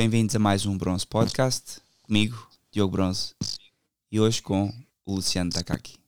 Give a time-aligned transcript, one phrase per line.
[0.00, 3.34] Bem-vindos a mais um Bronze Podcast, comigo, Diogo Bronze,
[4.10, 4.72] e hoje com
[5.04, 5.98] o Luciano Takaki.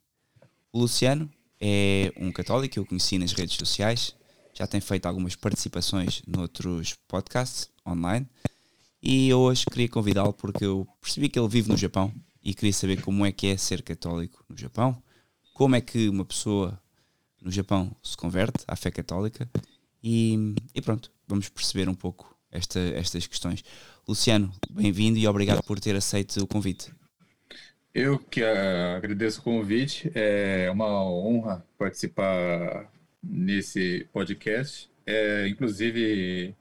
[0.72, 1.30] O Luciano
[1.61, 4.17] é um católico eu conheci nas redes sociais,
[4.55, 8.27] já tem feito algumas participações noutros podcasts online,
[9.03, 12.11] e hoje queria convidá-lo porque eu percebi que ele vive no Japão
[12.43, 15.03] e queria saber como é que é ser católico no Japão,
[15.53, 16.80] como é que uma pessoa
[17.43, 19.47] no Japão se converte à fé católica
[20.02, 23.64] e, e pronto, vamos perceber um pouco esta, estas questões.
[24.06, 26.93] Luciano, bem-vindo e obrigado por ter aceito o convite.
[27.95, 32.91] Eu que agradeço o convite, é uma honra participar
[33.23, 34.91] nesse podcast.
[35.07, 36.55] É, inclusive,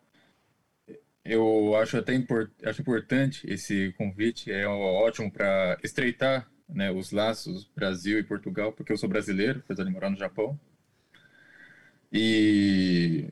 [1.24, 7.70] eu acho até import, acho importante esse convite, é ótimo para estreitar né, os laços
[7.76, 10.60] Brasil e Portugal, porque eu sou brasileiro, apesar de morar no Japão.
[12.12, 13.30] E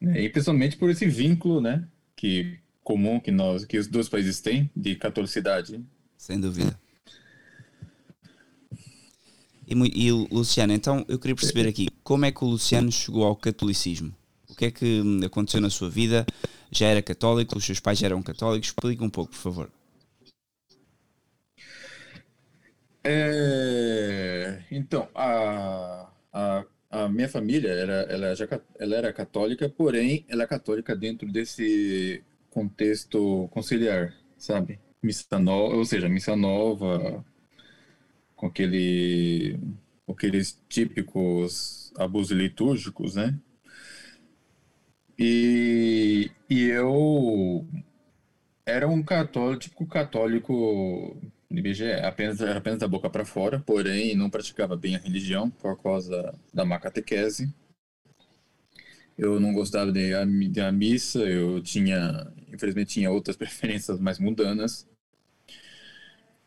[0.00, 0.22] né?
[0.22, 4.70] E principalmente por esse vínculo, né, que comum que nós, que os dois países têm
[4.74, 5.84] de catolicidade.
[6.16, 6.78] Sem dúvida.
[9.66, 13.36] E, e Luciano, então eu queria perceber aqui como é que o Luciano chegou ao
[13.36, 14.14] catolicismo?
[14.48, 16.24] O que é que aconteceu na sua vida?
[16.70, 17.58] Já era católico?
[17.58, 18.68] Os seus pais já eram católicos?
[18.68, 19.70] Explique um pouco, por favor.
[23.04, 28.46] É, então, a, a a minha família era, ela, já,
[28.78, 34.80] ela era católica, porém ela é católica dentro desse contexto conciliar, sabe?
[35.02, 37.24] Missa nova, ou seja, missa nova,
[38.34, 39.58] com aquele,
[40.08, 43.38] aqueles típicos abusos litúrgicos, né?
[45.18, 47.66] E, e eu
[48.64, 51.16] era um católico, católico
[51.50, 56.34] IBGE apenas, apenas da boca para fora, porém não praticava bem a religião por causa
[56.52, 57.52] da má catequese.
[59.16, 64.18] Eu não gostava de a, de a missa, eu tinha, infelizmente, tinha outras preferências mais
[64.18, 64.86] mundanas.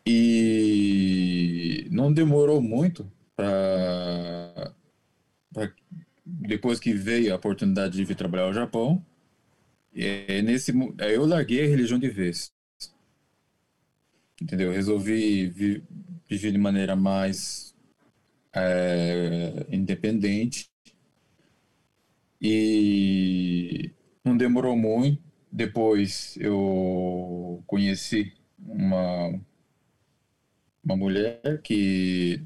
[0.06, 4.74] E não demorou muito para
[6.26, 9.06] depois que veio a oportunidade de vir trabalhar ao Japão,
[9.94, 12.52] é, nesse, eu larguei a religião de vez
[14.42, 14.72] entendeu?
[14.72, 15.84] resolvi vi,
[16.30, 17.76] viver de maneira mais
[18.54, 20.70] é, independente
[22.42, 23.92] e
[24.24, 25.22] não demorou muito.
[25.52, 29.32] Depois eu conheci uma
[30.84, 32.42] uma mulher que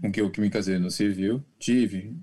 [0.00, 2.14] com que eu que me casei no civil, tive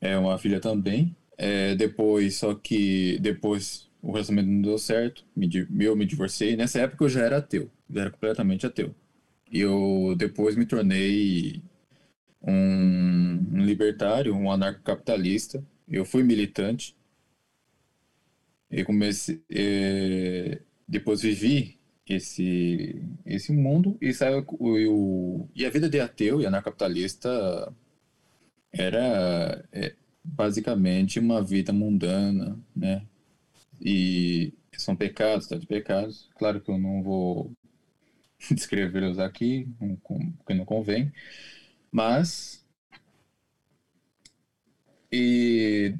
[0.00, 1.14] é uma filha também.
[1.38, 5.50] É, depois, só que depois o relacionamento não deu certo, me,
[5.80, 6.56] eu me divorciei.
[6.56, 8.94] Nessa época eu já era ateu, já era completamente ateu.
[9.50, 11.60] E eu depois me tornei
[12.40, 15.64] um, libertário, um anarcocapitalista.
[15.88, 16.94] Eu fui militante.
[18.70, 21.76] E comecei, é, depois vivi
[22.08, 27.74] esse, esse mundo e saiu o, e a vida de ateu e anarcocapitalista
[28.72, 33.02] era é, basicamente uma vida mundana, né?
[33.80, 36.28] E são pecados, tá de pecados.
[36.38, 37.52] Claro que eu não vou
[38.50, 39.68] descrevê-los aqui,
[40.38, 41.12] porque não convém,
[41.90, 42.64] mas
[45.10, 45.94] e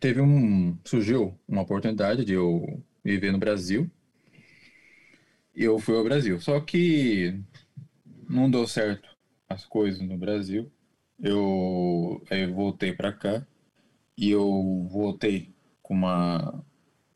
[0.00, 3.90] teve um surgiu uma oportunidade de eu viver no Brasil
[5.54, 6.40] e eu fui ao Brasil.
[6.40, 7.38] Só que
[8.28, 9.08] não deu certo
[9.48, 10.70] as coisas no Brasil.
[11.18, 13.46] Eu, eu voltei para cá
[14.16, 16.64] e eu voltei com uma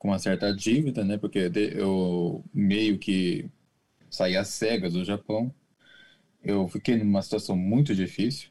[0.06, 1.18] com uma certa dívida, né?
[1.18, 3.50] Porque eu meio que
[4.08, 5.52] saí às cegas do Japão.
[6.44, 8.50] Eu fiquei numa situação muito difícil.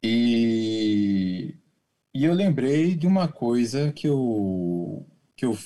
[0.00, 1.56] E,
[2.14, 5.04] e eu lembrei de uma coisa que eu,
[5.36, 5.58] que eu,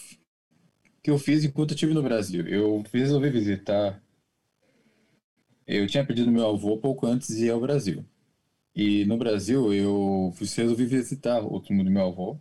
[1.03, 2.47] que eu fiz enquanto eu estive no Brasil.
[2.49, 4.03] Eu resolvi visitar.
[5.67, 8.03] Eu tinha perdido meu avô pouco antes de ir ao Brasil.
[8.75, 12.41] E no Brasil eu resolvi visitar o túmulo do meu avô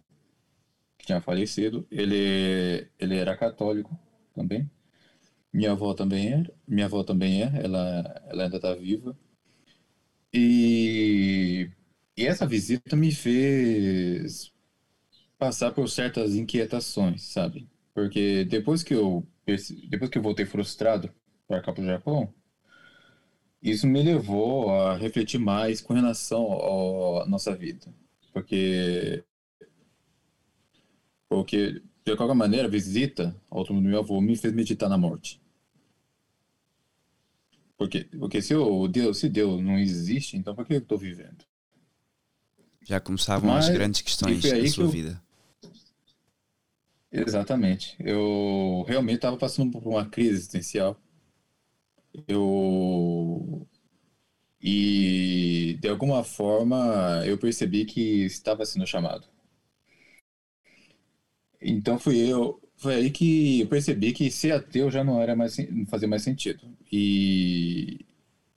[1.07, 1.87] tinha falecido.
[1.91, 3.97] Ele, ele era católico
[4.35, 4.69] também.
[5.53, 6.53] Minha avó também era.
[6.67, 7.63] Minha avó também é.
[7.63, 9.17] Ela, ela ainda está viva.
[10.33, 11.69] E,
[12.17, 14.53] e essa visita me fez
[15.37, 17.69] passar por certas inquietações, sabe?
[17.93, 19.27] Porque depois que eu
[19.89, 21.13] depois que eu voltei frustrado
[21.47, 22.33] para cá para o Japão,
[23.61, 27.93] isso me levou a refletir mais com relação à nossa vida.
[28.33, 29.23] Porque
[31.29, 34.97] porque, de qualquer maneira, a visita ao túmulo do meu avô me fez meditar na
[34.97, 35.41] morte.
[37.77, 41.45] Porque, porque se, o Deus, se Deus não existe, então por que eu estou vivendo?
[42.83, 44.89] Já começavam Mas, as grandes questões da sua eu...
[44.89, 45.21] vida.
[47.11, 47.95] Exatamente.
[47.99, 50.99] Eu realmente estava passando por uma crise existencial.
[52.27, 53.67] Eu.
[54.61, 59.27] E de alguma forma eu percebi que estava sendo chamado.
[61.61, 65.57] Então fui eu, foi aí que eu percebi que ser ateu já não era mais
[65.71, 66.61] não fazia mais sentido.
[66.91, 68.05] E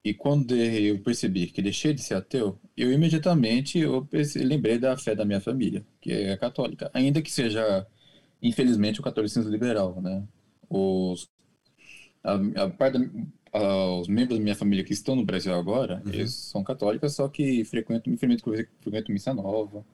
[0.03, 5.15] e quando eu percebi que deixei de ser ateu, eu imediatamente eu lembrei da fé
[5.15, 7.87] da minha família, que é católica, ainda que seja
[8.43, 10.23] infelizmente o catolicismo liberal, né?
[10.69, 11.29] Os
[12.25, 12.99] a, a parte
[13.53, 16.13] os membros da minha família que estão no Brasil agora, uhum.
[16.13, 18.45] eles são católicos, só que frequentam, infelizmente,
[18.81, 19.85] frequentam missa nova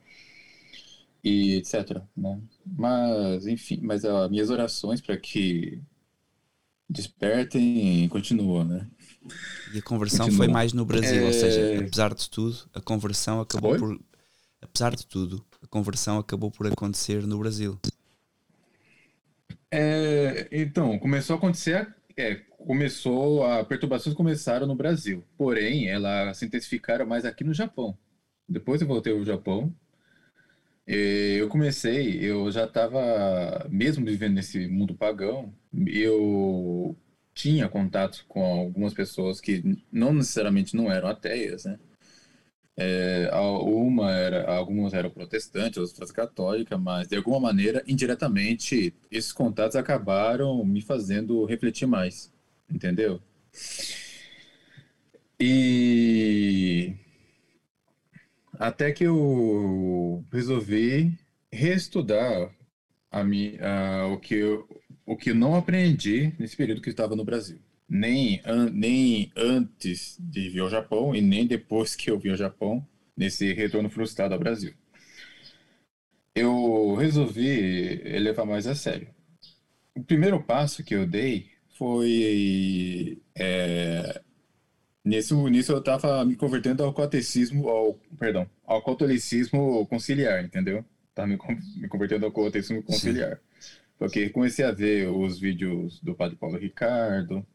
[1.27, 2.01] e etc.
[2.17, 2.41] Né?
[2.65, 5.83] Mas, enfim, mas as minhas orações para que
[6.89, 8.87] despertem continuam, né?
[9.75, 10.45] E a conversão Continua.
[10.45, 11.27] foi mais no Brasil, é...
[11.27, 11.79] ou seja, é.
[11.79, 13.97] apesar de tudo, a conversão acabou foi?
[13.97, 14.01] por.
[14.63, 17.77] Apesar de tudo, a conversão acabou por acontecer no Brasil.
[19.71, 21.93] É, então, começou a acontecer.
[22.17, 23.45] É, começou.
[23.45, 25.25] A perturbações começaram no Brasil.
[25.37, 27.99] Porém, elas se intensificaram mais aqui no Japão.
[28.49, 29.75] Depois eu voltei ao Japão,
[30.87, 35.53] eu comecei, eu já estava, mesmo vivendo nesse mundo pagão,
[35.87, 36.97] eu
[37.35, 39.63] tinha contato com algumas pessoas que
[39.93, 41.79] não necessariamente não eram ateias, né?
[42.79, 49.77] É, uma era, algumas eram protestantes, outras católicas, mas de alguma maneira, indiretamente, esses contatos
[49.77, 52.31] acabaram me fazendo refletir mais,
[52.71, 53.21] entendeu?
[55.41, 56.95] E
[58.59, 61.13] até que eu resolvi
[61.53, 62.51] reestudar
[63.11, 67.17] a mi, a, o, que eu, o que eu não aprendi nesse período que estava
[67.17, 67.59] no Brasil.
[67.89, 72.37] Nem, an, nem antes de vir ao Japão e nem depois que eu vim ao
[72.37, 72.87] Japão,
[73.17, 74.75] nesse retorno frustrado ao Brasil.
[76.35, 79.09] Eu resolvi levar mais a sério.
[79.95, 84.21] O primeiro passo que eu dei foi é,
[85.07, 90.85] Nisso, nisso eu estava me convertendo ao catecismo, ao, perdão, ao catolicismo conciliar, entendeu?
[91.15, 91.39] Tava me,
[91.77, 93.37] me convertendo ao catecismo conciliar.
[93.37, 93.79] Sim.
[94.01, 97.47] Porque comecei a ver os vídeos do Padre Paulo Ricardo,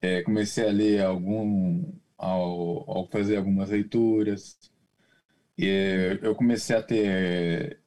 [0.00, 4.56] é, comecei a ler algum, ao, ao fazer algumas leituras,
[5.58, 7.80] e eu comecei a ter,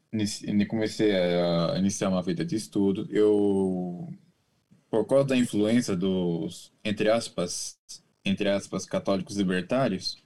[0.68, 3.07] comecei a iniciar uma vida de estudo.
[3.09, 4.13] Eu,
[4.89, 7.80] por causa da influência dos, entre aspas,
[8.23, 10.18] entre aspas, católicos libertários,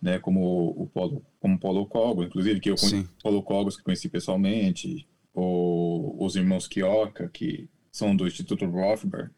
[0.00, 4.08] né, como o Paulo, como Paulo Cogos, inclusive, que eu conheci, Paulo Cogos, que conheci
[4.08, 9.30] pessoalmente, ou os irmãos Kioka, que são do Instituto Rothbard,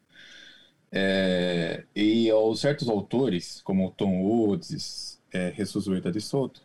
[0.90, 6.62] é, e aos certos autores, como Tom Woods, é, Jesus Ueda de Soto,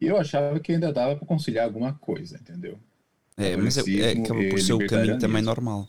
[0.00, 2.78] e eu achava que ainda dava para conciliar alguma coisa, entendeu?
[3.36, 5.88] É, mas é, é, acaba por ser o caminho também normal.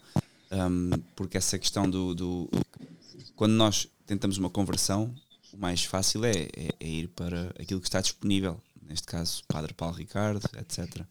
[0.50, 2.50] Um, porque essa questão do, do,
[3.38, 5.14] quando nós tentamos uma conversão,
[5.54, 8.60] o mais fácil é, é, é, ir para aquilo que está disponível.
[8.82, 11.06] Neste caso, Padre Paulo Ricardo, etc.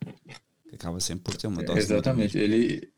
[0.69, 1.79] Que acaba sempre por ter uma dose.
[1.79, 2.37] Exatamente.
[2.37, 2.91] Ele,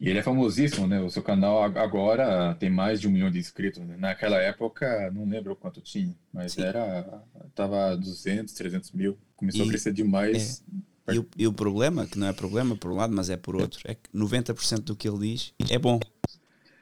[0.00, 1.00] e ele é famosíssimo, né?
[1.00, 3.80] O seu canal agora tem mais de um milhão de inscritos.
[3.82, 3.96] Né?
[3.96, 6.62] Naquela época, não lembro quanto tinha, mas Sim.
[6.62, 7.22] era.
[7.54, 9.16] Tava 200, 300 mil.
[9.36, 10.64] Começou e, a crescer demais.
[11.06, 11.14] É.
[11.14, 13.54] E, o, e o problema, que não é problema por um lado, mas é por
[13.54, 16.00] outro, é que 90% do que ele diz é bom.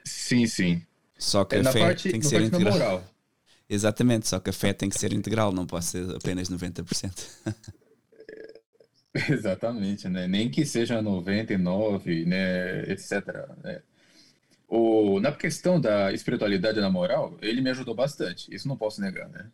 [0.04, 0.82] Sim, sim.
[1.18, 3.04] Só que é a fé parte, tem que ser integral.
[3.68, 7.28] Exatamente, só que a fé tem que ser integral, não pode ser apenas 90%.
[9.30, 10.26] Exatamente, né?
[10.26, 13.22] Nem que seja 99, né, etc.
[13.62, 13.80] Né?
[14.68, 19.28] O, na questão da espiritualidade na moral, ele me ajudou bastante, isso não posso negar,
[19.28, 19.50] né?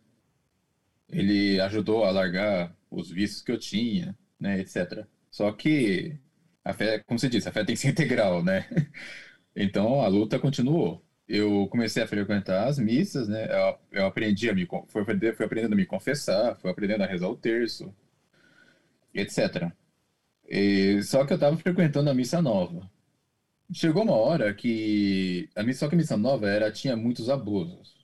[1.09, 5.05] Ele ajudou a largar os vícios que eu tinha, né, etc.
[5.29, 6.17] Só que
[6.63, 8.67] a fé, como você disse, a fé tem que ser integral, né?
[9.53, 11.03] Então a luta continuou
[11.37, 13.47] eu comecei a frequentar as missas, né?
[13.49, 15.01] Eu, eu aprendi a me fui
[15.45, 17.93] aprendendo a me confessar, fui aprendendo a rezar o terço,
[19.13, 19.71] etc.
[20.49, 22.89] E, só que eu estava frequentando a missa nova.
[23.73, 27.95] Chegou uma hora que a missa, só que a missa nova era tinha muitos abusos,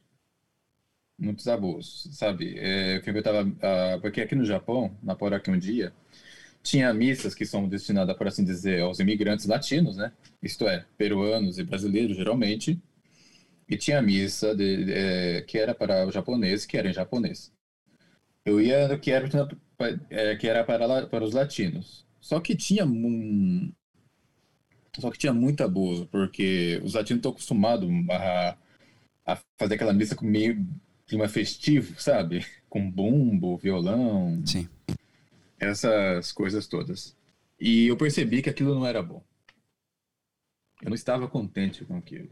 [1.17, 2.57] muitos abusos, sabe?
[2.57, 5.93] É, eu frequentava a, porque aqui no Japão, na Poraqui um dia,
[6.63, 10.11] tinha missas que são destinadas, por assim dizer, aos imigrantes latinos, né?
[10.41, 12.81] Isto é, peruanos e brasileiros, geralmente,
[13.67, 17.51] e tinha missa de, de, é, que era para o japonês, que era em japonês.
[18.45, 19.27] Eu ia no que era,
[20.09, 22.05] é, que era para, para os latinos.
[22.19, 23.71] Só que tinha um,
[24.99, 28.57] só que tinha muito abuso, porque os latinos estão acostumados a,
[29.25, 30.65] a fazer aquela missa com meio
[31.05, 32.45] clima festivo, sabe?
[32.67, 34.41] Com bumbo, violão.
[34.45, 34.67] Sim.
[35.59, 37.15] Essas coisas todas.
[37.59, 39.23] E eu percebi que aquilo não era bom.
[40.81, 42.29] Eu não estava contente com aquilo.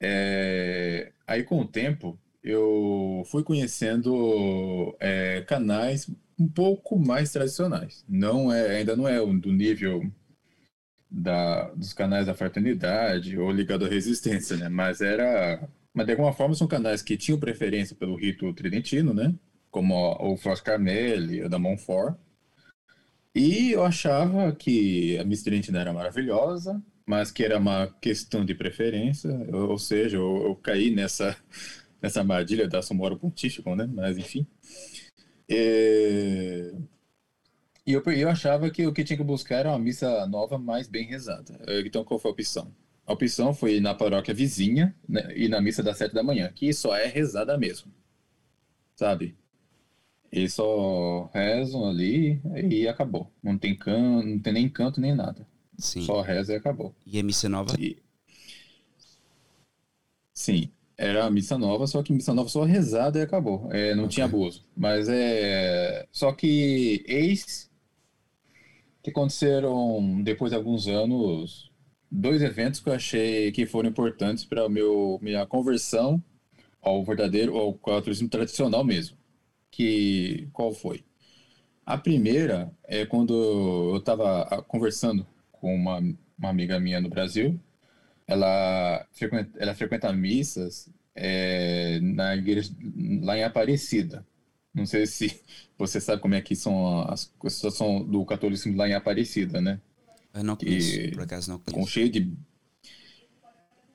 [0.00, 1.12] É...
[1.26, 8.04] Aí, com o tempo, eu fui conhecendo é, canais um pouco mais tradicionais.
[8.08, 10.10] Não é, ainda não é do nível
[11.10, 14.68] da, dos canais da fraternidade ou ligado à resistência, né?
[14.68, 19.34] Mas era, mas de alguma forma são canais que tinham preferência pelo rito tridentino, né?
[19.70, 22.16] Como o Frost Carmel o da Montfort.
[23.34, 28.54] E eu achava que a Miss Tridentina era maravilhosa, mas que era uma questão de
[28.54, 31.34] preferência, ou, seja, eu, eu, caí nessa
[32.02, 33.88] nessa armadilha da Somoro Pontífico, né?
[33.92, 34.46] Mas enfim.
[35.48, 36.72] É...
[37.86, 40.86] E eu, eu achava que o que tinha que buscar era uma missa nova, mais
[40.86, 41.58] bem rezada.
[41.84, 42.74] Então, qual foi a opção?
[43.06, 46.72] A opção foi na paróquia vizinha né, e na missa das sete da manhã, que
[46.74, 47.90] só é rezada mesmo.
[48.94, 49.34] Sabe?
[50.30, 53.32] Eles só rezam ali e acabou.
[53.42, 55.46] Não tem canto, não tem nem canto nem nada.
[55.78, 56.02] Sim.
[56.02, 56.94] Só reza e acabou.
[57.06, 57.74] E a missa nova?
[57.78, 57.96] E...
[60.34, 63.68] Sim era a missa nova, só que missa nova só rezada e acabou.
[63.70, 64.14] É, não okay.
[64.14, 64.64] tinha abuso.
[64.76, 66.06] Mas é.
[66.10, 67.70] Só que eis
[69.00, 71.70] que aconteceram, depois de alguns anos,
[72.10, 76.22] dois eventos que eu achei que foram importantes para meu minha conversão
[76.82, 79.16] ao verdadeiro, ao catolicismo tradicional mesmo.
[79.70, 81.04] Que qual foi?
[81.86, 85.24] A primeira é quando eu estava conversando
[85.60, 85.98] com uma,
[86.38, 87.58] uma amiga minha no Brasil
[88.28, 92.70] ela frequenta, ela frequenta missas é, na igreja
[93.22, 94.24] lá em Aparecida.
[94.72, 95.40] Não sei se
[95.78, 99.80] você sabe como é que são as situações do catolicismo lá em Aparecida, né?
[100.34, 101.80] Eu não conheço, por acaso não conheço.
[101.80, 102.30] Com cheio de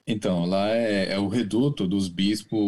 [0.06, 2.60] então, lá é, é, o reduto dos bispos,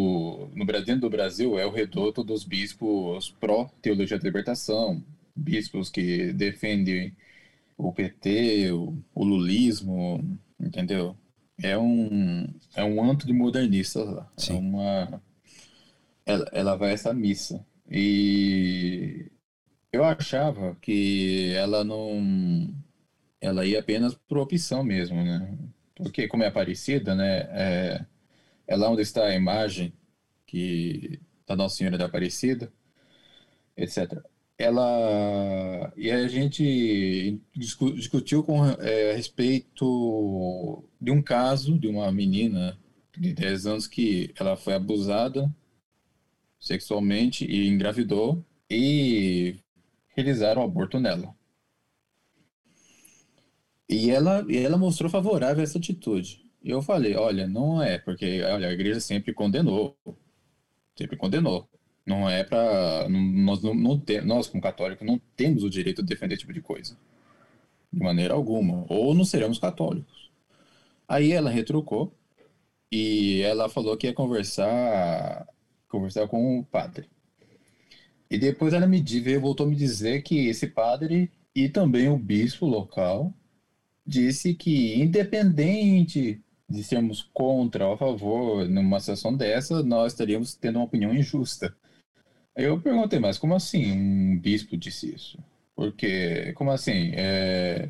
[0.56, 5.04] no dentro do Brasil, é o reduto dos bispos pró-teologia da libertação,
[5.36, 7.14] bispos que defendem
[7.78, 11.18] o PT, o, o lulismo, entendeu?
[11.62, 14.32] é um, é um anto de modernistas lá.
[14.50, 15.22] É uma.
[16.26, 17.66] Ela, ela vai a essa missa.
[17.90, 19.32] E
[19.92, 22.74] eu achava que ela não.
[23.40, 25.58] Ela ia apenas por opção mesmo, né?
[25.96, 27.38] Porque, como é Aparecida, né?
[27.52, 28.06] É,
[28.68, 29.94] é lá onde está a imagem
[30.46, 32.72] que da Nossa Senhora da Aparecida,
[33.78, 34.24] etc
[34.58, 42.78] ela e a gente discutiu com é, a respeito de um caso de uma menina
[43.18, 45.54] de 10 anos que ela foi abusada
[46.60, 49.56] sexualmente e engravidou e
[50.16, 51.36] realizaram um aborto nela.
[53.88, 56.44] E ela, e ela mostrou favorável a essa atitude.
[56.64, 59.96] Eu falei, olha, não é, porque olha, a igreja sempre condenou.
[60.98, 61.70] Sempre condenou.
[62.06, 66.10] Não é para nós não, não tem, nós como católicos não temos o direito de
[66.10, 66.96] defender esse tipo de coisa.
[67.92, 70.30] De maneira alguma, ou não seremos católicos.
[71.08, 72.14] Aí ela retrucou
[72.92, 75.48] e ela falou que ia conversar
[75.88, 77.10] conversar com o padre.
[78.30, 82.18] E depois ela me veio, voltou a me dizer que esse padre e também o
[82.18, 83.34] bispo local
[84.06, 90.78] disse que independente de sermos contra ou a favor numa situação dessa, nós estaríamos tendo
[90.78, 91.76] uma opinião injusta.
[92.56, 95.38] Eu perguntei, mas como assim um bispo disse isso?
[95.76, 97.12] Porque, como assim?
[97.14, 97.90] É,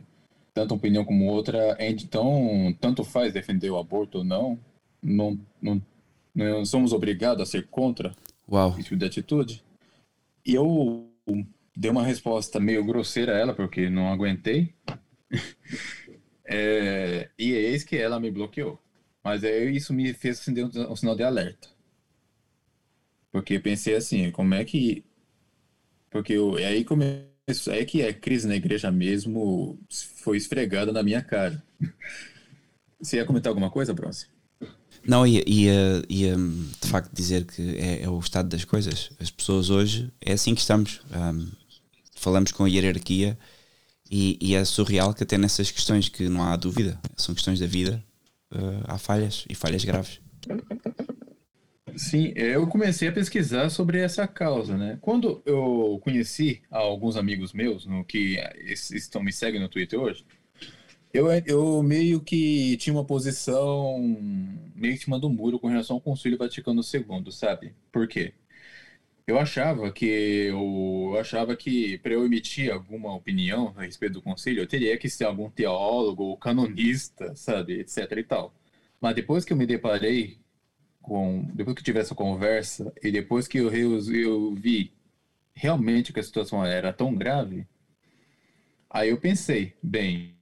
[0.53, 4.59] tanto uma opinião como outra, então, tanto faz defender o aborto ou não?
[5.03, 5.81] Não, não,
[6.33, 8.15] não somos obrigados a ser contra
[8.49, 8.71] Uau.
[8.71, 9.63] esse tipo de atitude?
[10.43, 11.07] E eu
[11.75, 14.73] dei uma resposta meio grosseira a ela, porque não aguentei.
[16.43, 18.79] é, e eis que ela me bloqueou.
[19.23, 21.74] Mas aí isso me fez acender um, um sinal de alerta.
[23.35, 25.03] Porque pensei assim, como é que.
[26.09, 27.73] Porque eu, é aí começou.
[27.73, 29.77] É que a crise na igreja mesmo
[30.23, 31.61] foi esfregada na minha cara.
[32.97, 34.27] Você ia comentar alguma coisa, Bronze?
[35.05, 39.11] Não, ia, ia, ia de facto dizer que é, é, o estado das coisas.
[39.19, 41.01] As pessoas hoje é assim que estamos.
[41.13, 41.51] Um,
[42.15, 43.37] falamos com a hierarquia
[44.09, 47.67] e, e, é surreal que até nessas questões que não há dúvida, são questões da
[47.67, 48.01] vida,
[48.53, 50.21] uh, há falhas e falhas graves.
[51.97, 54.97] Sim, eu comecei a pesquisar sobre essa causa, né?
[55.01, 60.25] Quando eu conheci alguns amigos meus, no que estão me seguem no Twitter hoje,
[61.13, 63.97] eu, eu meio que tinha uma posição
[64.75, 67.73] meio em cima do muro com relação ao Concílio Vaticano II, sabe?
[67.91, 68.33] Por quê?
[69.27, 74.61] Eu achava que eu, achava que para eu emitir alguma opinião a respeito do concílio,
[74.63, 78.53] eu teria que ser algum teólogo, canonista, sabe, etc e tal.
[79.01, 80.37] Mas depois que eu me deparei
[81.05, 84.91] com depois que tive essa conversa e depois que eu, eu, eu vi
[85.53, 87.67] realmente que a situação era tão grave,
[88.95, 90.33] Aí eu pensei, bem,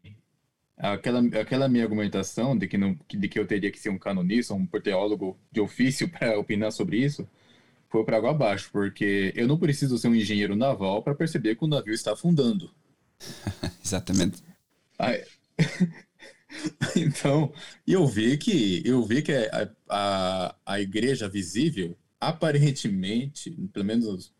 [0.77, 4.53] aquela, aquela minha argumentação de que, não, de que eu teria que ser um canonista,
[4.53, 7.27] um teólogo de ofício para opinar sobre isso,
[7.89, 11.65] foi para água abaixo, porque eu não preciso ser um engenheiro naval para perceber que
[11.65, 12.70] o navio está afundando.
[13.84, 14.43] Exatamente.
[15.00, 15.24] Aí,
[16.95, 17.53] então,
[17.88, 24.33] eu vi que eu vi que a, a, a igreja visível, aparentemente, pelo menos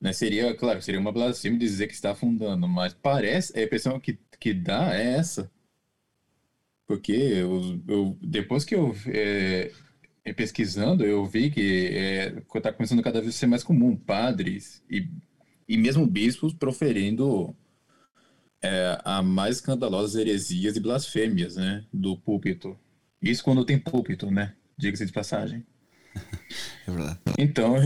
[0.00, 4.18] né, seria, claro, seria uma blasfêmia dizer que está afundando, mas parece, a impressão que,
[4.38, 5.50] que dá é essa.
[6.86, 9.70] Porque eu, eu depois que eu é,
[10.36, 11.60] pesquisando, eu vi que
[12.52, 15.08] está é, começando cada vez a ser mais comum padres e,
[15.68, 17.56] e mesmo bispos proferindo
[18.62, 22.78] é, a mais escandalosas heresias e blasfêmias, né, do púlpito.
[23.20, 24.54] Isso quando tem púlpito, né?
[24.76, 25.66] Diga-se de passagem.
[26.84, 27.20] É verdade.
[27.38, 27.76] Então,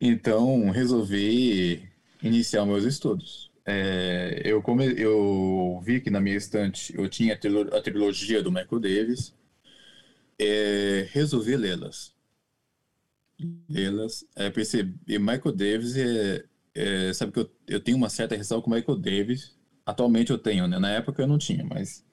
[0.00, 1.86] então resolvi
[2.22, 3.50] iniciar meus estudos.
[3.66, 8.80] É, eu, come, eu vi que na minha estante eu tinha a trilogia do Michael
[8.80, 9.34] Davis.
[10.38, 12.14] É, resolvi lê-las.
[13.68, 14.24] Lê-las.
[14.34, 18.70] É, percebi, Michael Davis é, é, sabe que eu, eu tenho uma certa ressalva com
[18.70, 19.54] o Michael Davis.
[19.86, 20.78] Atualmente eu tenho, né?
[20.78, 22.04] Na época eu não tinha, mas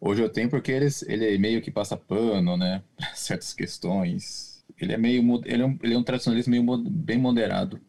[0.00, 2.82] hoje eu tenho porque ele, ele meio que passa pano, né?
[2.96, 4.64] Para certas questões.
[4.78, 7.80] Ele é meio ele é um, ele é um tradicionalista meio bem moderado.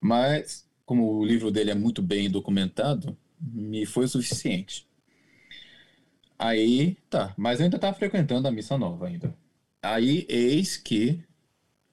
[0.00, 4.86] Mas como o livro dele é muito bem documentado, me foi o suficiente.
[6.38, 9.34] Aí, tá, mas eu ainda estava frequentando a missa nova ainda.
[9.80, 11.22] Aí, eis que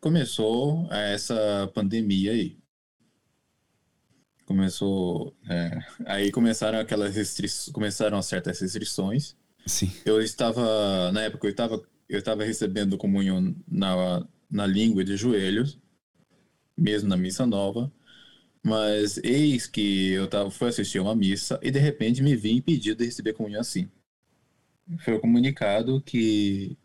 [0.01, 2.57] começou essa pandemia aí
[4.49, 5.35] começou.
[5.47, 9.35] É, aí começaram aquelas restrições, começaram certas restrições.
[9.67, 9.91] Sim.
[10.03, 11.79] Eu estava, na época, eu estava,
[12.09, 15.77] eu estava recebendo comunhão na, na língua de joelhos,
[16.75, 17.91] mesmo na missa nova.
[18.63, 22.97] Mas eis que eu tava, fui assistir uma missa e de repente me vi impedido
[22.97, 23.87] de receber comunhão assim.
[25.05, 26.75] Foi comunicado que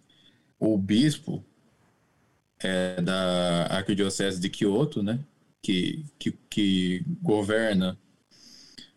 [0.60, 1.42] o bispo
[2.62, 5.18] é, da Arquidiocese de Kyoto, né,
[5.64, 7.98] que, que, que governa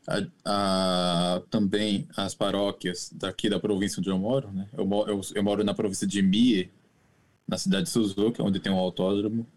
[0.05, 4.67] a, a, também as paróquias daqui da província onde eu moro, né?
[4.73, 6.69] Eu, eu, eu moro na província de Mie,
[7.47, 9.47] na cidade de Suzuka, onde tem um autódromo.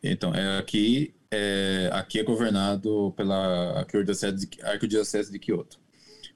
[0.00, 5.80] Então, é aqui, é, aqui é governado pela Arquidiocese de, de Kyoto.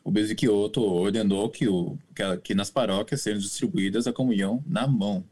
[0.02, 4.62] O bispo de Kyoto ordenou que, o, que, que nas paróquias sejam distribuídas a comunhão
[4.66, 5.24] na mão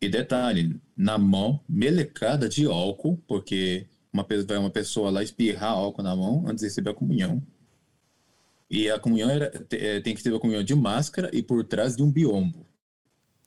[0.00, 6.02] e detalhe, na mão, melecada de álcool, porque uma, vai uma pessoa lá espirrar álcool
[6.02, 7.42] na mão antes de receber a comunhão.
[8.70, 11.96] E a comunhão era, é, tem que ter a comunhão de máscara e por trás
[11.96, 12.66] de um biombo.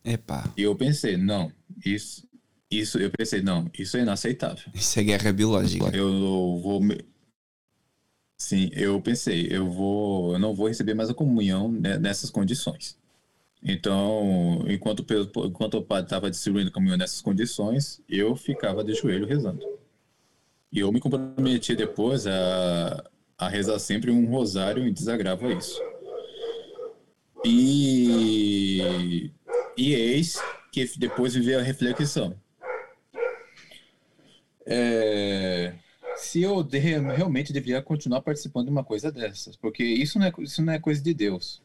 [0.04, 0.52] Epa.
[0.56, 1.52] E eu pensei, não,
[1.84, 2.26] isso,
[2.70, 4.70] isso, eu pensei, não, isso é inaceitável.
[4.72, 5.94] Isso é guerra biológica.
[5.94, 6.80] Eu vou.
[8.38, 12.96] Sim, eu pensei, eu vou, eu não vou receber mais a comunhão nessas condições.
[13.62, 15.04] Então, enquanto,
[15.46, 19.64] enquanto o padre estava distribuindo o caminhão nessas condições, eu ficava de joelho rezando.
[20.72, 23.04] E eu me comprometi depois a,
[23.36, 25.80] a rezar sempre um rosário em desagravo a isso.
[27.44, 29.30] E,
[29.76, 30.38] e eis
[30.72, 32.34] que depois me veio a reflexão.
[34.64, 35.74] É,
[36.16, 40.32] se eu de, realmente deveria continuar participando de uma coisa dessas, porque isso não é,
[40.38, 41.62] isso não é coisa de Deus.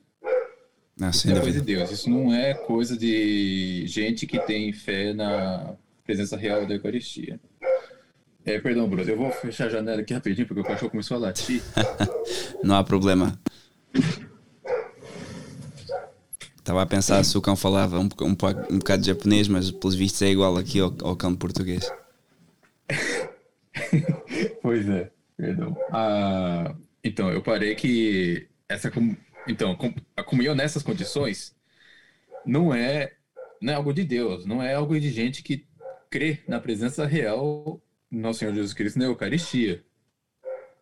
[1.02, 1.92] Ah, isso é coisa de Deus.
[1.92, 7.40] Isso não é coisa de gente que tem fé na presença real da Eucaristia.
[8.46, 11.20] É, perdão, Bruno, eu vou fechar a janela aqui rapidinho porque o cachorro começou a
[11.20, 11.62] latir.
[12.64, 13.38] não há problema.
[16.58, 18.36] Estava a pensar se o cão falava um, um,
[18.72, 21.92] um bocado de japonês, mas pelos vistos é igual aqui ao, ao cão português.
[24.62, 25.76] pois é, perdão.
[25.92, 28.92] Ah, então, eu parei que essa
[29.48, 29.78] então,
[30.16, 31.56] a comunhão nessas condições
[32.46, 33.14] não é,
[33.62, 35.68] não é algo de Deus, não é algo de gente que
[36.10, 37.82] crê na presença real
[38.12, 39.84] do nosso Senhor Jesus Cristo na Eucaristia.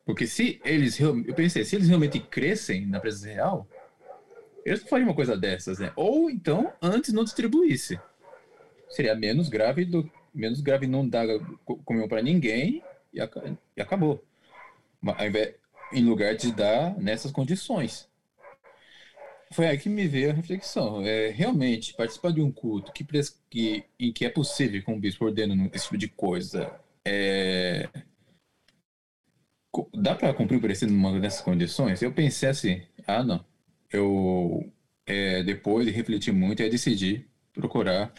[0.06, 3.67] Porque se eles, eu pensei, se eles realmente crescem na presença real,
[4.65, 5.91] eles não fariam uma coisa dessas, né?
[5.95, 7.99] Ou então, antes não distribuísse.
[8.89, 11.28] Seria menos grave do menos grave não dar
[11.86, 13.21] comunhão para ninguém e,
[13.80, 14.23] acabou.
[15.91, 18.10] Em lugar de dar nessas condições
[19.54, 21.02] foi aí que me veio a reflexão.
[21.06, 23.06] É, realmente, participar de um culto que,
[23.50, 26.72] que, em que é possível com o bispo ordenando esse tipo de coisa,
[27.06, 27.89] é,
[29.94, 32.02] dá para cumprir o preceito numa dessas condições?
[32.02, 33.46] Eu pensei assim, ah, não.
[33.92, 34.72] Eu,
[35.06, 38.13] é, depois de refletir muito, eu decidi procurar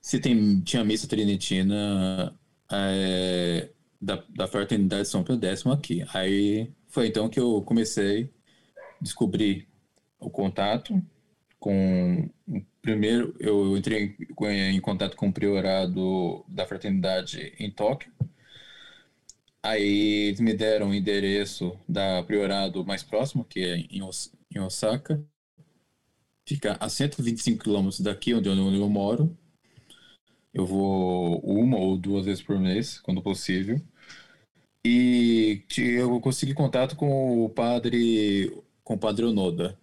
[0.00, 2.34] se tem, tinha missa trinitina
[2.70, 6.04] é, da, da Fraternidade São Pio X aqui.
[6.12, 8.30] Aí foi então que eu comecei
[9.00, 9.68] a descobrir
[10.22, 11.02] o contato
[11.58, 12.28] com
[12.80, 18.12] primeiro eu entrei em, em contato com o priorado da fraternidade em Tóquio.
[19.62, 24.58] Aí eles me deram o endereço da priorado mais próximo que é em, Os, em
[24.60, 25.24] Osaka.
[26.44, 29.36] Fica a 125 quilômetros daqui onde eu, onde eu moro.
[30.52, 33.80] Eu vou uma ou duas vezes por mês quando possível.
[34.84, 39.78] E eu consegui contato com o padre com o padre Onoda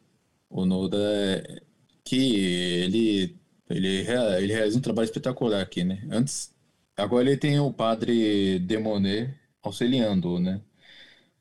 [0.49, 1.61] Onoda é
[2.03, 3.37] que ele,
[3.69, 6.07] ele, ele realiza um trabalho espetacular aqui, né?
[6.11, 6.53] Antes,
[6.97, 10.61] agora ele tem o padre Demonet auxiliando, né?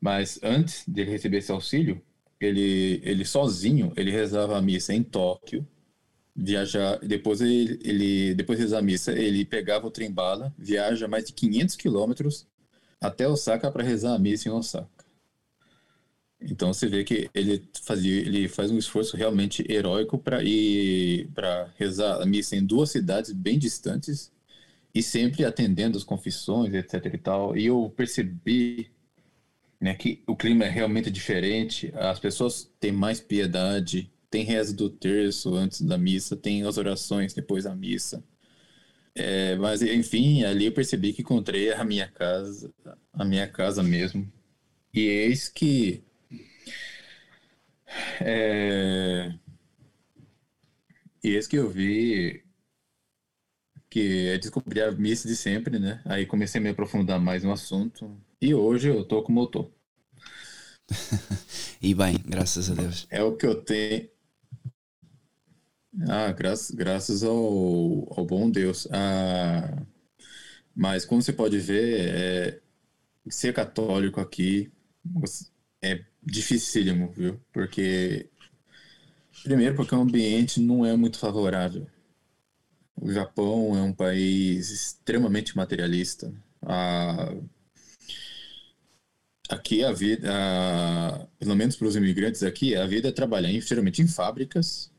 [0.01, 2.01] Mas antes dele receber esse auxílio,
[2.39, 5.67] ele, ele sozinho, ele rezava a missa em Tóquio,
[6.35, 11.25] viajar, depois ele, ele depois de rezar a missa, ele pegava o trem-bala, viaja mais
[11.25, 12.47] de 500 quilômetros
[13.01, 14.98] até Osaka para rezar a missa em Osaka.
[16.41, 21.73] Então você vê que ele fazia, ele faz um esforço realmente heróico para ir para
[21.77, 24.31] rezar a missa em duas cidades bem distantes
[24.93, 27.57] e sempre atendendo as confissões, etc e tal.
[27.57, 28.89] E eu percebi
[29.79, 34.89] né, que o clima é realmente diferente, as pessoas têm mais piedade, tem reza do
[34.89, 38.23] terço antes da missa, tem as orações depois da missa.
[39.15, 42.71] É, mas enfim, ali eu percebi que encontrei a minha casa,
[43.13, 44.31] a minha casa mesmo.
[44.93, 46.03] E eis que
[48.21, 49.33] é...
[51.23, 52.43] E esse que eu vi
[53.89, 56.01] que é descobrir a missa de sempre, né?
[56.05, 58.15] Aí comecei a me aprofundar mais no assunto.
[58.41, 59.71] E hoje eu tô como eu tô.
[61.81, 63.07] e bem, graças a Deus.
[63.09, 64.07] É o que eu tenho.
[66.07, 67.33] Ah, graças, graças ao,
[68.15, 68.87] ao bom Deus.
[68.91, 69.83] Ah,
[70.75, 72.61] mas como você pode ver, é,
[73.27, 74.71] ser católico aqui
[75.81, 77.39] é dificílimo, viu?
[77.51, 78.29] Porque.
[79.43, 81.87] Primeiro, porque o ambiente não é muito favorável.
[82.95, 86.33] O Japão é um país extremamente materialista.
[86.61, 87.33] A...
[89.49, 91.27] Aqui a vida, a...
[91.39, 94.91] pelo menos para os imigrantes aqui, a vida é trabalhar geralmente em fábricas,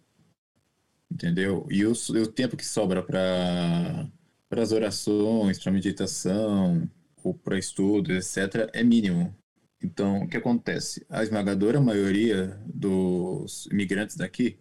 [1.11, 1.67] entendeu?
[1.71, 4.09] E o, o tempo que sobra para
[4.51, 6.89] as orações, para meditação,
[7.23, 9.37] ou para estudos, etc., é mínimo.
[9.83, 11.05] Então, o que acontece?
[11.09, 14.59] A esmagadora maioria dos imigrantes daqui,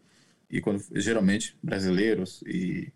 [0.50, 2.92] e quando, geralmente brasileiros e,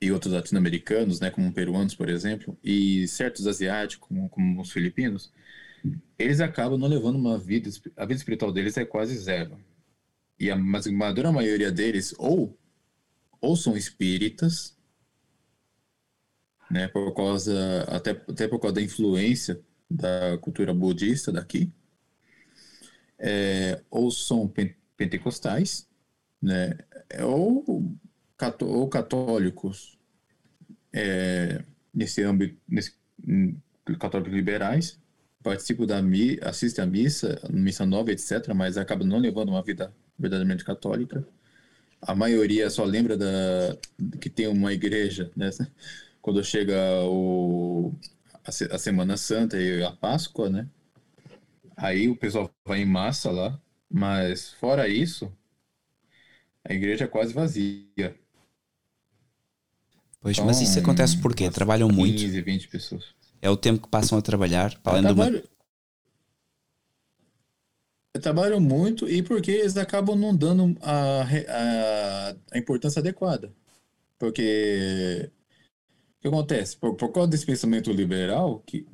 [0.00, 5.32] e outros latino-americanos, né, como peruanos, por exemplo, e certos asiáticos, como, como os filipinos,
[6.18, 9.58] eles acabam não levando uma vida, a vida espiritual deles é quase zero.
[10.38, 12.58] E a esmagadora maioria deles, ou,
[13.40, 14.76] ou são espíritas,
[16.68, 21.70] né, por causa, até, até por causa da influência da cultura budista daqui,
[23.18, 24.50] é, ou são
[24.96, 25.88] pentecostais,
[26.40, 26.76] né,
[27.22, 27.64] ou,
[28.60, 29.98] ou católicos
[30.92, 31.62] é,
[31.94, 32.94] nesse âmbito, nesse,
[33.26, 33.56] hum,
[33.98, 34.98] católicos liberais,
[35.42, 39.92] participam da mi, assistem à missa, missa nova, etc., mas acabam não levando uma vida
[40.18, 41.26] verdadeiramente católica.
[42.02, 43.76] A maioria só lembra da,
[44.20, 45.50] que tem uma igreja, né?
[46.20, 47.94] Quando chega o,
[48.46, 50.68] a, Semana Santa e a Páscoa, né?
[51.76, 55.30] Aí o pessoal vai em massa lá, mas fora isso,
[56.64, 58.16] a igreja é quase vazia.
[60.20, 62.18] Pois, então, mas isso acontece porque trabalham 15, muito.
[62.18, 63.04] 15, 20 pessoas.
[63.42, 65.56] É o tempo que passam a trabalhar, para além trabalho, uma...
[68.20, 73.52] Trabalham muito e porque eles acabam não dando a, a, a importância adequada.
[74.18, 75.30] Porque
[76.30, 76.76] que acontece?
[76.76, 78.86] Por, por causa desse pensamento liberal, que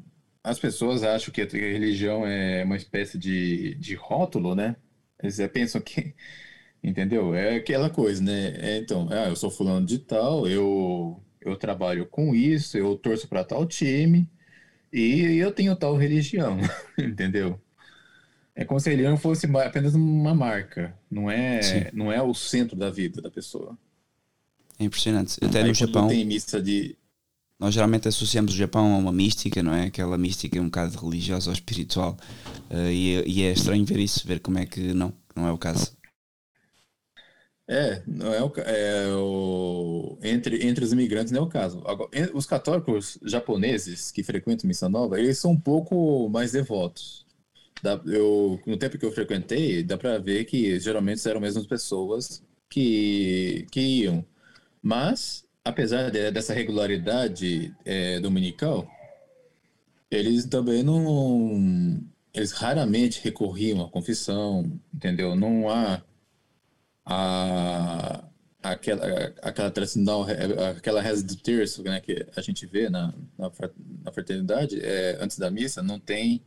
[0.43, 4.77] as pessoas acham que a religião é uma espécie de, de rótulo, né?
[5.23, 6.15] Eles pensam que,
[6.83, 7.35] entendeu?
[7.35, 8.55] É aquela coisa, né?
[8.59, 13.29] É, então, ah, eu sou fulano de tal, eu, eu trabalho com isso, eu torço
[13.29, 14.29] para tal time
[14.93, 16.59] e eu tenho tal religião,
[16.99, 17.61] entendeu?
[18.55, 22.77] É como se a religião fosse apenas uma marca, não é, não é o centro
[22.77, 23.79] da vida da pessoa.
[24.79, 25.39] É impressionante.
[25.43, 26.09] Até Aí, no Japão.
[26.09, 26.97] Tem missa de
[27.63, 29.87] nós geralmente associamos o Japão a uma mística, não é?
[29.87, 32.17] Aquela mística um bocado religiosa ou espiritual.
[32.69, 35.57] Uh, e, e, é estranho ver isso, ver como é que não, não é o
[35.57, 35.97] caso.
[37.71, 41.81] É, não é o, é o entre, entre os imigrantes não é o caso.
[41.87, 47.25] Agora, os católicos japoneses que frequentam Missa Nova, eles são um pouco mais devotos.
[47.81, 51.67] Dá, eu, no tempo que eu frequentei, dá para ver que geralmente eram as mesmas
[51.69, 54.25] pessoas que, que iam.
[54.83, 58.89] Mas apesar de, dessa regularidade é, dominical,
[60.11, 62.01] eles também não.
[62.35, 65.35] Eles raramente recorriam à confissão, entendeu?
[65.37, 66.03] Não há
[67.05, 68.25] a,
[68.63, 70.27] aquela, aquela tradicional,
[70.77, 73.51] aquela reza do terço né, que a gente vê na, na,
[74.13, 76.43] fraternidade, é, antes da missa, não tem.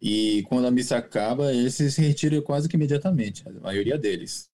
[0.00, 4.51] E quando a missa acaba, eles se retiram quase que imediatamente, a maioria deles.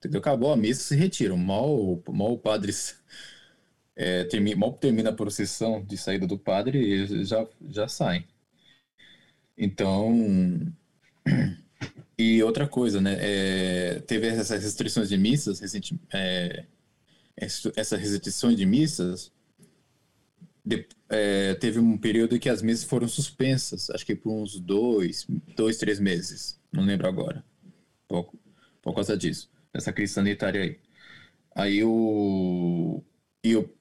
[0.00, 0.20] Entendeu?
[0.20, 1.36] Acabou a missa, se retiram.
[1.36, 2.72] Mal, mal o padre
[3.94, 8.26] é, termina, mal termina a procissão de saída do padre, eles já, já saem.
[9.58, 10.72] Então,
[12.18, 13.16] e outra coisa, né?
[13.20, 16.64] É, teve essas restrições de missas, recente, é,
[17.36, 19.30] essas restrições de missas,
[20.64, 24.58] de, é, teve um período em que as missas foram suspensas, acho que por uns
[24.58, 27.44] dois, dois, três meses, não lembro agora,
[28.08, 28.32] por,
[28.80, 30.78] por causa disso, essa crise sanitária aí.
[31.54, 33.02] Aí o.
[33.44, 33.74] E eu,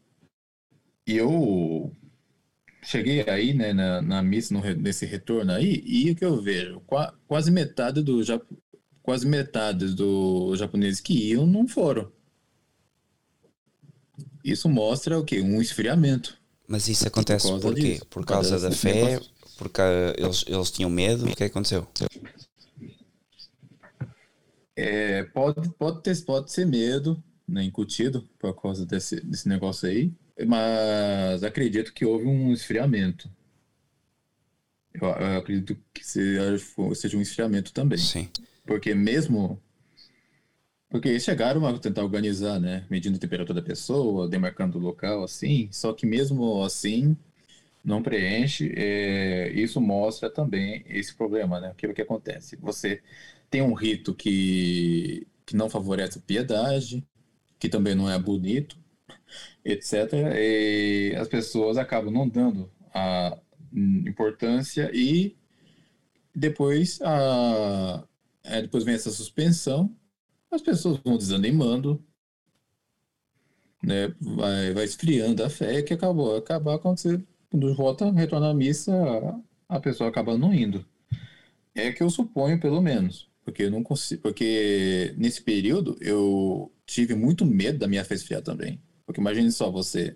[1.07, 1.91] e eu
[2.81, 6.79] cheguei aí, né, na, na missa, no, nesse retorno aí, e o que eu vejo?
[6.81, 8.21] Qua, quase metade do
[9.03, 12.11] quase metade dos japoneses que iam não foram.
[14.43, 15.41] Isso mostra o quê?
[15.41, 16.37] Um esfriamento.
[16.67, 17.99] Mas isso acontece por, quê?
[18.09, 19.19] Por causa, por causa da fé?
[19.57, 19.81] Porque
[20.17, 21.25] eles, eles tinham medo?
[21.25, 21.87] O que aconteceu?
[24.79, 30.13] É, pode, pode, ter, pode ser medo, né, incutido por causa desse, desse negócio aí
[30.45, 33.29] mas acredito que houve um esfriamento.
[34.93, 37.97] Eu, eu acredito que seja, um esfriamento também.
[37.97, 38.29] Sim.
[38.65, 39.61] Porque mesmo.
[40.89, 42.85] Porque eles chegaram a tentar organizar, né?
[42.89, 45.69] Medindo a temperatura da pessoa, demarcando o local, assim.
[45.71, 47.15] Só que mesmo assim,
[47.83, 48.73] não preenche.
[48.75, 51.69] É, isso mostra também esse problema, né?
[51.69, 52.55] O que, que acontece?
[52.57, 53.03] Você
[53.49, 57.05] tem um rito que, que não favorece a piedade,
[57.59, 58.77] que também não é bonito,
[59.63, 60.13] etc.
[60.35, 63.37] E as pessoas acabam não dando a
[63.73, 65.37] importância e
[66.35, 68.03] depois a
[68.43, 69.95] é, depois vem essa suspensão,
[70.49, 72.03] as pessoas vão desanimando,
[73.83, 74.07] né?
[74.19, 78.93] Vai, vai esfriando a fé que acabou acabar acontecendo quando volta retorna à missa
[79.67, 80.85] a pessoa acaba não indo.
[81.75, 87.15] É que eu suponho pelo menos, porque eu não consigo, porque nesse período eu tive
[87.15, 88.79] muito medo da minha fé esfriar também.
[89.05, 90.15] Porque imagine só, você.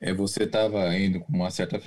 [0.00, 1.80] É, você estava indo com uma certa.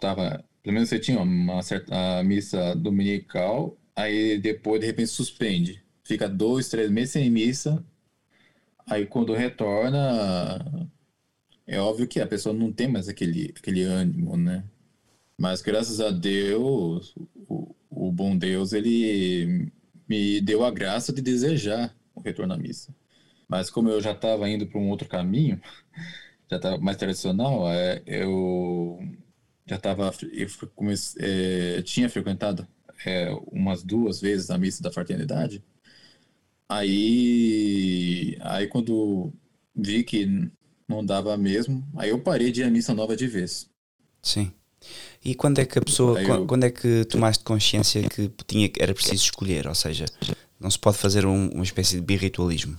[0.00, 5.84] Tava, pelo menos você tinha uma certa missa dominical, aí depois de repente suspende.
[6.02, 7.84] Fica dois, três meses sem missa.
[8.88, 10.88] Aí quando retorna,
[11.66, 14.64] é óbvio que a pessoa não tem mais aquele, aquele ânimo, né?
[15.38, 17.14] Mas graças a Deus,
[17.48, 19.70] o, bom Deus, ele
[20.08, 22.94] me deu a graça de desejar o retorno à missa.
[23.48, 25.60] Mas como eu já estava indo para um outro caminho,
[26.50, 28.98] já estava mais tradicional, é, eu
[29.66, 30.12] já estava,
[31.18, 32.66] é, tinha frequentado
[33.04, 35.62] é, umas duas vezes a missa da fraternidade.
[36.68, 39.32] Aí, aí quando
[39.74, 40.50] vi que
[40.88, 43.68] não dava mesmo, aí eu parei de ir à missa nova de vez.
[44.22, 44.52] Sim.
[45.24, 48.94] E quando é que a pessoa, eu, quando é que tomaste consciência que tinha, era
[48.94, 49.66] preciso escolher?
[49.66, 50.04] Ou seja,
[50.60, 52.78] não se pode fazer um, uma espécie de birritualismo?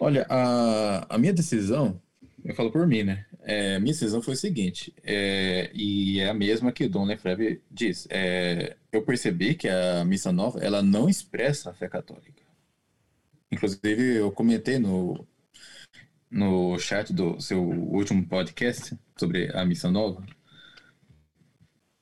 [0.00, 2.00] Olha, a, a minha decisão,
[2.44, 3.24] eu falo por mim, né?
[3.42, 7.62] É, minha decisão foi o seguinte, é, e é a mesma que o Dom Lefebvre
[7.70, 8.06] diz.
[8.10, 12.42] É, eu percebi que a missa nova, ela não expressa a fé católica.
[13.52, 15.26] Inclusive, eu comentei no,
[16.34, 20.26] no chat do seu último podcast sobre a missa nova.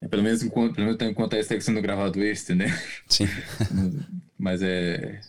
[0.01, 2.67] É, pelo menos enquanto, pelo menos enquanto está sendo gravado este, né?
[3.07, 3.27] Sim.
[4.39, 5.21] Mas é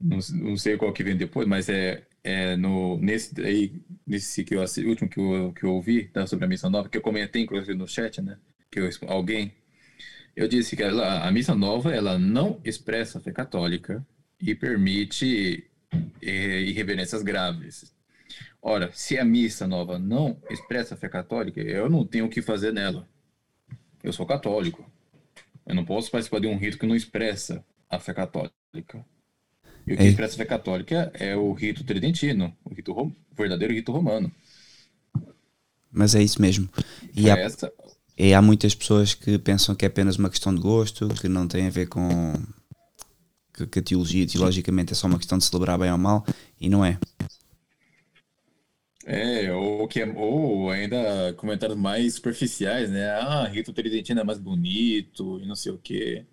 [0.00, 4.54] não, não sei qual que vem depois, mas é, é no, nesse aí, nesse que
[4.54, 7.42] eu, último que eu, que eu ouvi tá, sobre a missa nova, que eu comentei
[7.42, 8.38] inclusive no chat, né?
[8.70, 9.52] Que eu, alguém,
[10.36, 14.06] eu disse que ela, a missa nova ela não expressa a fé católica
[14.40, 15.68] e permite
[16.20, 17.92] irreverências graves.
[18.60, 22.42] Ora, se a missa nova não expressa a fé católica, eu não tenho o que
[22.42, 23.08] fazer nela.
[24.02, 24.84] Eu sou católico.
[25.66, 29.04] Eu não posso participar de um rito que não expressa a fé católica.
[29.86, 30.06] E o que é.
[30.06, 33.08] expressa a fé católica é o rito tridentino, o, rito rom...
[33.30, 34.30] o verdadeiro rito romano.
[35.90, 36.68] Mas é isso mesmo.
[37.14, 37.72] E há, essa...
[38.18, 41.48] e há muitas pessoas que pensam que é apenas uma questão de gosto, que não
[41.48, 42.34] tem a ver com
[43.58, 46.24] que, que a teologia, teologicamente, é só uma questão de celebrar bem ou mal,
[46.60, 46.98] e não é.
[49.06, 53.08] É, ou, que é, ou ainda comentários mais superficiais, né?
[53.10, 56.26] Ah, rito tridentino é mais bonito e não sei o quê.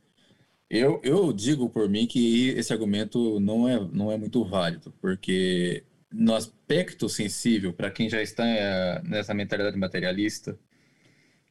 [0.70, 5.84] Eu, eu digo por mim que esse argumento não é, não é muito válido, porque
[6.12, 10.58] no aspecto sensível, para quem já está é, nessa mentalidade materialista,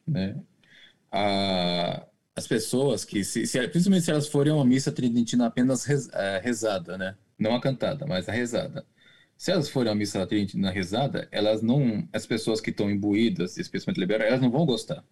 [0.07, 0.37] né?
[1.13, 6.09] A, as pessoas que, se, se, principalmente se elas forem uma missa tridentina apenas rez,
[6.13, 7.17] é, rezada, né?
[7.39, 8.85] Não a cantada, mas a rezada.
[9.37, 13.71] Se elas forem uma missa tridentina rezada, elas não, as pessoas que estão imbuídas desse
[13.71, 15.05] pensamento liberal, elas não vão gostar.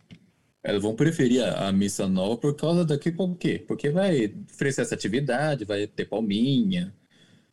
[0.62, 3.64] Elas vão preferir a, a missa nova por causa daqui, por quê?
[3.66, 6.94] Porque vai oferecer essa atividade, vai ter palminha,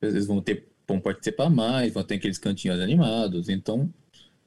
[0.02, 3.48] eles vão ter vão participar mais, vão ter aqueles cantinhos animados.
[3.48, 3.94] Então,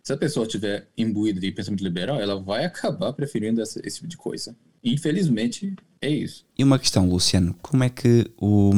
[0.02, 4.08] se a pessoa estiver imbuída de pensamento liberal, ela vai acabar preferindo essa, esse tipo
[4.08, 4.56] de coisa.
[4.82, 6.44] Infelizmente, é isso.
[6.58, 8.72] E uma questão, Luciano, como é que o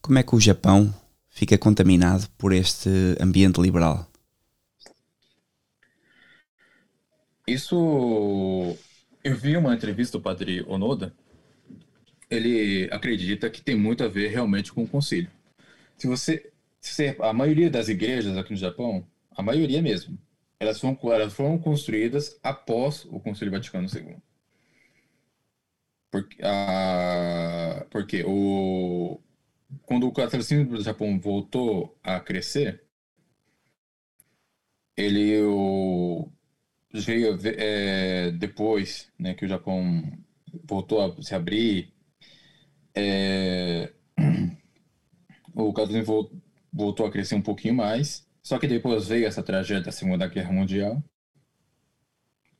[0.00, 0.94] como é que o Japão
[1.28, 2.88] fica contaminado por este
[3.20, 4.10] ambiente liberal?
[7.46, 8.76] Isso
[9.22, 11.14] eu vi uma entrevista do padre Onoda.
[12.30, 15.30] Ele acredita que tem muito a ver realmente com o concílio.
[15.96, 20.18] Se você, se a maioria das igrejas aqui no Japão, a maioria mesmo,
[20.60, 24.16] elas foram, elas foram construídas após o Concílio Vaticano II.
[26.10, 29.20] Porque, a, porque o,
[29.82, 32.82] quando o catolicismo do Japão voltou a crescer,
[34.96, 36.30] ele o,
[36.92, 40.02] veio é, depois né, que o Japão
[40.64, 41.92] voltou a se abrir,
[42.94, 43.92] é,
[45.54, 46.30] o catolicismo
[46.72, 50.52] voltou a crescer um pouquinho mais, só que depois veio essa tragédia da Segunda Guerra
[50.52, 51.02] Mundial.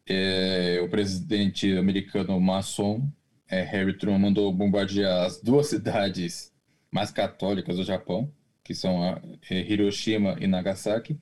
[0.07, 3.07] É, o presidente americano maçom,
[3.49, 6.53] é, Harry Truman, mandou bombardear as duas cidades
[6.91, 8.33] mais católicas do Japão,
[8.63, 11.19] que são a, é, Hiroshima e Nagasaki.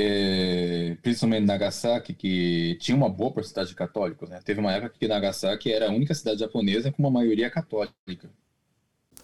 [0.00, 4.30] É, principalmente Nagasaki, que tinha uma boa porcentagem de católicos.
[4.30, 4.40] Né?
[4.44, 8.30] Teve uma época que Nagasaki era a única cidade japonesa com uma maioria católica.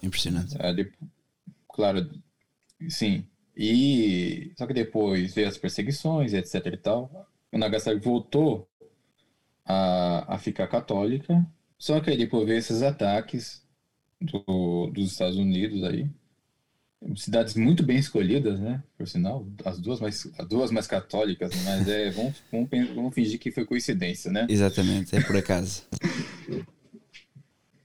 [0.03, 0.57] Impressionante.
[0.75, 0.91] De,
[1.69, 2.09] claro,
[2.89, 3.25] sim.
[3.55, 7.29] E só que depois veio as perseguições, etc e tal.
[7.53, 8.67] O Nagasaki voltou
[9.65, 11.45] a, a ficar católica.
[11.77, 13.63] Só que aí depois veio esses ataques
[14.21, 16.09] do, dos Estados Unidos aí.
[17.15, 18.81] Cidades muito bem escolhidas, né?
[18.97, 23.39] Por sinal, as duas mais, as duas mais católicas, mas é, vamos, vamos, vamos fingir
[23.39, 24.47] que foi coincidência, né?
[24.49, 25.83] Exatamente, é por acaso.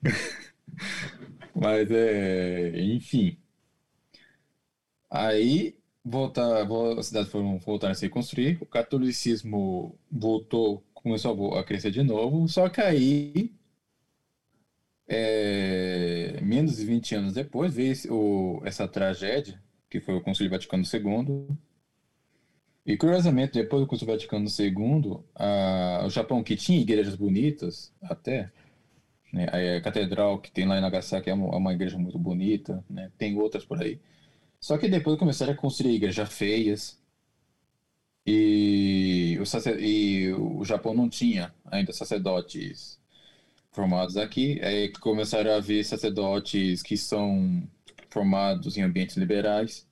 [1.55, 3.37] mas é, enfim.
[5.11, 6.67] Aí voltar,
[6.99, 12.49] as cidades foram voltar a se construir, o catolicismo voltou, começou a crescer de novo,
[12.49, 13.53] só que aí
[15.13, 19.61] é, menos de 20 anos depois, veio esse, o, essa tragédia,
[19.91, 21.49] que foi o Concílio Vaticano II.
[22.87, 28.53] E, curiosamente, depois do Concílio Vaticano II, a, o Japão, que tinha igrejas bonitas, até,
[29.33, 32.85] né, a, catedral que tem lá em Nagasaki é uma, é uma igreja muito bonita,
[32.89, 34.01] né, tem outras por aí.
[34.61, 37.00] Só que depois começaram a construir igrejas feias,
[38.27, 43.01] e o, e o Japão não tinha ainda sacerdotes
[43.73, 44.61] formados aqui,
[44.93, 47.63] que começaram a ver sacerdotes que são
[48.11, 49.87] formados em ambientes liberais,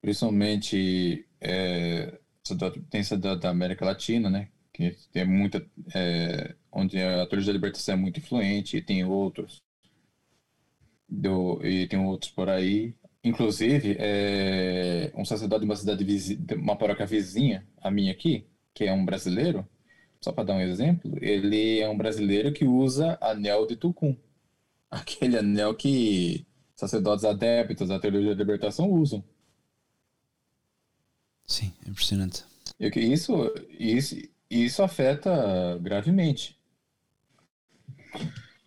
[0.00, 2.18] principalmente é,
[2.90, 4.48] tem sacerdote da América Latina, né?
[4.72, 9.62] Que tem muita, é, onde a teologia da libertação é muito influente, e tem outros,
[11.08, 12.94] do, e tem outros por aí.
[13.24, 16.04] Inclusive, é, um sacerdote de uma cidade,
[16.56, 19.66] uma paróquia vizinha, a minha aqui, que é um brasileiro,
[20.20, 24.14] só para dar um exemplo, ele é um brasileiro que usa anel de Tucum.
[24.90, 29.24] Aquele anel que sacerdotes adeptos da teologia da libertação usam.
[31.46, 32.44] Sim, é impressionante.
[32.78, 33.32] E isso,
[33.70, 34.16] isso,
[34.50, 36.58] isso afeta gravemente.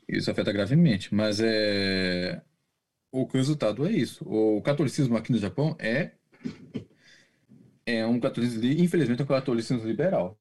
[0.08, 2.42] Isso afeta gravemente, mas é
[3.22, 4.24] o resultado é isso.
[4.28, 6.12] O catolicismo aqui no Japão é
[7.86, 10.38] é um catolicismo, infelizmente, é um catolicismo liberal.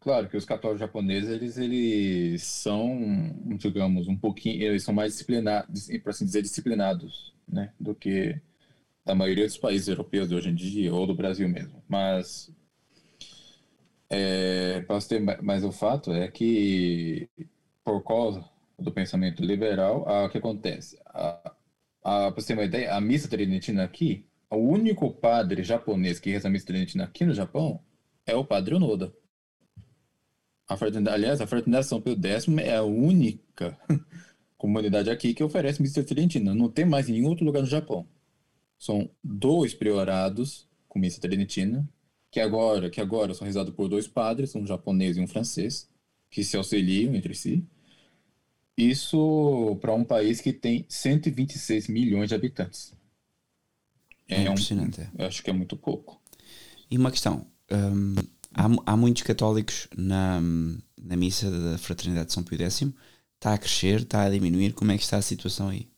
[0.00, 2.98] Claro que os católicos japoneses, eles, eles são,
[3.56, 8.40] digamos, um pouquinho, eles são mais disciplinados, por assim dizer, disciplinados, né, do que
[9.06, 11.82] a maioria dos países europeus de hoje em dia, ou do Brasil mesmo.
[11.88, 12.52] Mas,
[14.10, 17.28] é, ter, mas o fato é que,
[17.84, 18.44] por causa
[18.78, 20.98] do pensamento liberal, o que acontece?
[22.02, 26.30] A, para você ter uma ideia, a missa tridentina aqui, o único padre japonês que
[26.30, 27.80] reza a missa tridentina aqui no Japão
[28.26, 29.12] é o padre Onoda.
[30.68, 30.76] A
[31.12, 33.78] aliás, a fraternidade São Pio X é a única
[34.56, 36.54] comunidade aqui que oferece missa tridentina.
[36.54, 38.06] Não tem mais em nenhum outro lugar no Japão.
[38.78, 41.88] São dois priorados com missa tridentina,
[42.30, 45.88] que agora, que agora são rezados por dois padres, um japonês e um francês,
[46.30, 47.66] que se auxiliam entre si.
[48.90, 52.92] Isso para um país que tem 126 milhões de habitantes.
[54.28, 55.00] É, é impressionante.
[55.00, 56.20] Um, eu acho que é muito pouco.
[56.90, 58.14] E uma questão: um,
[58.54, 60.40] há, há muitos católicos na,
[61.00, 62.88] na missa da Fraternidade de São Pio X.
[63.36, 64.72] Está a crescer, está a diminuir?
[64.72, 65.88] Como é que está a situação aí?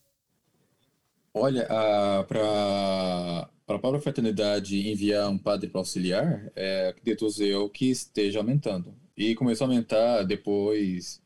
[1.35, 8.39] Olha, para a própria fraternidade enviar um padre para auxiliar, é, acredito eu que esteja
[8.39, 8.95] aumentando.
[9.17, 11.21] E começou a aumentar depois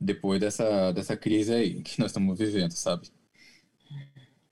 [0.00, 3.08] depois dessa, dessa crise aí que nós estamos vivendo, sabe?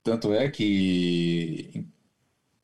[0.03, 1.85] Tanto é que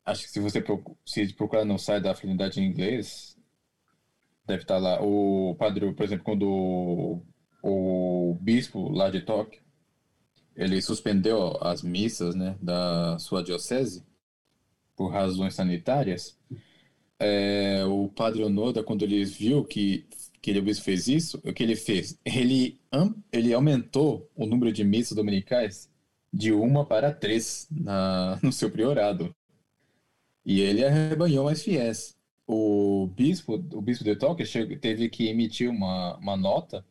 [0.04, 0.64] acho que se você
[1.04, 3.36] se procurar no site da fraternidade em inglês,
[4.46, 7.22] deve estar lá o padre, por exemplo, quando o,
[7.62, 9.60] o bispo lá de Tóquio
[10.54, 14.04] ele suspendeu as missas né, da sua diocese
[14.96, 16.38] por razões sanitárias,
[17.18, 20.06] é, o padre Onoda, quando ele viu que,
[20.46, 22.16] que ele fez isso, o que ele fez?
[22.24, 22.78] Ele,
[23.32, 25.90] ele aumentou o número de missas dominicais
[26.32, 29.34] de uma para três na, no seu priorado.
[30.44, 32.16] E ele arrebanhou mais fiéis.
[32.46, 34.46] O bispo, o bispo de Tóquio
[34.78, 36.86] teve que emitir uma, uma nota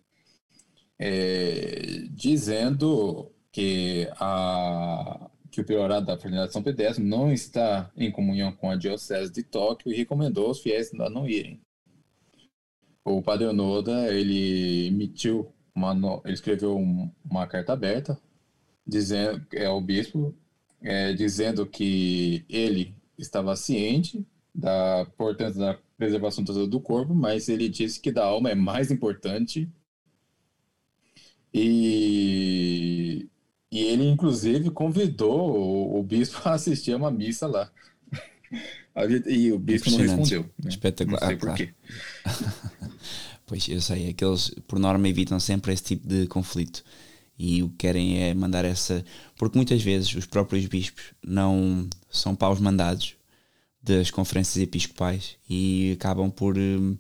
[0.99, 8.51] é, dizendo que, a, que o priorado da Fraternidade São Pedro não está em comunhão
[8.51, 11.64] com a Diocese de Tóquio e recomendou os fiéis a não irem.
[13.05, 15.93] O padre Onoda, ele emitiu uma,
[16.25, 16.75] ele escreveu
[17.23, 18.19] uma carta aberta
[18.85, 20.35] dizendo é o bispo
[20.81, 27.99] é, dizendo que ele estava ciente da importância da preservação do corpo, mas ele disse
[27.99, 29.69] que da alma é mais importante
[31.53, 33.29] e
[33.71, 37.69] e ele, inclusive, convidou o, o bispo a assistir a uma missa lá.
[39.27, 40.45] E o bispo não respondeu.
[40.63, 40.69] Né?
[40.69, 41.21] Espetacular.
[41.21, 41.69] Não sei porquê.
[43.45, 46.83] pois eu sei, aqueles por norma evitam sempre esse tipo de conflito
[47.37, 49.03] e o que querem é mandar essa.
[49.37, 53.15] Porque muitas vezes os próprios bispos não são paus mandados
[53.83, 56.97] das conferências episcopais e acabam por uh,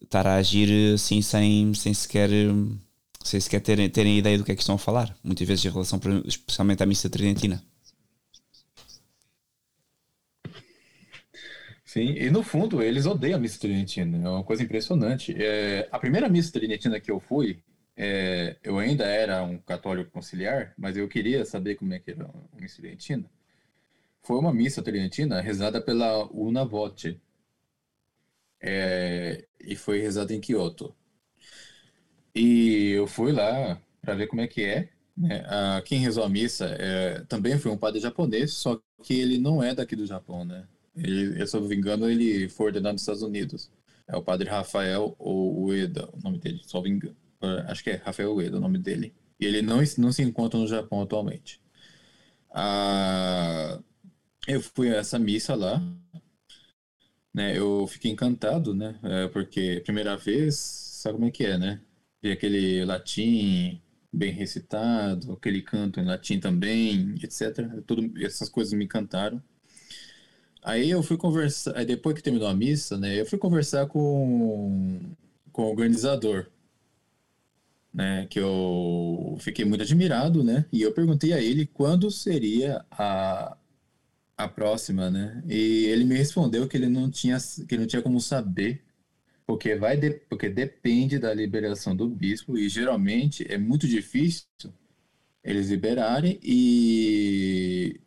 [0.00, 2.30] estar a agir assim sem, sem sequer.
[2.30, 2.78] Uh,
[3.24, 5.68] sem sequer terem, terem ideia do que é que estão a falar, muitas vezes em
[5.68, 7.60] relação especialmente à missa tridentina.
[11.96, 15.34] Sim, e no fundo eles odeiam a missa tridentina, é uma coisa impressionante.
[15.42, 17.62] É, a primeira missa tridentina que eu fui,
[17.96, 22.26] é, eu ainda era um católico conciliar, mas eu queria saber como é que era
[22.26, 23.24] a missa tridentina.
[24.22, 27.18] Foi uma missa tridentina rezada pela Una Voce,
[28.60, 30.94] é, e foi rezada em Kyoto.
[32.34, 34.90] E eu fui lá para ver como é que é.
[35.16, 35.42] Né?
[35.46, 39.62] Ah, quem rezou a missa é, também foi um padre japonês, só que ele não
[39.62, 40.66] é daqui do Japão, né?
[40.96, 43.70] Ele, eu não me engano, ele foi ordenado nos Estados Unidos.
[44.08, 47.16] É o padre Rafael Ueda, o nome dele, só me engano.
[47.40, 49.14] Ah, acho que é Rafael Ueda o nome dele.
[49.40, 51.60] E ele não, não se encontra no Japão atualmente.
[52.54, 53.80] Ah,
[54.48, 55.82] eu fui a essa missa lá,
[57.34, 57.56] né?
[57.56, 58.98] Eu fiquei encantado, né?
[59.02, 61.80] É, porque primeira vez, sabe como é que é, né?
[62.22, 63.80] ver aquele latim
[64.12, 67.82] bem recitado, aquele canto em latim também, etc.
[67.86, 69.42] Tudo, essas coisas me encantaram.
[70.66, 75.00] Aí eu fui conversar, aí depois que terminou a missa, né, eu fui conversar com,
[75.52, 76.48] com o organizador,
[77.94, 83.56] né, que eu fiquei muito admirado, né, e eu perguntei a ele quando seria a,
[84.36, 88.02] a próxima, né, e ele me respondeu que ele não tinha, que ele não tinha
[88.02, 88.82] como saber
[89.46, 94.48] porque vai de, porque depende da liberação do bispo e geralmente é muito difícil
[95.44, 98.00] eles liberarem e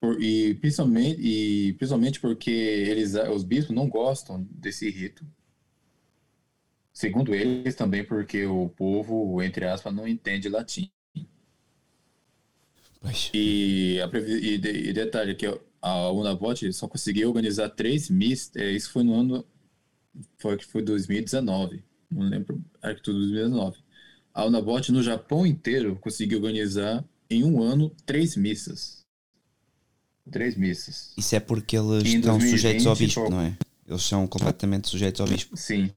[0.00, 5.24] por, e principalmente e principalmente porque eles os bispos não gostam desse rito
[6.92, 10.90] segundo eles também porque o povo entre aspas não entende latim
[13.32, 15.46] e, a, e, e detalhe que
[15.80, 19.44] a Unavote só conseguiu organizar três missas é, isso foi no ano
[20.38, 21.82] foi que foi 2019.
[22.10, 23.78] Não lembro, acho que foi 2019.
[24.32, 28.97] A Unabot no Japão inteiro conseguiu organizar em um ano três missas.
[30.30, 31.12] Três missas.
[31.16, 33.56] Isso é porque eles estão 2020, sujeitos ao bispo, não é?
[33.86, 35.56] Eles são completamente sujeitos ao bispo.
[35.56, 35.90] Sim.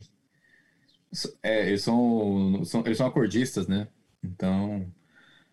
[1.44, 3.88] É, eles são, são, eles são acordistas, né?
[4.24, 4.86] Então,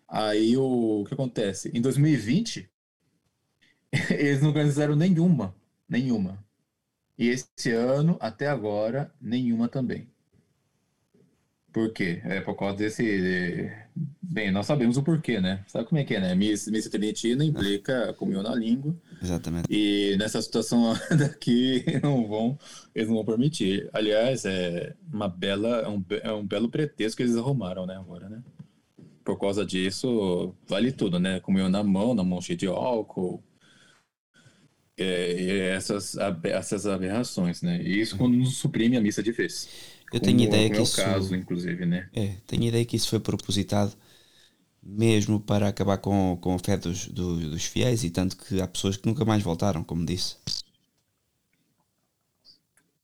[0.07, 1.69] aí o, o que acontece?
[1.73, 2.69] Em 2020,
[4.09, 5.53] eles não organizaram nenhuma.
[5.87, 6.43] Nenhuma.
[7.17, 10.07] E esse ano, até agora, nenhuma também.
[11.71, 12.21] Por quê?
[12.23, 13.71] É por causa desse.
[14.21, 15.63] Bem, nós sabemos o porquê, né?
[15.67, 16.35] Sabe como é que é, né?
[16.35, 18.95] Missa, missa tridentina implica comunhão na língua.
[19.21, 19.67] Exatamente.
[19.69, 22.57] E nessa situação daqui, não vão,
[22.95, 23.89] eles não vão permitir.
[23.93, 28.29] Aliás, é uma bela, é um, é um belo pretexto que eles arrumaram, né, agora,
[28.29, 28.41] né?
[29.29, 31.39] por causa disso, vale tudo, né?
[31.39, 33.43] Comeu na mão, na mão cheia de álcool.
[34.97, 37.79] É, essas, essas aberrações, né?
[37.81, 39.69] E isso quando nos suprime a missa de vez.
[40.11, 40.95] Eu tenho ideia é que é o isso.
[40.95, 42.09] caso, inclusive, né?
[42.13, 43.93] É, tenho ideia que isso foi propositado
[44.81, 48.67] mesmo para acabar com, com a fé dos, dos, dos fiéis e tanto que há
[48.67, 50.37] pessoas que nunca mais voltaram, como disse.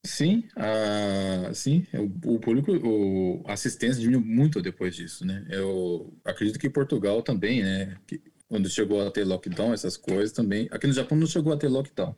[0.03, 5.43] Sim, a, sim, o, o público, o, a assistência diminuiu muito depois disso, né?
[5.49, 7.97] Eu acredito que Portugal também, né?
[8.05, 10.67] Que, quando chegou a ter lockdown, essas coisas também.
[10.71, 12.15] Aqui no Japão não chegou a ter lockdown.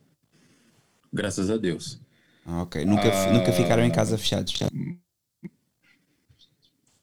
[1.10, 1.98] Graças a Deus.
[2.48, 2.84] Ah, ok.
[2.84, 4.54] Nunca, ah, nunca ficaram em casa fechados.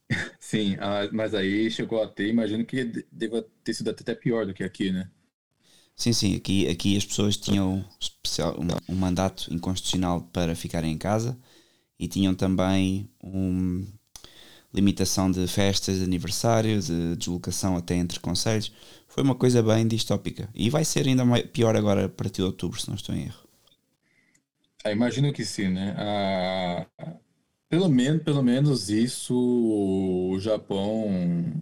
[0.40, 4.54] Sim, ah, mas aí chegou a ter, imagino que deva ter sido até pior do
[4.54, 5.10] que aqui, né?
[5.96, 10.98] Sim, sim, aqui, aqui as pessoas tinham especial, um, um mandato inconstitucional para ficarem em
[10.98, 11.38] casa
[12.00, 13.86] e tinham também uma
[14.74, 18.72] limitação de festas de aniversário, de deslocação até entre conselhos.
[19.08, 20.50] Foi uma coisa bem distópica.
[20.56, 23.45] E vai ser ainda pior agora a partir de outubro, se não estou em erro.
[24.86, 25.96] Ah, imagino que sim, né?
[25.98, 26.88] Ah,
[27.70, 31.54] pelo, menos, pelo menos isso o Japão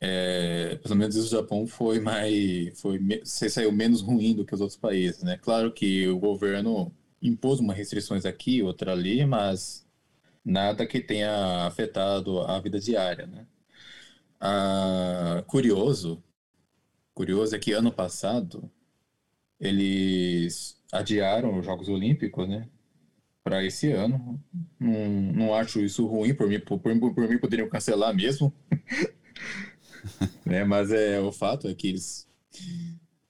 [0.00, 2.80] é, pelo menos isso o Japão foi mais.
[2.80, 5.38] Foi, você saiu menos ruim do que os outros países, né?
[5.38, 9.86] Claro que o governo impôs umas restrições aqui, outra ali, mas
[10.44, 13.46] nada que tenha afetado a vida diária, né?
[14.40, 16.22] Ah, curioso,
[17.14, 18.70] curioso é que ano passado
[19.60, 22.68] eles adiaram os Jogos Olímpicos, né?
[23.42, 24.38] Para esse ano.
[24.78, 28.52] Não, não acho isso ruim, por mim, por, por, por mim poderiam cancelar mesmo.
[30.44, 30.62] né?
[30.64, 32.28] Mas é, o fato é que eles.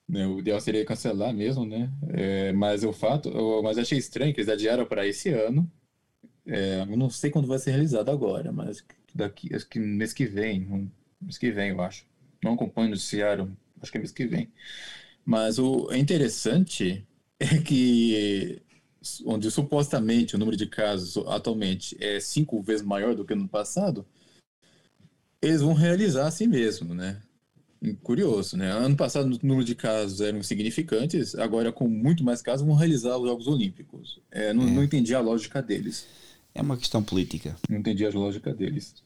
[0.09, 1.91] Né, o ideal seria cancelar mesmo, né?
[2.09, 3.29] É, mas o fato.
[3.31, 5.71] Eu, mas achei estranho que eles adiaram para esse ano.
[6.45, 8.85] É, eu não sei quando vai ser realizado agora, mas
[9.15, 10.91] daqui, acho que mês que vem.
[11.21, 12.05] Mês que vem, eu acho.
[12.43, 14.53] Não acompanho o noticiário, acho que é mês que vem.
[15.25, 17.07] Mas o é interessante
[17.51, 18.62] é que
[19.24, 24.07] onde supostamente o número de casos atualmente é cinco vezes maior do que no passado,
[25.40, 27.20] eles vão realizar assim mesmo, né?
[28.05, 28.70] Curioso, né?
[28.70, 33.18] Ano passado o número de casos eram significantes, agora com muito mais casos vão realizar
[33.18, 34.20] os Jogos Olímpicos.
[34.30, 34.70] É, não, é.
[34.70, 36.07] não entendi a lógica deles.
[36.55, 37.57] É uma questão política.
[37.68, 39.03] Não entendi a lógica deles.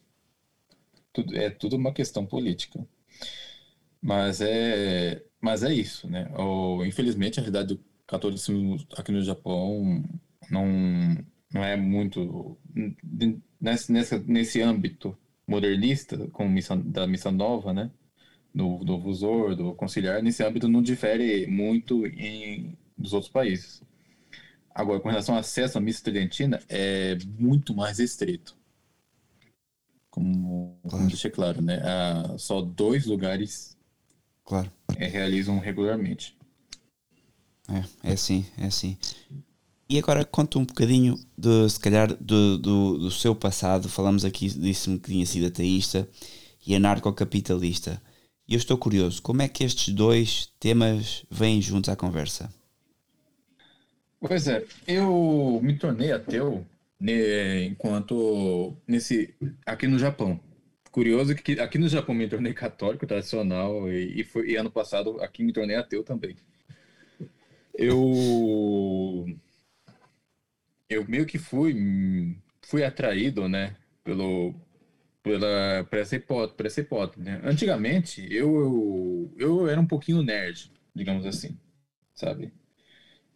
[1.10, 2.86] Tudo, é tudo uma questão política.
[4.02, 6.30] Mas é, mas é isso, né?
[6.36, 10.04] O, infelizmente a realidade do catolicismo aqui no Japão
[10.50, 10.66] não,
[11.52, 12.56] não é muito
[13.60, 17.90] nesse, nesse, nesse âmbito modernista, como missão, da missão nova, né?
[18.54, 23.82] Do, do Vusor, do conciliar, nesse âmbito não difere muito em, dos outros países.
[24.74, 28.56] Agora, com relação ao acesso à missa tridentina, é muito mais restrito.
[30.10, 30.96] Como, claro.
[30.96, 31.80] como deixei claro, né?
[31.82, 33.76] Há só dois lugares
[34.44, 34.70] claro.
[34.96, 36.35] É, realizam regularmente.
[37.68, 38.96] É, é assim, é assim.
[39.88, 43.88] E agora conta um bocadinho, de, se calhar, do, do, do seu passado.
[43.88, 46.08] Falamos aqui, disse-me que tinha sido ateísta
[46.66, 48.00] e anarcocapitalista.
[48.48, 52.52] E eu estou curioso, como é que estes dois temas vêm juntos à conversa?
[54.20, 56.66] Pois é, eu me tornei ateu
[57.00, 60.40] né, enquanto nesse aqui no Japão.
[60.90, 65.20] Curioso que aqui no Japão me tornei católico tradicional e, e, foi, e ano passado
[65.20, 66.36] aqui me tornei ateu também.
[67.78, 69.26] Eu
[70.88, 74.54] eu meio que fui fui atraído, né, pelo
[75.22, 77.40] pela essa hipótese, essa hipótese, né?
[77.44, 81.58] Antigamente eu, eu eu era um pouquinho nerd, digamos assim,
[82.14, 82.52] sabe?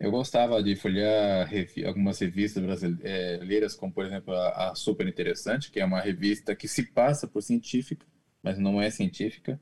[0.01, 1.51] Eu gostava de folhear
[1.87, 6.67] algumas revistas brasileiras, como por exemplo a, a, Super Interessante, que é uma revista que
[6.67, 8.07] se passa por científica,
[8.43, 9.61] mas não é científica.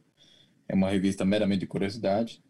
[0.68, 2.40] É uma revista meramente de curiosidade.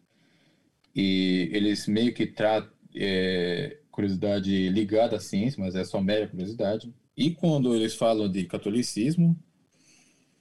[0.95, 6.93] E eles meio que tratam é, curiosidade ligada à ciência, mas é só mera curiosidade.
[7.15, 9.37] E quando eles falam de catolicismo,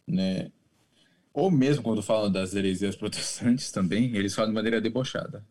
[0.07, 0.51] né,
[1.33, 5.45] ou mesmo quando falam das heresias protestantes também, eles falam de maneira debochada,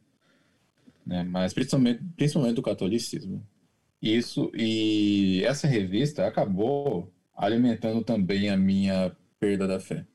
[1.05, 3.45] né, mas principalmente, principalmente do catolicismo.
[4.01, 10.05] Isso e essa revista acabou alimentando também a minha perda da fé.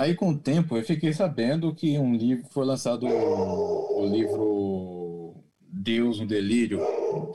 [0.00, 6.18] Aí com o tempo eu fiquei sabendo que um livro foi lançado, o livro Deus
[6.18, 6.78] no Delírio,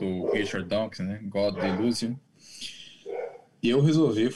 [0.00, 1.20] do Richard Dawkins, né?
[1.28, 2.16] God Delusion.
[3.62, 4.28] E eu resolvi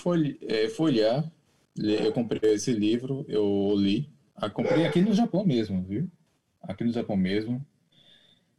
[0.46, 1.28] é, folhear,
[1.76, 6.08] eu comprei esse livro, eu li, a, ah, comprei aqui no Japão mesmo, viu?
[6.62, 7.66] Aqui no Japão mesmo,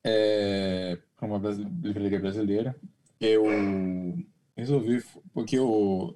[0.04, 1.40] é, para uma
[1.82, 2.76] livraria brasileira.
[3.22, 3.46] Eu
[4.54, 5.02] resolvi,
[5.34, 6.14] porque eu,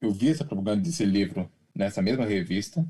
[0.00, 2.84] eu vi essa propaganda desse livro nessa mesma revista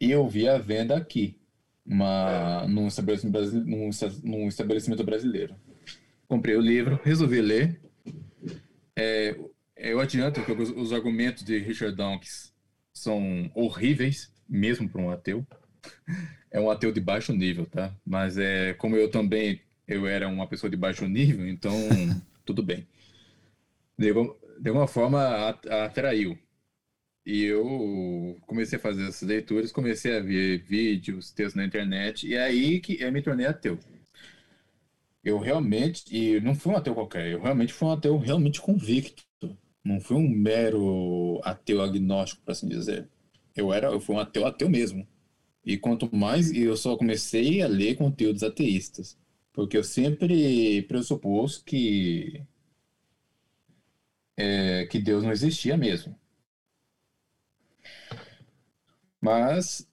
[0.00, 1.38] e eu vi a venda aqui,
[1.84, 3.90] uma, num, estabelecimento brasileiro, num,
[4.24, 5.54] num estabelecimento brasileiro.
[6.26, 7.80] Comprei o livro, resolvi ler.
[8.96, 9.36] É,
[9.76, 12.52] eu adianto que os, os argumentos de Richard Dawkins
[12.92, 15.46] são horríveis, mesmo para um ateu.
[16.50, 17.94] É um ateu de baixo nível, tá?
[18.04, 21.72] Mas é como eu também eu era uma pessoa de baixo nível, então
[22.44, 22.86] tudo bem.
[23.98, 25.50] De, de alguma forma
[25.84, 26.38] atraiu.
[27.30, 32.34] E eu comecei a fazer essas leituras, comecei a ver vídeos, textos na internet, e
[32.34, 33.78] é aí que eu me tornei ateu.
[35.22, 39.22] Eu realmente, e não fui um ateu qualquer, eu realmente fui um ateu realmente convicto.
[39.84, 43.08] Não fui um mero ateu agnóstico, por assim dizer.
[43.56, 45.06] Eu era, eu fui um ateu ateu mesmo.
[45.64, 49.16] E quanto mais, eu só comecei a ler conteúdos ateístas.
[49.52, 52.42] Porque eu sempre pressupus que,
[54.36, 56.19] é, que Deus não existia mesmo.
[59.20, 59.86] Mas,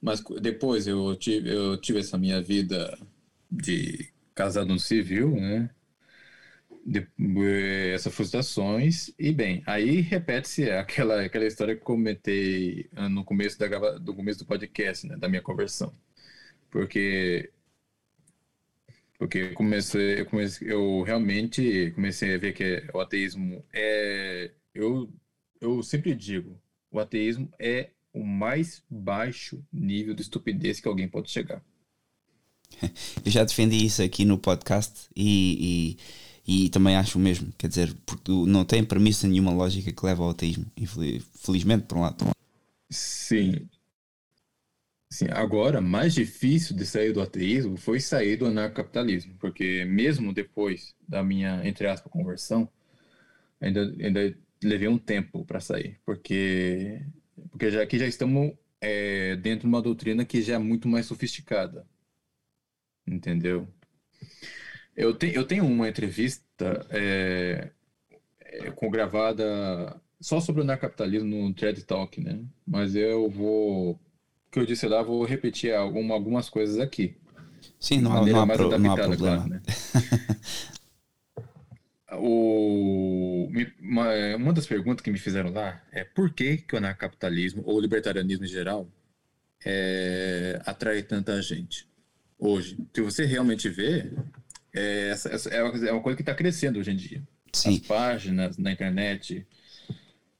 [0.00, 2.96] mas depois eu tive, eu tive essa minha vida
[3.50, 5.70] de casado no civil, né?
[6.86, 7.06] De,
[7.92, 13.98] essas frustrações e bem aí repete-se aquela aquela história que comentei ah, no começo da
[13.98, 15.92] do começo do podcast né, da minha conversão
[16.70, 17.52] porque
[19.18, 25.12] porque comecei eu comecei eu realmente comecei a ver que o ateísmo é eu
[25.60, 26.58] eu sempre digo
[26.90, 31.62] o ateísmo é o mais baixo nível de estupidez que alguém pode chegar.
[33.24, 35.96] Eu já defendi isso aqui no podcast e,
[36.46, 37.52] e, e, também acho o mesmo.
[37.56, 42.02] Quer dizer, porque não tem premissa nenhuma lógica que leva ao ateísmo, infelizmente, por um
[42.02, 42.26] lado.
[42.90, 43.68] Sim.
[45.10, 50.94] Sim, agora, mais difícil de sair do ateísmo foi sair do anarcapitalismo, porque mesmo depois
[51.08, 52.68] da minha, entre aspas, conversão,
[53.58, 57.00] ainda, ainda levei um tempo para sair, porque
[57.50, 61.06] porque já aqui já estamos é, dentro de uma doutrina que já é muito mais
[61.06, 61.86] sofisticada.
[63.06, 63.66] Entendeu?
[64.96, 67.70] Eu, te, eu tenho uma entrevista é,
[68.40, 72.40] é, com gravada só sobre o anarcapitalismo no TED Talk, né?
[72.66, 73.92] Mas eu vou.
[73.92, 77.16] O que eu disse lá, vou repetir alguma, algumas coisas aqui.
[77.78, 79.16] Sim, não, não, há, pro, não há problema.
[79.16, 79.62] Claro, né?
[82.12, 83.50] O,
[83.80, 87.76] uma, uma das perguntas que me fizeram lá é por que, que o anarcapitalismo, ou
[87.76, 88.88] o libertarianismo em geral,
[89.64, 91.86] é, atrai tanta gente
[92.38, 92.78] hoje.
[92.94, 94.10] Se você realmente vê,
[94.74, 97.22] é, essa, essa é, uma, é uma coisa que está crescendo hoje em dia.
[97.52, 97.74] Sim.
[97.74, 99.46] As páginas na internet,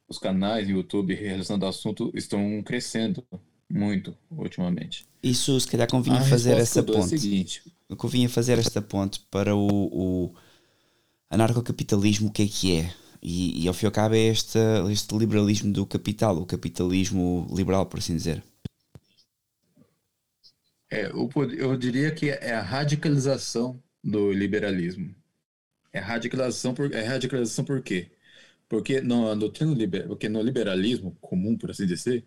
[0.09, 3.25] os canais no YouTube relacionados ao assunto estão crescendo
[3.69, 5.07] muito ultimamente.
[5.23, 7.14] Isso, se calhar, convinha fazer essa ponte.
[7.14, 7.62] É seguinte.
[7.97, 10.35] Convinha fazer esta ponte para o, o
[11.31, 12.95] anarcocapitalismo o que é que é?
[13.22, 14.59] E, e ao fim e ao cabo é este,
[14.91, 18.43] este liberalismo do capital, o capitalismo liberal, por assim dizer.
[20.91, 25.14] É, eu, eu diria que é a radicalização do liberalismo.
[25.93, 28.11] É radicalização por, é radicalização por quê?
[28.68, 29.35] Porque no,
[29.74, 32.24] liber, porque no liberalismo comum, por assim dizer,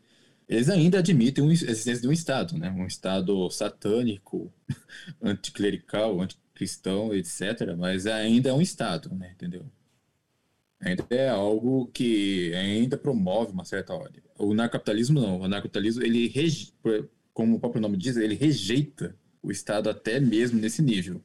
[0.47, 2.69] eles ainda admitem a existência de um Estado, né?
[2.71, 4.53] um Estado satânico,
[5.21, 9.31] anticlerical, anti, cristão, etc., mas ainda é um Estado, né?
[9.33, 9.65] entendeu?
[10.79, 14.21] Ainda é algo que ainda promove uma certa ordem.
[14.37, 15.39] O anarcapitalismo não.
[15.39, 16.71] O anarcapitalismo, ele, reje...
[17.33, 21.19] como o próprio nome diz, ele rejeita o Estado até mesmo nesse nível.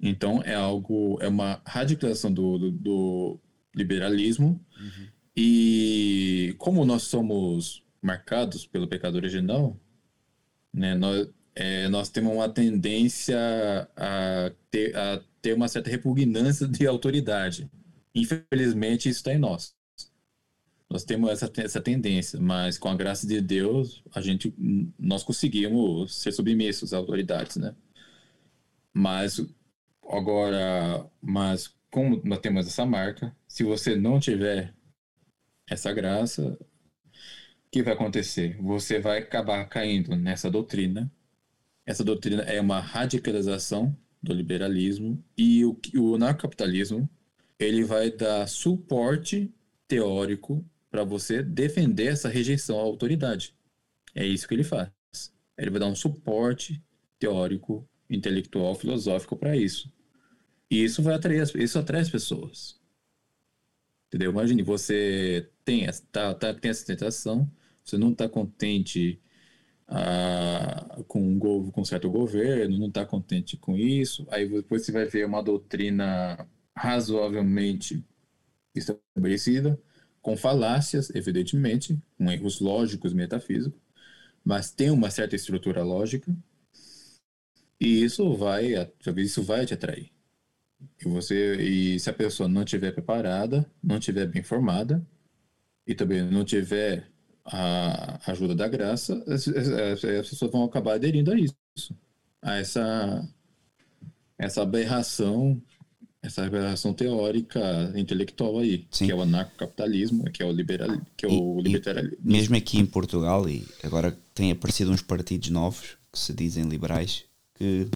[0.00, 3.40] Então, é algo, é uma radicalização do, do, do
[3.74, 4.64] liberalismo.
[4.78, 5.06] Uhum.
[5.36, 9.78] E como nós somos marcados pelo pecado original,
[10.72, 13.38] né, nós, é, nós temos uma tendência
[13.96, 17.70] a ter, a ter uma certa repugnância de autoridade.
[18.14, 19.74] Infelizmente, isso está em nós.
[20.88, 24.54] Nós temos essa, essa tendência, mas com a graça de Deus, a gente,
[24.98, 27.74] nós conseguimos ser submissos às autoridades, né?
[28.92, 29.40] Mas
[30.08, 34.74] agora, mas como nós temos essa marca, se você não tiver
[35.68, 38.56] essa graça, o que vai acontecer?
[38.62, 41.10] Você vai acabar caindo nessa doutrina
[41.86, 47.08] essa doutrina é uma radicalização do liberalismo e o, o anarcapitalismo
[47.58, 49.54] ele vai dar suporte
[49.86, 53.54] teórico para você defender essa rejeição à autoridade.
[54.14, 54.90] É isso que ele faz.
[55.56, 56.82] Ele vai dar um suporte
[57.18, 59.92] teórico, intelectual, filosófico para isso.
[60.70, 62.80] E isso vai atrair, isso atrai as pessoas.
[64.08, 64.32] Entendeu?
[64.32, 67.50] Imagine, você tem, tá, tá, tem essa tentação,
[67.84, 69.20] você não está contente
[71.06, 75.06] com, um, com um certo governo, não está contente com isso, aí depois você vai
[75.06, 78.04] ver uma doutrina razoavelmente
[78.74, 79.80] estabelecida,
[80.20, 83.80] com falácias, evidentemente, com erros lógicos, metafísicos,
[84.44, 86.36] mas tem uma certa estrutura lógica
[87.80, 88.72] e isso vai,
[89.18, 90.10] isso vai te atrair.
[91.00, 95.06] E você, e se a pessoa não estiver preparada, não estiver bem formada
[95.86, 97.10] e também não tiver
[97.46, 101.54] a ajuda da graça, as, as, as pessoas vão acabar aderindo a isso,
[102.42, 103.28] a essa
[104.38, 105.60] essa aberração
[106.26, 109.06] essa aberração teórica intelectual aí, Sim.
[109.06, 112.18] que é o anarcocapitalismo, que é o liberal, que é o libertarianismo.
[112.20, 117.24] Mesmo aqui em Portugal e agora têm aparecido uns partidos novos que se dizem liberais
[117.54, 117.86] que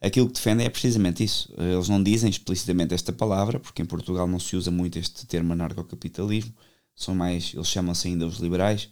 [0.00, 1.52] aquilo que defendem é precisamente isso.
[1.56, 5.52] Eles não dizem explicitamente esta palavra, porque em Portugal não se usa muito este termo
[5.52, 6.52] anarcocapitalismo,
[7.02, 8.88] são mais, eles chamam-se ainda os liberais,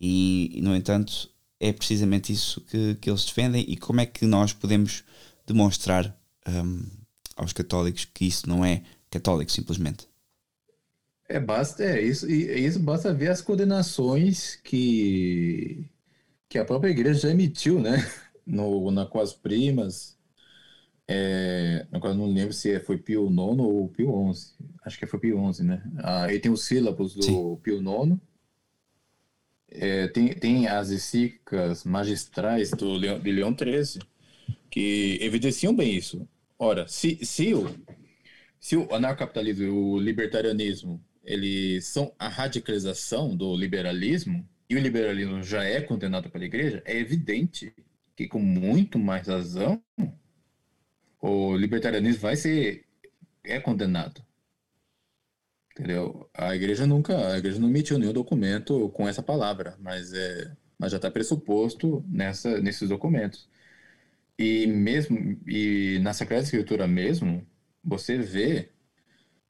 [0.00, 1.30] e, no entanto
[1.60, 5.02] é precisamente isso que, que eles defendem e como é que nós podemos
[5.44, 6.86] demonstrar um,
[7.36, 10.06] aos católicos que isso não é católico simplesmente.
[11.28, 15.84] É, basta, é isso, e isso basta ver as condenações que,
[16.48, 17.96] que a própria igreja já emitiu, né?
[18.50, 20.16] No, na com as primas.
[21.10, 24.54] É, agora não lembro se foi Pio IX ou Pio XI.
[24.84, 25.82] Acho que foi Pio XI, né?
[25.96, 27.56] Ah, aí tem os sílabos do Sim.
[27.62, 28.18] Pio IX.
[29.70, 34.02] É, tem, tem as encíclicas magistrais do Leão, de Leão XIII
[34.70, 36.26] que evidenciam bem isso.
[36.58, 37.74] Ora, se, se, o,
[38.60, 45.42] se o anarcapitalismo e o libertarianismo eles são a radicalização do liberalismo, e o liberalismo
[45.42, 47.72] já é condenado pela igreja, é evidente
[48.16, 49.82] que com muito mais razão
[51.20, 52.84] o libertarianismo vai ser
[53.44, 54.22] é condenado.
[55.72, 56.28] Entendeu?
[56.34, 60.90] A igreja nunca, a igreja não emitiu nenhum documento com essa palavra, mas é, mas
[60.92, 63.48] já está pressuposto nessa nesses documentos.
[64.38, 67.46] E mesmo e na Sagrada Escritura mesmo,
[67.84, 68.70] você vê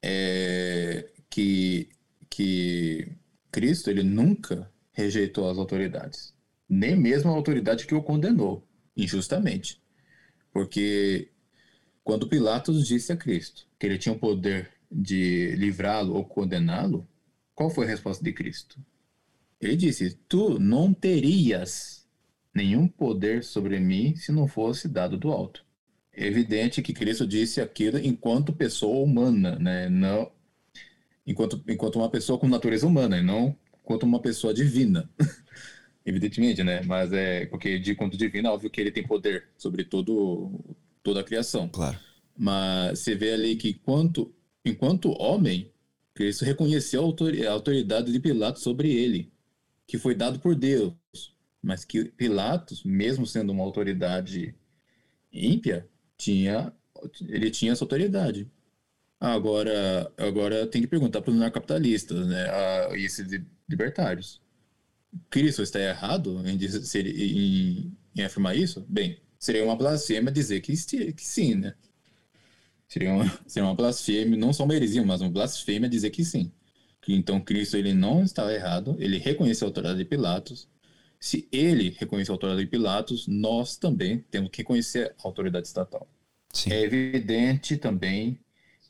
[0.02, 1.88] é, que,
[2.30, 3.08] que
[3.50, 6.34] Cristo ele nunca rejeitou as autoridades,
[6.68, 8.66] nem mesmo a autoridade que o condenou
[8.96, 9.82] injustamente,
[10.52, 11.30] porque
[12.08, 17.06] quando Pilatos disse a Cristo que ele tinha o poder de livrá-lo ou condená-lo,
[17.54, 18.80] qual foi a resposta de Cristo?
[19.60, 22.08] Ele disse: Tu não terias
[22.54, 25.62] nenhum poder sobre mim se não fosse dado do alto.
[26.10, 29.90] É evidente que Cristo disse aquilo enquanto pessoa humana, né?
[29.90, 30.32] Não
[31.26, 35.10] enquanto enquanto uma pessoa com natureza humana, e não enquanto uma pessoa divina.
[36.06, 36.80] Evidentemente, né?
[36.84, 40.58] Mas é porque de quanto divino, é óbvio que ele tem poder sobre todo
[41.02, 41.68] toda a criação.
[41.68, 41.98] Claro.
[42.36, 44.34] Mas você vê ali que enquanto
[44.64, 45.72] enquanto homem,
[46.14, 49.32] Cristo reconheceu a autoridade de Pilatos sobre ele,
[49.86, 50.94] que foi dado por Deus
[51.62, 54.54] mas que Pilatos, mesmo sendo uma autoridade
[55.32, 56.72] ímpia, tinha
[57.28, 58.50] ele tinha essa autoridade.
[59.20, 64.40] Agora, agora tem que perguntar para os anarcapitalistas, né, a, esses libertários.
[65.30, 68.84] Cristo está errado em, dizer, em, em, afirmar isso?
[68.88, 71.74] Bem, seria uma blasfêmia dizer que, que sim, né?
[72.88, 76.52] Seria uma, seria uma blasfêmia, não só uma heresia, mas uma blasfêmia dizer que sim.
[77.00, 80.68] Que então Cristo ele não estava errado, ele reconheceu a autoridade de Pilatos,
[81.20, 86.08] se ele reconhece a autoridade de Pilatos, nós também temos que reconhecer a autoridade estatal.
[86.52, 86.72] Sim.
[86.72, 88.38] É evidente também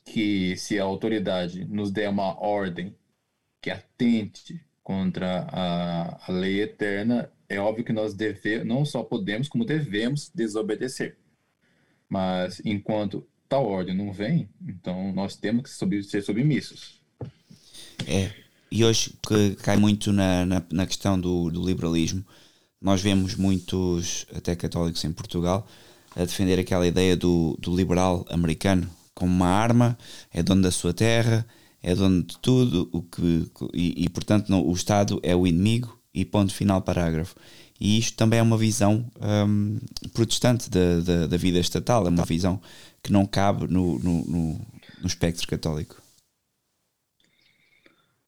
[0.05, 2.95] que se a autoridade nos der uma ordem
[3.61, 9.49] que atente contra a, a lei eterna, é óbvio que nós deve, não só podemos,
[9.49, 11.17] como devemos desobedecer.
[12.07, 17.01] Mas enquanto tal ordem não vem, então nós temos que ser submissos.
[18.07, 18.31] É,
[18.71, 22.23] e hoje que cai muito na, na, na questão do, do, liberalismo,
[22.79, 25.67] nós vemos muitos, até católicos em Portugal,
[26.15, 29.97] a defender aquela ideia do, do liberal americano como uma arma,
[30.31, 31.45] é dono da sua terra,
[31.81, 35.98] é dono de tudo, o que, e, e portanto não, o Estado é o inimigo
[36.13, 37.35] e ponto final parágrafo.
[37.79, 39.79] E isto também é uma visão um,
[40.13, 42.61] protestante da, da, da, vida estatal, é uma visão
[43.01, 44.67] que não cabe no, no, no,
[45.01, 46.01] no espectro católico.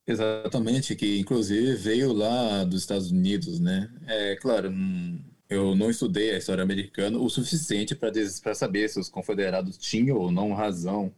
[0.07, 3.89] Exatamente, que inclusive veio lá dos Estados Unidos, né?
[4.07, 5.19] É claro, hum,
[5.49, 10.31] eu não estudei a história americana o suficiente para saber se os confederados tinham ou
[10.31, 11.13] não razão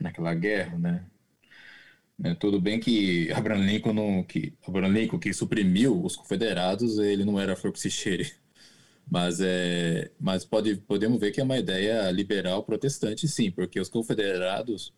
[0.00, 1.04] naquela guerra, né?
[2.22, 7.24] É, tudo bem que Abraham Lincoln, não, que Abraham Lincoln que suprimiu os confederados, ele
[7.24, 8.32] não era flor que se cheire.
[9.10, 13.88] Mas, é, mas pode, podemos ver que é uma ideia liberal protestante, sim, porque os
[13.88, 14.92] confederados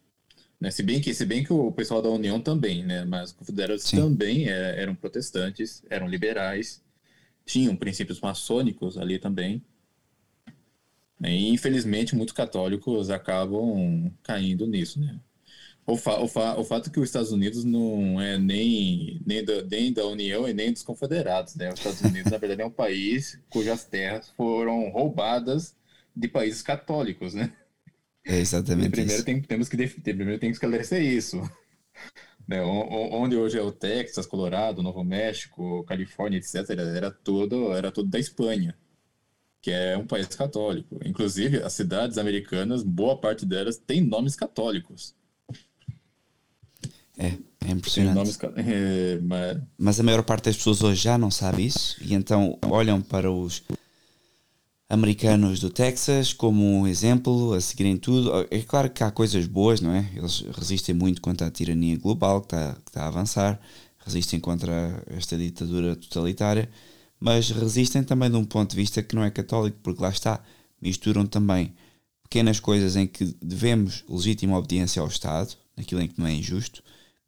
[0.62, 0.70] né?
[0.70, 3.04] Se, bem que, se bem que o pessoal da União também, né?
[3.04, 3.96] mas os confederados Sim.
[3.96, 6.80] também é, eram protestantes, eram liberais,
[7.44, 9.60] tinham princípios maçônicos ali também.
[11.18, 11.32] Né?
[11.32, 15.18] E infelizmente muitos católicos acabam caindo nisso, né?
[15.84, 19.62] O, fa o, fa o fato que os Estados Unidos não é nem, nem, da,
[19.64, 21.72] nem da União e nem dos Confederados, né?
[21.72, 25.76] Os Estados Unidos, na verdade, é um país cujas terras foram roubadas
[26.14, 27.52] de países católicos, né?
[28.24, 29.24] É exatamente primeiro.
[29.24, 31.40] Tem, temos que primeiro tem que esclarecer isso.
[32.48, 32.60] Né?
[32.60, 38.18] Onde hoje é o Texas, Colorado, Novo México, Califórnia, etc., era tudo, era tudo da
[38.18, 38.76] Espanha,
[39.60, 40.98] que é um país católico.
[41.04, 45.14] Inclusive, as cidades americanas, boa parte delas tem nomes católicos.
[47.22, 48.16] É, é impressionante.
[48.16, 49.58] Nomes, é, mas...
[49.78, 53.30] mas a maior parte das pessoas hoje já não sabe isso e então olham para
[53.30, 53.62] os
[54.88, 58.46] americanos do Texas como um exemplo a seguirem tudo.
[58.50, 60.10] É claro que há coisas boas, não é?
[60.14, 63.60] Eles resistem muito contra a tirania global que está, que está a avançar,
[64.04, 66.68] resistem contra esta ditadura totalitária,
[67.20, 70.42] mas resistem também de um ponto de vista que não é católico, porque lá está,
[70.80, 71.72] misturam também
[72.24, 76.82] pequenas coisas em que devemos legítima obediência ao Estado, naquilo em que não é injusto,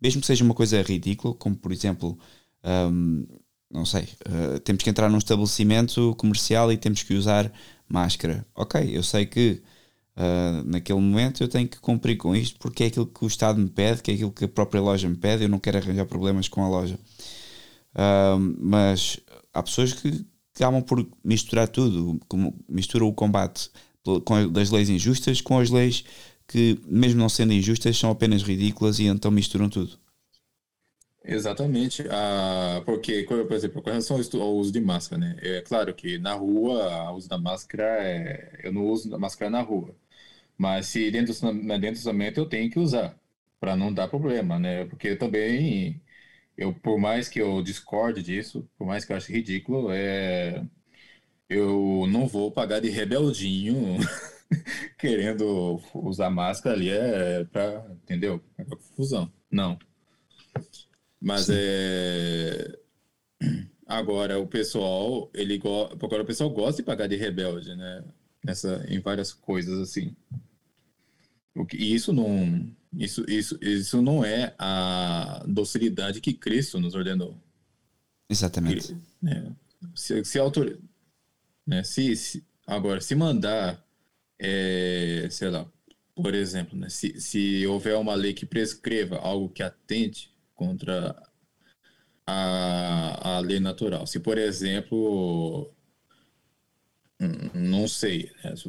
[0.05, 2.19] mesmo que seja uma coisa ridícula, como por exemplo.
[2.63, 3.27] Um,
[3.71, 7.51] não sei, uh, temos que entrar num estabelecimento comercial e temos que usar
[7.89, 8.47] máscara.
[8.55, 9.63] Ok, eu sei que
[10.17, 13.59] uh, naquele momento eu tenho que cumprir com isto porque é aquilo que o Estado
[13.59, 16.07] me pede, que é aquilo que a própria loja me pede, eu não quero arranjar
[16.07, 16.99] problemas com a loja.
[17.95, 19.19] Uh, mas
[19.53, 20.25] há pessoas que
[20.55, 23.71] acabam por misturar tudo, como misturam o combate
[24.53, 26.05] das leis injustas com as leis
[26.47, 29.99] que, mesmo não sendo injustas, são apenas ridículas e então misturam tudo.
[31.27, 35.37] Exatamente, ah, porque, por exemplo, com relação ao uso de máscara, né?
[35.41, 39.63] É claro que na rua, o uso da máscara, é, eu não uso máscara na
[39.63, 39.97] rua,
[40.59, 41.35] mas se dentro,
[41.81, 43.19] dentro do eu tenho que usar,
[43.61, 44.85] para não dar problema, né?
[44.87, 46.03] Porque também,
[46.57, 50.65] eu, por mais que eu discorde disso, por mais que eu ache ridículo, é,
[51.49, 53.99] eu não vou pagar de rebeldinho
[54.99, 58.43] querendo usar máscara ali, é para, entendeu?
[58.57, 59.31] É pra confusão.
[59.51, 59.79] Não.
[61.21, 61.55] Mas Sim.
[61.57, 62.79] é.
[63.87, 65.85] Agora o pessoal, ele go...
[65.85, 68.05] agora o pessoal gosta de pagar de rebelde, né?
[68.43, 70.15] Nessa, em várias coisas assim.
[71.55, 77.37] O que, isso não, isso, isso, isso não é a docilidade que Cristo nos ordenou.
[78.29, 78.97] Exatamente.
[79.21, 79.55] né?
[79.95, 80.79] Se, se, autor,
[81.67, 81.85] né?
[81.85, 83.84] se, se agora se mandar,
[84.45, 85.67] é, sei lá,
[86.15, 86.89] por exemplo, né?
[86.89, 91.17] se, se houver uma lei que prescreva algo que atente contra
[92.27, 94.07] a, a lei natural.
[94.07, 95.73] Se, por exemplo,
[97.21, 98.69] hum, não sei, né, se,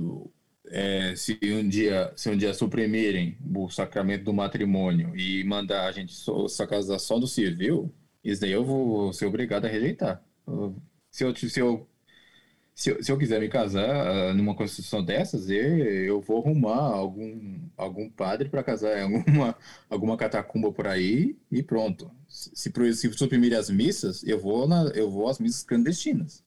[0.67, 5.91] é, se, um dia se um dia suprimirem o sacramento do matrimônio e mandar a
[5.91, 10.23] gente só, só casar só no civil, isso daí eu vou ser obrigado a rejeitar.
[11.11, 11.87] Se eu, se eu
[12.75, 16.75] se eu, se eu quiser me casar uh, numa constituição dessas, eu, eu vou arrumar
[16.75, 19.55] algum, algum padre para casar em alguma,
[19.89, 22.11] alguma catacumba por aí e pronto.
[22.27, 26.43] Se, se suprimir as missas, eu vou, na, eu vou às missas clandestinas.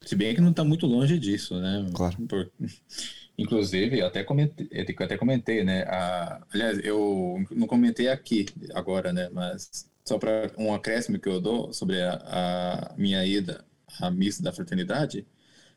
[0.00, 1.86] Se bem que não está muito longe disso, né?
[1.94, 2.16] Claro.
[2.26, 2.50] Por,
[3.38, 4.68] inclusive, até comentei,
[4.98, 5.82] até comentei, né?
[5.82, 9.30] A, aliás, eu não comentei aqui agora, né?
[9.32, 13.64] Mas só para um acréscimo que eu dou sobre a, a minha ida
[14.00, 15.26] a missa da fraternidade,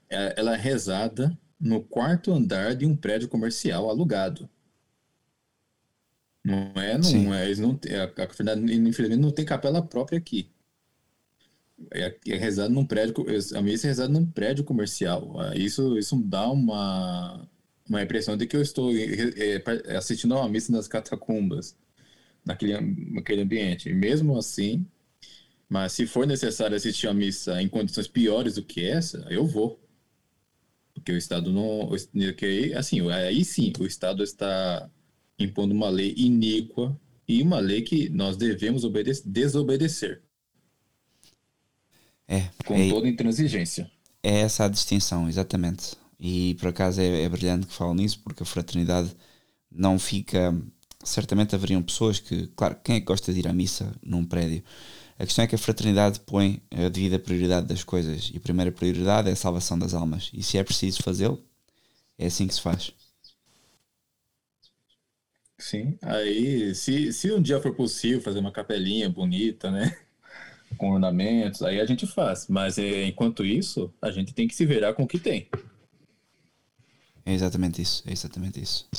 [0.10, 4.50] é, ela é rezada no quarto andar de um prédio comercial alugado.
[6.44, 10.52] Não é, não é, eles não, a, a fraternidade, infelizmente, não tem capela própria aqui.
[11.92, 13.16] É, é rezado num prédio,
[13.56, 15.40] a missa é rezada num prédio comercial.
[15.40, 17.50] Ah, isso, isso dá uma,
[17.90, 21.76] uma impressão de que eu estou é, é, assistindo a uma missa nas catacumbas,
[22.46, 22.80] naquele,
[23.12, 23.90] naquele ambiente.
[23.90, 24.86] E mesmo assim,
[25.68, 29.82] mas se for necessário assistir a missa em condições piores do que essa, eu vou.
[30.94, 31.90] Porque o Estado não.
[32.38, 34.90] Que, assim, aí sim, o Estado está
[35.38, 36.98] impondo uma lei iníqua
[37.28, 38.84] e uma lei que nós devemos
[39.26, 40.22] desobedecer.
[42.28, 42.50] É.
[42.66, 43.90] Com é, toda intransigência.
[44.24, 45.96] É essa a distinção, exatamente.
[46.20, 49.16] E por acaso é, é brilhante que falam nisso, porque a fraternidade
[49.72, 50.56] não fica.
[51.04, 54.64] Certamente haveriam pessoas que, claro, quem é que gosta de ir à missa num prédio?
[55.18, 58.72] A questão é que a fraternidade põe a devida prioridade das coisas e a primeira
[58.72, 60.30] prioridade é a salvação das almas.
[60.34, 61.42] E se é preciso fazê-lo,
[62.18, 62.92] é assim que se faz.
[65.58, 69.98] Sim, aí se, se um dia for possível fazer uma capelinha bonita, né?
[70.78, 72.48] Com ornamentos, aí a gente faz.
[72.50, 75.48] Mas é, enquanto isso, a gente tem que se virar com o que tem.
[77.26, 78.90] É exatamente isso, é exatamente isso.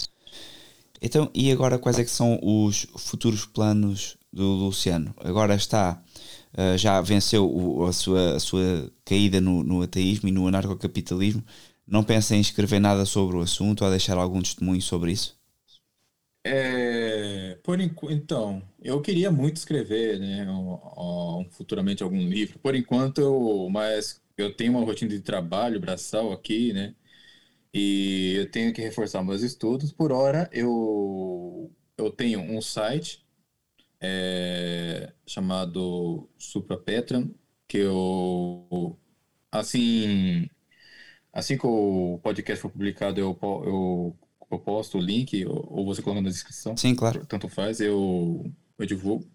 [1.00, 5.14] Então, e agora quais é que são os futuros planos do Luciano?
[5.18, 6.02] Agora está
[6.56, 11.44] uh, já venceu o, a, sua, a sua caída no, no ateísmo e no anarcocapitalismo,
[11.86, 15.36] não pensa em escrever nada sobre o assunto ou deixar algum testemunho sobre isso?
[16.44, 22.58] É, por então, eu queria muito escrever, né, um, um, futuramente algum livro.
[22.60, 26.94] Por enquanto, eu, mas eu tenho uma rotina de trabalho braçal aqui, né,
[27.74, 29.92] e eu tenho que reforçar meus estudos.
[29.92, 33.25] Por hora, eu, eu tenho um site
[34.00, 37.30] é, chamado Supra Petran,
[37.68, 38.98] que eu,
[39.50, 40.48] assim,
[41.32, 44.16] assim que o podcast for publicado, eu, eu
[44.50, 46.76] eu posto o link ou você coloca na descrição.
[46.76, 47.24] Sim, claro.
[47.26, 49.26] Tanto faz, eu, eu divulgo.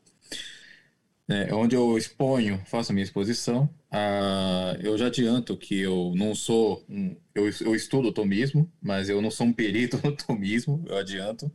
[1.27, 3.69] É, onde eu exponho, faço a minha exposição.
[3.89, 9.21] Ah, eu já adianto que eu não sou um, eu, eu estudo tomismo, mas eu
[9.21, 11.49] não sou um perito no tomismo, eu adianto.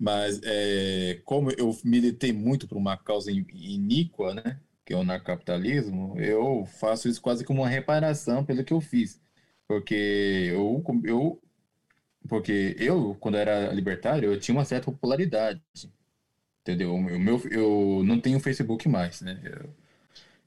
[0.00, 6.18] Mas é, como eu militei muito por uma causa iníqua, né, que é o narcocapitalismo,
[6.18, 9.20] eu faço isso quase como uma reparação pelo que eu fiz.
[9.68, 9.94] Porque
[10.50, 11.42] eu, eu
[12.28, 15.60] porque eu, quando era libertário, eu tinha uma certa popularidade.
[16.62, 16.94] Entendeu?
[16.94, 19.40] O meu, eu não tenho Facebook mais, né?
[19.44, 19.74] Eu,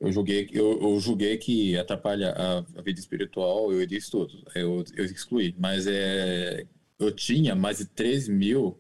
[0.07, 4.43] eu julguei, eu, eu julguei que atrapalha a, a vida espiritual, eu disse tudo.
[4.55, 5.55] Eu, eu excluí.
[5.57, 6.65] Mas é,
[6.99, 8.79] eu tinha mais de 3 mil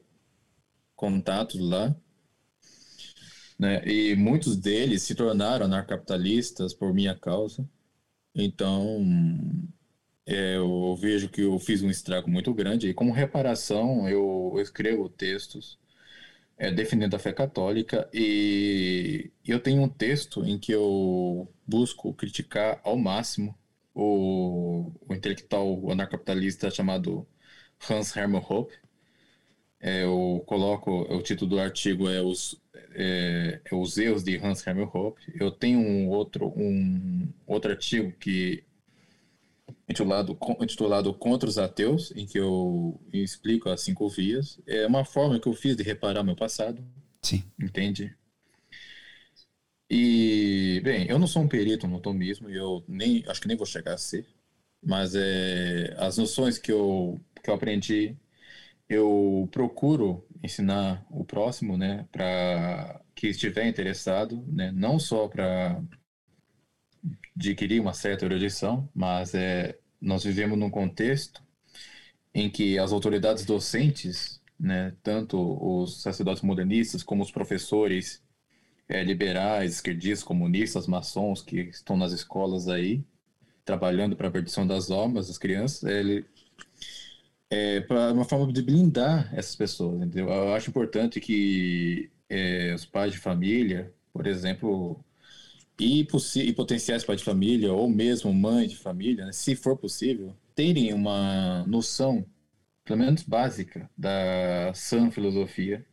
[1.03, 1.93] contatos lá.
[3.59, 3.85] Né?
[3.85, 7.67] E muitos deles se tornaram anarcapitalistas por minha causa.
[8.33, 9.05] Então,
[10.25, 15.09] é, eu vejo que eu fiz um estrago muito grande e como reparação eu, escrevo
[15.09, 15.77] textos
[16.57, 22.79] é, defendendo a fé católica e eu tenho um texto em que eu busco criticar
[22.83, 23.57] ao máximo
[23.93, 27.27] o, o intelectual anarcapitalista chamado
[27.89, 28.82] Hans Hermann Hoppe.
[29.85, 32.57] É, eu coloco, o título do artigo é os,
[32.95, 35.21] é, é os erros de Hans Hermann Hoppe.
[35.37, 38.63] Eu tenho um outro, um outro artigo que
[39.89, 44.57] intitulado, intitulado Contra os Ateus, em que eu explico as cinco vias.
[44.65, 46.81] É uma forma que eu fiz de reparar meu passado.
[47.21, 47.43] Sim.
[47.61, 48.15] Entende?
[49.89, 53.57] E, bem, eu não sou um perito no tomismo e eu nem, acho que nem
[53.57, 54.25] vou chegar a ser,
[54.81, 58.15] mas é, as noções que eu, que eu aprendi,
[58.89, 65.81] eu procuro ensinar o próximo, né, para que estiver interessado, né, não só para
[67.35, 71.41] adquirir uma certa erudição, mas é, nós vivemos num contexto
[72.33, 78.23] em que as autoridades docentes, né, tanto os sacerdotes modernistas como os professores
[78.87, 83.03] é, liberais, esquerdistas, comunistas, maçons que estão nas escolas aí,
[83.63, 86.25] trabalhando para a perdição das almas das crianças, ele
[87.53, 90.29] é para uma forma de blindar essas pessoas, entendeu?
[90.29, 95.03] Eu acho importante que é, os pais de família, por exemplo,
[95.79, 100.35] e, e potenciais pais de família, ou mesmo mãe de família, né, se for possível,
[100.55, 102.25] terem uma noção,
[102.85, 105.85] pelo menos básica, da sã filosofia,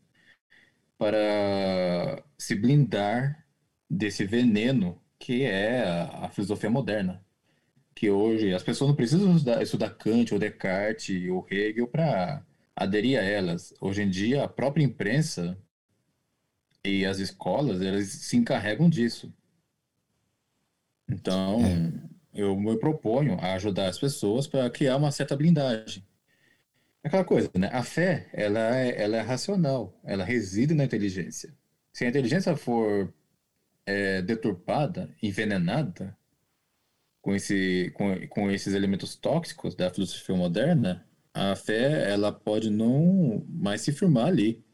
[0.99, 3.47] para se blindar
[3.89, 7.25] desse veneno que é a, a filosofia moderna.
[8.01, 12.43] Que hoje as pessoas não precisam estudar, estudar Kant ou Descartes ou Hegel para
[12.75, 13.75] aderir a elas.
[13.79, 15.55] Hoje em dia, a própria imprensa
[16.83, 19.31] e as escolas, elas se encarregam disso.
[21.07, 22.41] Então, é.
[22.41, 26.03] eu me proponho a ajudar as pessoas para criar uma certa blindagem.
[27.05, 27.69] Aquela coisa, né?
[27.71, 31.55] A fé, ela é, ela é racional, ela reside na inteligência.
[31.93, 33.13] Se a inteligência for
[33.85, 36.19] é, deturpada, envenenada
[37.21, 43.45] com, esse, com, com esses elementos tóxicos da filosofia moderna, a fé ela pode não
[43.49, 44.65] mais se firmar ali.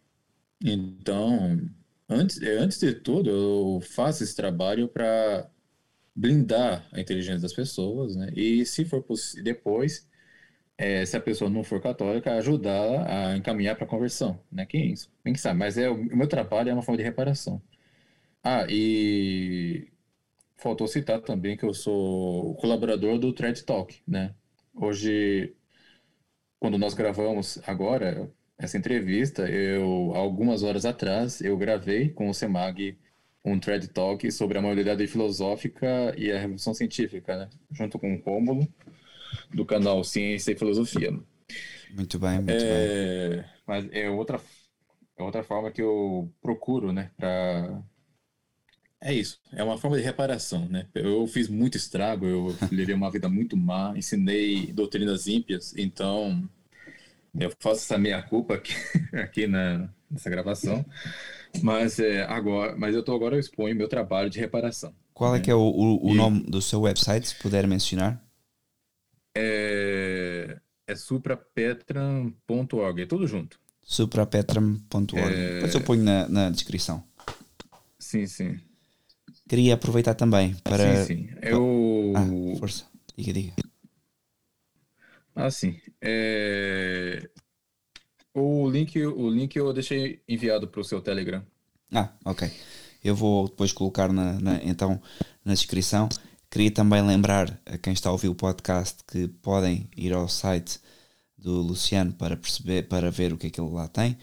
[0.64, 1.60] Então,
[2.08, 5.50] antes, antes de tudo, eu faço esse trabalho para
[6.14, 8.30] blindar a inteligência das pessoas, né?
[8.34, 10.08] E se for possível, depois,
[10.78, 14.66] é, se a pessoa não for católica, ajudá-la a encaminhar para a conversão, né?
[14.66, 14.94] Quem,
[15.24, 15.58] quem sabe?
[15.58, 17.62] Mas é, o meu trabalho é uma forma de reparação.
[18.42, 19.88] Ah, e
[20.56, 24.34] faltou citar também que eu sou colaborador do Thread Talk, né?
[24.74, 25.54] Hoje,
[26.58, 32.98] quando nós gravamos agora essa entrevista, eu algumas horas atrás eu gravei com o Semag
[33.46, 37.48] um thread talk sobre a moralidade filosófica e a revolução científica, né?
[37.70, 38.66] Junto com o Rômulo,
[39.54, 41.12] do canal Ciência e Filosofia.
[41.94, 43.44] Muito bem, muito é, bem.
[43.64, 44.40] Mas é outra,
[45.16, 47.12] é outra forma que eu procuro, né?
[47.16, 47.82] Pra...
[49.00, 50.86] É isso, é uma forma de reparação, né?
[50.94, 56.48] Eu fiz muito estrago, eu levei uma vida muito má, ensinei doutrinas ímpias, então
[57.38, 58.72] eu faço essa meia-culpa aqui,
[59.12, 60.82] aqui na, nessa gravação.
[61.62, 64.94] Mas é, agora, mas eu tô agora eu exponho meu trabalho de reparação.
[65.12, 65.44] Qual é né?
[65.44, 68.22] que é o, o, o e, nome do seu website, se puder mencionar?
[69.36, 73.58] É, é suprapetran.org, é tudo junto.
[73.82, 75.34] suprapetram.org.
[75.34, 75.54] É.
[75.54, 77.02] Depois eu ponho na, na descrição.
[77.98, 78.60] Sim, sim.
[79.48, 81.04] Queria aproveitar também para.
[81.04, 81.28] Sim, sim.
[81.42, 82.12] Eu.
[82.16, 82.84] Ah, força.
[83.16, 83.52] Diga, diga.
[85.34, 85.78] Ah, sim.
[86.00, 87.28] É...
[88.34, 91.42] O link, o link eu deixei enviado para o seu Telegram.
[91.92, 92.50] Ah, ok.
[93.02, 95.00] Eu vou depois colocar na, na- então
[95.44, 96.08] na descrição.
[96.50, 100.78] Queria também lembrar a quem está a ouvir o podcast que podem ir ao site
[101.36, 104.16] do Luciano para perceber, para ver o que é que ele lá tem.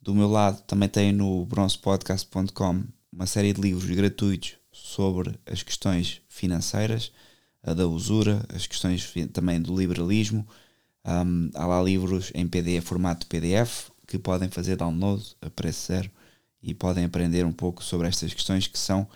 [0.00, 2.84] Do meu lado também tem no bronzepodcast.com
[3.16, 7.10] uma série de livros gratuitos sobre as questões financeiras,
[7.62, 10.46] a da usura, as questões também do liberalismo.
[11.02, 16.10] Um, há lá livros em PDF, formato PDF, que podem fazer download a preço zero
[16.62, 19.08] e podem aprender um pouco sobre estas questões que são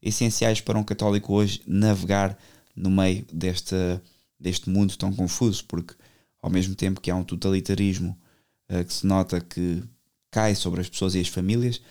[0.00, 2.38] essenciais para um católico hoje navegar
[2.74, 3.76] no meio deste,
[4.40, 5.94] deste mundo tão confuso, porque
[6.40, 8.18] ao mesmo tempo que há um totalitarismo
[8.70, 9.82] eh, que se nota que
[10.30, 11.82] cai sobre as pessoas e as famílias,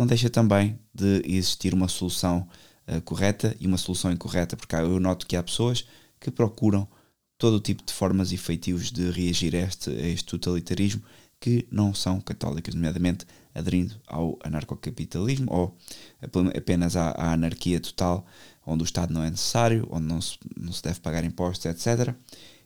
[0.00, 2.48] não deixa também de existir uma solução
[2.86, 5.86] eh, correta e uma solução incorreta, porque eu noto que há pessoas
[6.18, 6.88] que procuram
[7.36, 11.02] todo o tipo de formas e feitios de reagir a este, a este totalitarismo
[11.38, 15.76] que não são católicas, nomeadamente aderindo ao anarcocapitalismo ou
[16.22, 18.24] ap- apenas à, à anarquia total,
[18.66, 22.14] onde o Estado não é necessário, onde não se, não se deve pagar impostos, etc.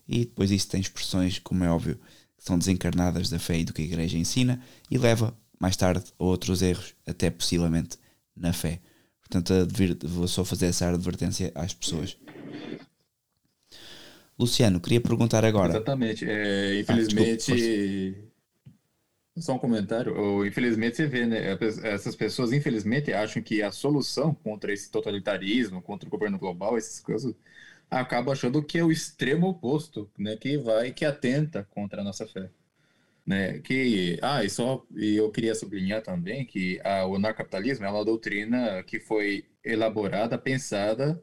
[0.08, 1.96] E depois isso tem expressões, como é óbvio,
[2.36, 6.04] que são desencarnadas da fé e do que a Igreja ensina e leva mais tarde
[6.18, 7.98] a outros erros, até possivelmente
[8.36, 8.80] na fé.
[9.20, 9.52] Portanto,
[10.06, 12.16] vou só fazer essa advertência às pessoas.
[14.38, 15.70] Luciano, queria perguntar agora.
[15.74, 16.24] Exatamente.
[16.28, 18.24] É, Ah, infelizmente.
[19.38, 20.46] Só um comentário.
[20.46, 21.56] Infelizmente você vê, né?
[21.56, 26.76] pe- Essas pessoas, infelizmente, acham que a solução contra esse totalitarismo, contra o governo global,
[26.76, 27.34] essas coisas,
[27.90, 30.36] acaba achando que é o extremo oposto, né?
[30.36, 32.48] Que vai, que atenta contra a nossa fé.
[33.26, 33.58] Né?
[33.60, 38.04] Que, ah, e só, e eu queria sublinhar também que a, o anarcapitalismo é uma
[38.04, 41.22] doutrina que foi elaborada, pensada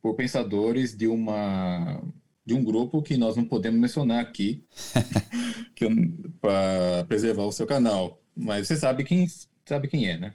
[0.00, 2.02] por pensadores de uma
[2.46, 4.64] de um grupo que nós não podemos mencionar aqui,
[6.40, 8.22] para preservar o seu canal.
[8.36, 9.26] Mas você sabe quem
[9.64, 10.32] sabe quem é, né?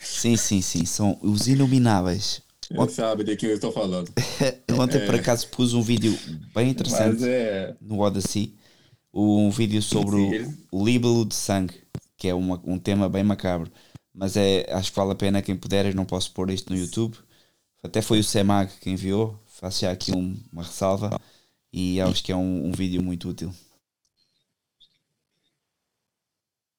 [0.00, 2.42] Sim, sim, sim, são os inomináveis.
[2.74, 4.12] Você sabe de quem eu estou falando.
[4.78, 6.16] Ontem por acaso pus um vídeo
[6.54, 8.54] bem interessante é no Odyssey,
[9.12, 10.40] um vídeo sobre o,
[10.70, 11.74] o líbalo de sangue,
[12.16, 13.70] que é uma- um tema bem macabro,
[14.14, 16.78] mas é, acho que vale a pena quem puder, eu não posso pôr isto no
[16.78, 17.16] YouTube.
[17.82, 21.18] Até foi o Semag que enviou, faço já aqui um- uma ressalva
[21.72, 23.54] e acho que é um, um vídeo muito útil.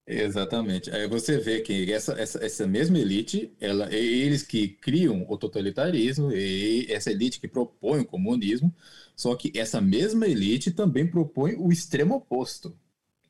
[0.06, 0.90] Exatamente.
[0.92, 6.32] Aí você vê que essa, essa, essa mesma elite, ela, eles que criam o totalitarismo,
[6.32, 8.74] e essa elite que propõe o comunismo,
[9.16, 12.76] só que essa mesma elite também propõe o extremo oposto.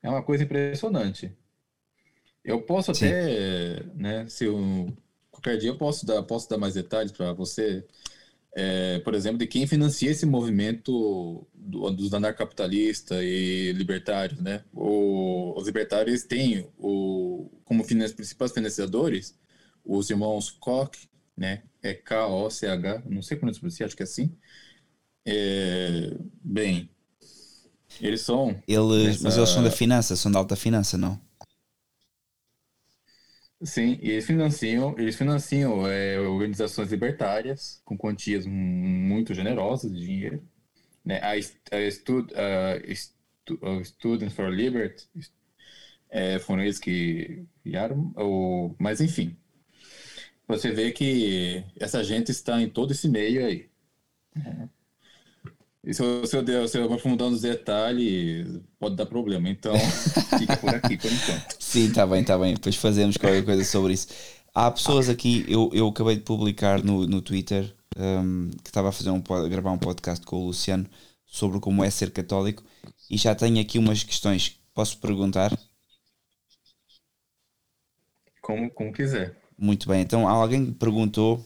[0.02, 1.32] É uma coisa impressionante.
[2.44, 3.06] Eu posso Sim.
[3.06, 4.92] até, né, se eu,
[5.30, 7.86] qualquer dia eu posso dar, posso dar mais detalhes para você,
[8.56, 14.64] é, por exemplo, de quem financia esse movimento do- dos anarcapitalistas e libertários, né?
[14.74, 19.38] O- os libertários têm o, como finan- principais financiadores
[19.86, 21.64] os irmãos Koch, né?
[21.82, 24.36] É K-O-C-H, não sei como se pronuncia, acho que é assim.
[25.26, 26.90] É, bem,
[28.00, 31.20] eles são Eles, mas Essa- eles são da finança, são da alta finança, não?
[33.64, 40.00] Sim, e eles financiam, eles financiam é, organizações libertárias com quantias mu- muito generosas de
[40.04, 40.44] dinheiro.
[41.06, 41.20] Né?
[41.22, 45.08] A, a, Stud, a Stu- a Students for Liberty
[46.10, 49.36] é, foram eles que criaram, o, mas enfim,
[50.48, 53.70] você vê que essa gente está em todo esse meio aí.
[54.36, 54.70] né?
[55.84, 59.50] E se eu, se eu, der- se eu aprofundar nos detalhes, pode dar problema.
[59.50, 59.92] Então,
[60.38, 61.58] fica por aqui por enquanto.
[61.60, 62.54] Sim, está bem, está bem.
[62.56, 64.08] Depois fazemos qualquer coisa sobre isso.
[64.54, 68.92] Há pessoas aqui, eu, eu acabei de publicar no, no Twitter um, que estava a
[68.92, 70.86] fazer um, pod- gravar um podcast com o Luciano
[71.26, 72.64] sobre como é ser católico
[73.10, 74.60] e já tenho aqui umas questões.
[74.74, 75.58] Posso perguntar?
[78.42, 79.36] Como, como quiser.
[79.58, 81.46] Muito bem, então alguém perguntou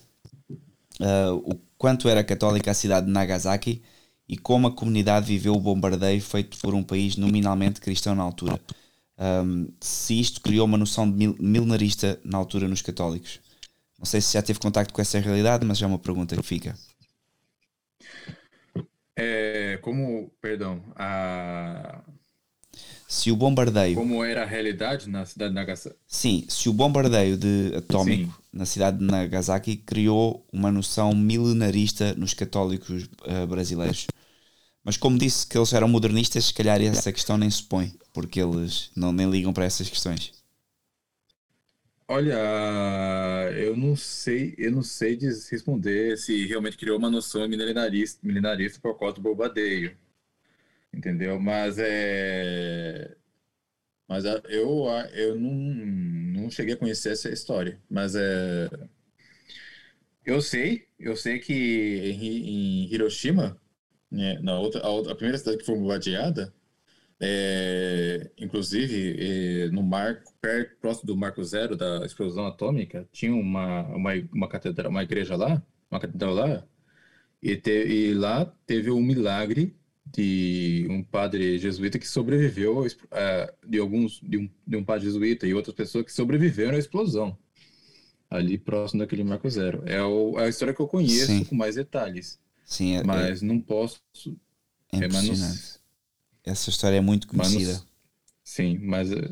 [1.02, 3.82] ah, o quanto era católica a cidade de Nagasaki
[4.28, 8.60] e como a comunidade viveu o bombardeio feito por um país nominalmente cristão na altura.
[9.18, 13.40] Ahm, se isto criou uma noção de mil- milenarista na altura nos católicos.
[13.98, 16.44] Não sei se já teve contacto com essa realidade, mas já é uma pergunta que
[16.44, 16.76] fica.
[19.18, 22.02] É, como, perdão, a,
[23.08, 25.96] Se o bombardeio, como era a realidade na cidade de Nagasaki?
[26.08, 32.34] sim, se o bombardeio de atómico na cidade de Nagasaki criou uma noção milenarista nos
[32.34, 34.08] católicos ah, brasileiros.
[34.84, 38.40] Mas como disse que eles eram modernistas, se calhar essa questão nem se põe, porque
[38.40, 40.32] eles não, nem ligam para essas questões.
[42.08, 42.38] Olha,
[43.58, 45.18] eu não sei, eu não sei
[45.50, 49.98] responder se realmente criou uma noção milenarista, milenarista por causa do bombardeio,
[50.96, 51.40] entendeu?
[51.40, 53.16] Mas é,
[54.08, 55.52] mas eu, eu não,
[56.44, 58.70] não cheguei a conhecer essa história, mas é,
[60.26, 63.60] eu sei, eu sei que em, Hiroshima,
[64.12, 66.54] né, na outra, a, a primeira cidade que foi bombardeada,
[67.20, 73.84] é, inclusive, é, no marco, perto, próximo do Marco Zero da explosão atômica, tinha uma,
[73.96, 76.68] uma, uma catedral, uma igreja lá, uma catedral lá,
[77.42, 79.76] e, te, e lá teve um milagre
[80.06, 85.48] de um padre jesuíta que sobreviveu uh, de alguns de um, de um padre jesuíta
[85.48, 87.38] e outras pessoas que sobreviveram à explosão
[88.30, 89.84] ali próximo daquele Marco Zero.
[89.86, 91.44] É, o, é a história que eu conheço Sim.
[91.44, 92.40] com mais detalhes.
[92.64, 94.02] Sim, é, mas é, não posso.
[94.92, 95.80] É impressionante.
[96.44, 97.74] Essa história é muito conhecida.
[97.74, 97.86] Mas,
[98.44, 99.12] sim, mas.
[99.12, 99.30] Eh,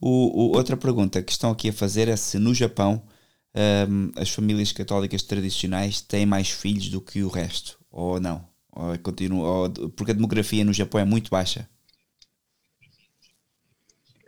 [0.00, 3.02] o, o, outra pergunta que estão aqui a fazer é se no Japão
[3.88, 8.46] um, as famílias católicas tradicionais têm mais filhos do que o resto, ou não?
[8.72, 8.94] Ou
[9.44, 11.68] ou, porque a demografia no Japão é muito baixa.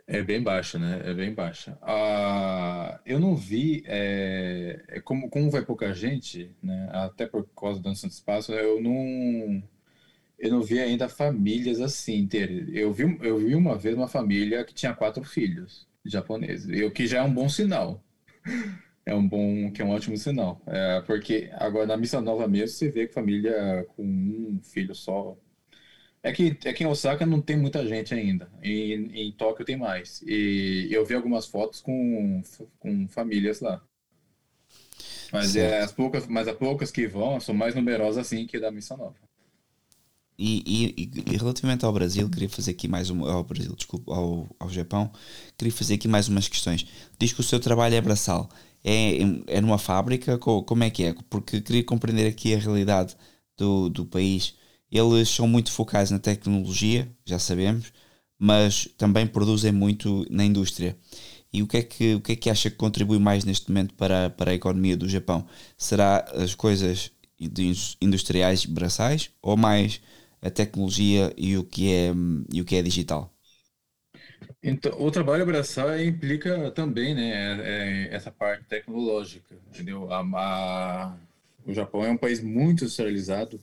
[0.07, 1.01] É bem baixa, né?
[1.05, 1.77] É bem baixa.
[1.81, 6.89] Ah, eu não vi, é, é como, como vai pouca gente, né?
[6.91, 9.63] Até por causa do Dança do Espaço, eu não
[10.39, 12.67] eu não vi ainda famílias assim ter.
[12.75, 17.07] Eu vi, eu vi uma vez uma família que tinha quatro filhos japoneses, o que
[17.07, 18.03] já é um bom sinal.
[19.05, 20.61] É um bom, que é um ótimo sinal.
[20.67, 25.35] É, porque agora na Missa Nova mesmo você vê que família com um filho só.
[26.23, 28.47] É que, é que em Osaka não tem muita gente ainda.
[28.61, 30.21] Em, em Tóquio tem mais.
[30.21, 32.43] E eu vi algumas fotos com,
[32.79, 33.81] com famílias lá.
[35.31, 38.69] Mas, é, as poucas, mas as poucas que vão são mais numerosas assim que da
[38.69, 39.15] Missa Nova.
[40.37, 43.31] E, e, e, relativamente ao Brasil, queria fazer aqui mais uma.
[43.31, 45.11] Ao Brasil, desculpa, ao, ao Japão,
[45.55, 46.85] queria fazer aqui mais umas questões.
[47.19, 48.49] Diz que o seu trabalho é braçal.
[48.83, 49.17] É,
[49.47, 50.37] é numa fábrica?
[50.37, 51.15] Como é que é?
[51.29, 53.15] Porque queria compreender aqui a realidade
[53.57, 54.55] do, do país.
[54.91, 57.93] Eles são muito focados na tecnologia, já sabemos,
[58.37, 60.97] mas também produzem muito na indústria.
[61.53, 63.93] E o que é que, o que, é que acha que contribui mais neste momento
[63.95, 65.45] para, para a economia do Japão?
[65.77, 67.11] Será as coisas
[68.01, 70.01] industriais braçais ou mais
[70.41, 72.13] a tecnologia e o que é,
[72.53, 73.33] e o que é digital?
[74.63, 80.11] Então, o trabalho braçal implica também, né, é, é essa parte tecnológica, entendeu?
[80.11, 81.17] A, a,
[81.65, 83.59] o Japão é um país muito industrializado,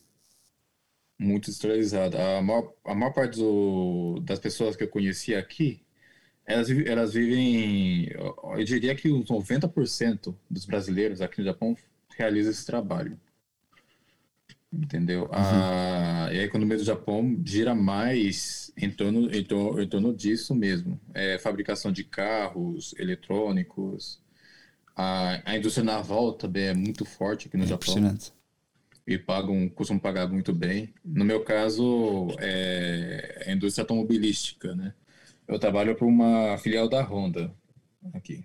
[1.19, 2.17] muito industrializado.
[2.17, 5.81] A maior, a maior parte do, das pessoas que eu conheci aqui,
[6.47, 11.77] elas, elas vivem, eu diria que uns 90% dos brasileiros aqui no Japão
[12.17, 13.19] realizam esse trabalho.
[14.73, 15.23] Entendeu?
[15.23, 15.29] Uhum.
[15.33, 20.55] A, e a economia do Japão gira mais em torno, em torno, em torno disso
[20.55, 21.01] mesmo.
[21.15, 24.21] É, fabricação de carros, eletrônicos.
[24.95, 28.19] A, a indústria naval também é muito forte aqui no é Japão.
[29.07, 30.93] E pagam, costumam pagar muito bem.
[31.03, 34.93] No meu caso, é a indústria automobilística, né?
[35.47, 37.51] Eu trabalho para uma filial da Honda
[38.13, 38.45] aqui.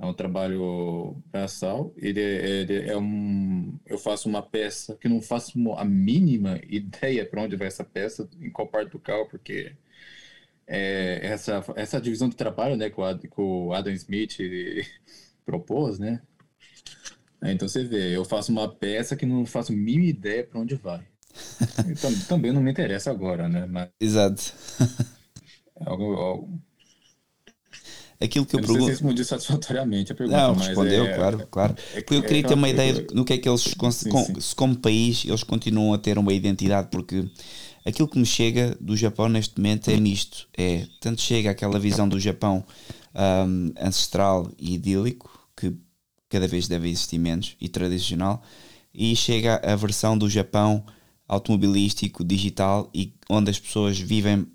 [0.00, 1.92] É um trabalho braçal.
[1.94, 3.78] Ele, ele, é um.
[3.84, 8.26] Eu faço uma peça que não faço a mínima ideia para onde vai essa peça,
[8.40, 9.76] em qual parte do carro, porque
[10.66, 14.38] é, essa, essa divisão de trabalho né, que, o, que o Adam Smith
[15.44, 16.22] propôs, né?
[17.42, 20.76] Então você vê, eu faço uma peça que não faço a mínima ideia para onde
[20.76, 21.06] vai.
[22.26, 23.66] Também não me interessa agora, né?
[23.66, 24.54] Mas Exato.
[25.78, 26.62] É algo, algo
[28.20, 28.80] aquilo que eu, eu pergunto.
[28.80, 30.38] Não sei se respondi satisfatoriamente a pergunta.
[30.38, 31.76] Não, respondeu, é, claro, claro.
[31.94, 33.90] É, porque eu queria é, ter uma ideia do que é que eles, sim, com,
[33.90, 34.40] sim.
[34.40, 37.24] se como país, eles continuam a ter uma identidade, porque
[37.84, 42.08] aquilo que me chega do Japão neste momento é nisto: é tanto chega aquela visão
[42.08, 42.64] do Japão
[43.14, 45.74] um, ancestral e idílico, que
[46.28, 48.42] cada vez deve existir menos, e tradicional,
[48.94, 50.84] e chega a versão do Japão
[51.26, 54.46] automobilístico, digital, e onde as pessoas vivem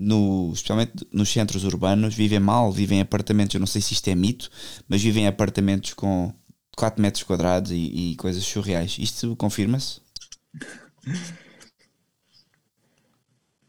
[0.00, 4.08] no, especialmente nos centros urbanos, vivem mal, vivem em apartamentos, eu não sei se isto
[4.08, 4.50] é mito,
[4.88, 6.32] mas vivem em apartamentos com
[6.76, 8.96] 4 metros quadrados e, e coisas surreais.
[8.98, 10.00] Isto confirma-se?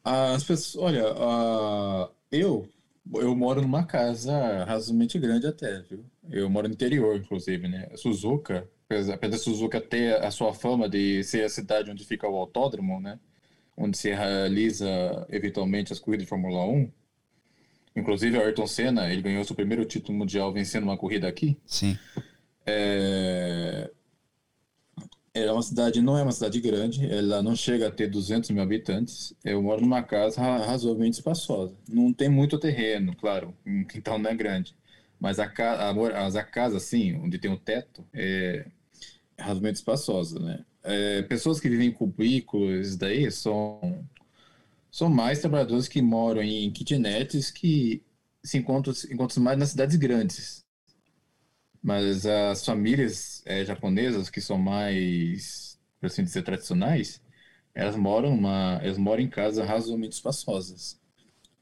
[0.03, 2.67] As pessoas, olha, uh, eu
[3.15, 6.05] eu moro numa casa razoavelmente grande até, viu?
[6.29, 7.89] Eu moro no interior, inclusive, né?
[7.95, 12.37] Suzuka, apesar da Suzuka ter a sua fama de ser a cidade onde fica o
[12.37, 13.19] autódromo, né?
[13.75, 14.87] Onde se realiza
[15.29, 16.91] eventualmente as corridas de Fórmula 1.
[17.95, 21.57] Inclusive, o Ayrton Senna, ele ganhou seu primeiro título mundial vencendo uma corrida aqui.
[21.65, 21.97] Sim.
[22.65, 23.89] É...
[25.33, 28.63] é uma cidade, não é uma cidade grande, ela não chega a ter 200 mil
[28.63, 29.33] habitantes.
[29.43, 31.75] Eu moro numa casa razoavelmente espaçosa.
[31.89, 34.75] Não tem muito terreno, claro, um quintal não é grande.
[35.19, 38.65] Mas a, a, a casa, assim, onde tem o teto, é
[39.37, 40.65] razoavelmente espaçosa, né?
[40.83, 44.07] É, pessoas que vivem em cubículos, daí são,
[44.91, 48.03] são mais trabalhadores que moram em kitnets que
[48.43, 50.65] se encontram, encontram mais nas cidades grandes.
[51.81, 57.21] Mas as famílias é, japonesas que são mais, por assim dizer, tradicionais,
[57.73, 60.99] elas moram, uma, elas moram em casas razoavelmente espaçosas.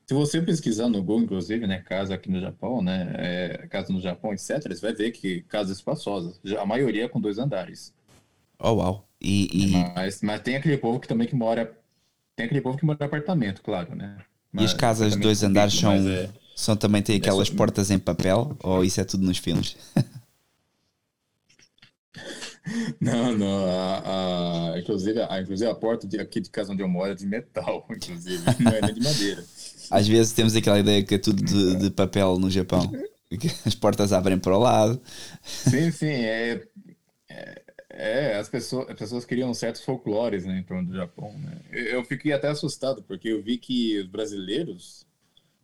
[0.08, 4.02] Se você pesquisar no Google, inclusive, né, casa aqui no Japão, né, é, casa no
[4.02, 7.94] Japão, etc., você vai ver que casas espaçosas, a maioria é com dois andares.
[8.60, 9.09] Oh, uau.
[9.22, 9.94] E, e...
[9.96, 11.72] Mas, mas tem aquele povo que também que mora,
[12.36, 14.18] tem aquele povo que mora em apartamento, claro, né.
[14.52, 17.92] Mas, e as casas de dois andares são, é, são também tem aquelas é portas
[17.92, 19.76] em papel ou isso é tudo nos filmes?
[23.00, 23.66] Não, não.
[23.66, 27.16] A, a, inclusive, a, inclusive, a porta de, aqui de casa onde eu moro é
[27.16, 29.44] de metal, inclusive, não é nem de madeira.
[29.90, 32.92] Às vezes temos aquela ideia que é tudo de, de papel no Japão.
[33.66, 35.02] As portas abrem para o lado.
[35.44, 36.08] Sim, sim.
[36.08, 36.62] É,
[37.30, 41.34] é, é, as, pessoas, as pessoas criam certos folclores né, em torno do Japão.
[41.40, 41.60] Né?
[41.72, 45.08] Eu, eu fiquei até assustado, porque eu vi que os brasileiros,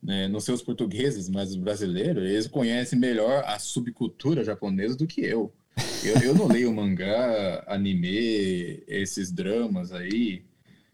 [0.02, 5.06] né, não sei os portugueses, mas os brasileiros, eles conhecem melhor a subcultura japonesa do
[5.06, 5.52] que eu.
[6.02, 10.44] Eu, eu não leio mangá, anime, esses dramas aí.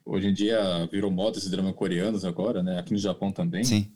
[0.05, 2.79] Hoje em dia virou moda esses dramas coreanos agora, né?
[2.79, 3.63] Aqui no Japão também.
[3.63, 3.91] Sim.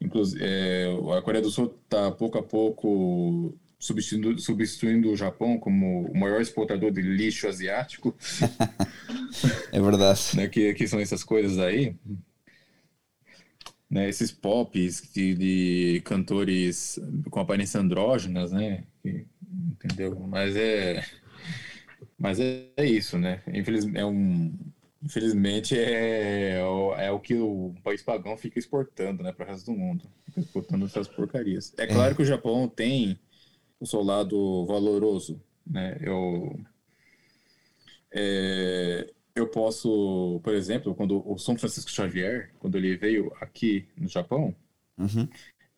[0.00, 6.06] Inclusive, é, a Coreia do Sul está pouco a pouco substituindo, substituindo o Japão como
[6.06, 8.16] o maior exportador de lixo asiático.
[9.72, 10.36] é verdade.
[10.36, 11.96] né, que, que são essas coisas aí.
[13.90, 16.98] Né, esses pops de, de cantores
[17.28, 18.84] com aparência andrógenas, né?
[19.04, 20.18] Entendeu?
[20.28, 21.04] Mas é,
[22.16, 23.42] mas é, é isso, né?
[23.48, 24.56] Infelizmente, é um,
[25.02, 26.60] infelizmente é,
[26.98, 30.40] é, o que o país pagão fica exportando, né, para o resto do mundo, fica
[30.40, 31.74] exportando essas porcarias.
[31.76, 32.14] É claro é.
[32.14, 33.18] que o Japão tem
[33.82, 35.98] o seu lado valoroso, né?
[36.00, 36.56] Eu
[38.12, 44.06] é, eu posso, por exemplo, quando o São Francisco Xavier, quando ele veio aqui no
[44.06, 44.54] Japão,
[44.96, 45.28] uhum.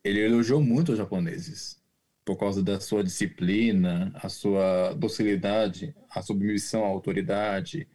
[0.03, 1.81] ele elogiou muito os japoneses
[2.23, 7.87] por causa da sua disciplina, a sua docilidade, a submissão à autoridade,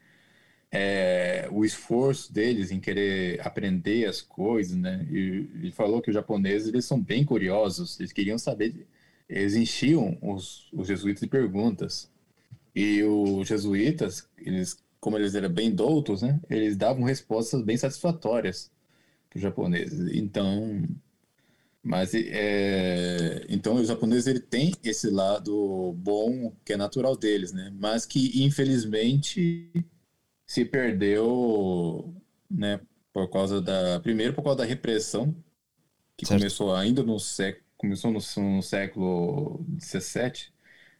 [0.73, 5.07] é, o esforço deles em querer aprender as coisas, né?
[5.11, 8.87] E ele falou que os japoneses eles são bem curiosos, eles queriam saber,
[9.31, 12.11] enchiam os, os jesuítas de perguntas.
[12.75, 16.41] E os jesuítas, eles, como eles eram bem doutos, né?
[16.49, 18.71] Eles davam respostas bem satisfatórias
[19.29, 20.15] para os japoneses.
[20.15, 20.85] Então,
[21.83, 27.73] mas é, então os japoneses ele tem esse lado bom que é natural deles, né?
[27.79, 29.71] Mas que infelizmente
[30.47, 32.15] se perdeu,
[32.51, 32.81] né?
[33.13, 35.35] Por causa da primeiro por causa da repressão
[36.17, 36.41] que certo.
[36.41, 38.21] começou ainda no século começou no,
[38.57, 40.53] no século 17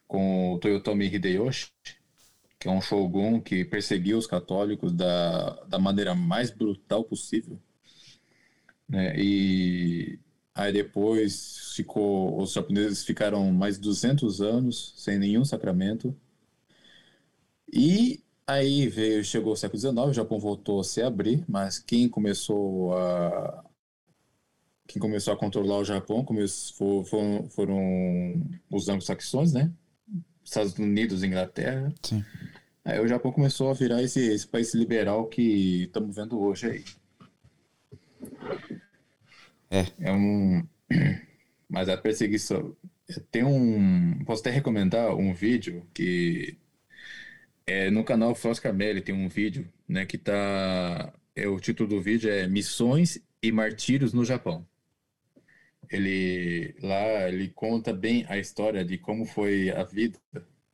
[0.09, 1.73] com o Toyotomi Hideyoshi,
[2.59, 7.59] que é um shogun que perseguiu os católicos da, da maneira mais brutal possível,
[8.89, 9.15] né?
[9.17, 10.19] E
[10.55, 16.15] Aí depois ficou, os japoneses ficaram mais 200 anos sem nenhum sacramento.
[17.73, 22.09] E aí veio, chegou o século XIX, o Japão voltou a se abrir, mas quem
[22.09, 23.65] começou a
[24.91, 29.71] quem começou a controlar o Japão começou, foram, foram os anglo-saxões, né?
[30.45, 31.95] Estados Unidos, Inglaterra.
[32.03, 32.25] Sim.
[32.85, 36.85] Aí o Japão começou a virar esse, esse país liberal que estamos vendo hoje aí.
[39.71, 39.87] É.
[40.01, 40.67] É um.
[41.69, 42.77] Mas a perseguição.
[43.31, 44.25] Tem um.
[44.25, 46.59] Posso até recomendar um vídeo que.
[47.65, 51.13] É, no canal Frost Carmelli tem um vídeo, né, que tá.
[51.37, 54.67] É, o título do vídeo é Missões e Martírios no Japão.
[55.91, 60.19] Ele lá ele conta bem a história de como foi a vida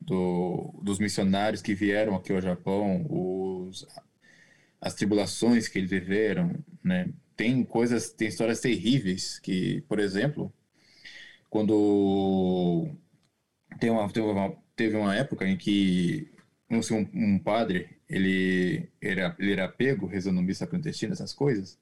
[0.01, 3.87] do, dos missionários que vieram aqui ao Japão, os,
[4.81, 7.09] as tribulações que eles viveram, né?
[7.37, 10.53] tem coisas, tem histórias terríveis que, por exemplo,
[11.51, 12.89] quando
[13.79, 16.31] tem uma, teve, uma, teve uma época em que
[16.71, 16.81] um,
[17.15, 21.79] um padre, ele era, ele era pego rezando missa clandestina, essas coisas,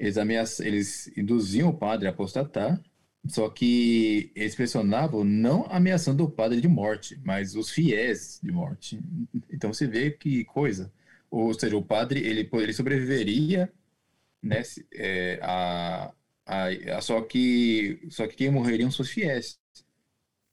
[0.00, 2.82] eles, ameaç, eles induziam o padre a apostatar,
[3.26, 8.98] só que eles pressionavam não ameaçando o padre de morte, mas os fiéis de morte.
[9.52, 10.90] Então você vê que coisa.
[11.30, 13.70] Ou seja, o padre ele, ele sobreviveria
[14.42, 14.62] né?
[14.92, 16.12] É, a,
[16.46, 19.58] a, só que só que quem morreriam são os fiéis.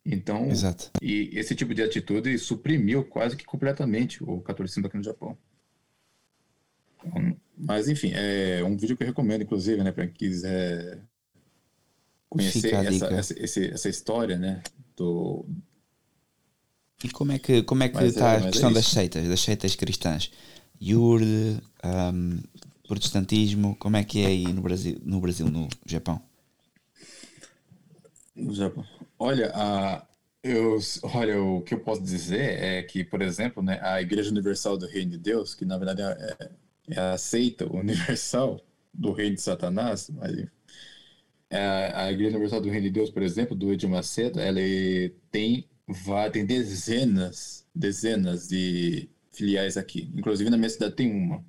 [0.05, 0.91] Então, Exato.
[1.01, 5.37] e esse tipo de atitude suprimiu quase que completamente o catolicismo aqui no Japão.
[7.05, 11.01] Então, mas, enfim, é um vídeo que eu recomendo, inclusive, né, para quem quiser
[12.29, 14.61] conhecer essa, essa, esse- essa história, né,
[14.95, 15.45] do,
[17.03, 18.85] E como é que como é que Mas é- está mas a é questão das
[18.85, 18.95] isso.
[18.95, 20.23] seitas, das seitas cristãs?
[20.89, 22.39] Yurde, ahm,
[22.87, 26.17] protestantismo, como é que é aí no Brasil, no Brasil, no Japão?
[28.35, 28.85] do Japão.
[29.17, 30.05] Olha, a,
[30.43, 34.77] eu, olha, o que eu posso dizer é que, por exemplo, né, a Igreja Universal
[34.77, 36.49] do Reino de Deus, que na verdade é,
[36.89, 38.61] é a seita universal
[38.93, 40.47] do Reino de Satanás, mas
[41.49, 45.11] é, a Igreja Universal do Reino de Deus, por exemplo, do Edir Macedo, ela é-
[45.31, 45.67] tem,
[46.33, 50.11] tem dezenas, dezenas de filiais aqui.
[50.15, 51.43] Inclusive na minha cidade tem uma.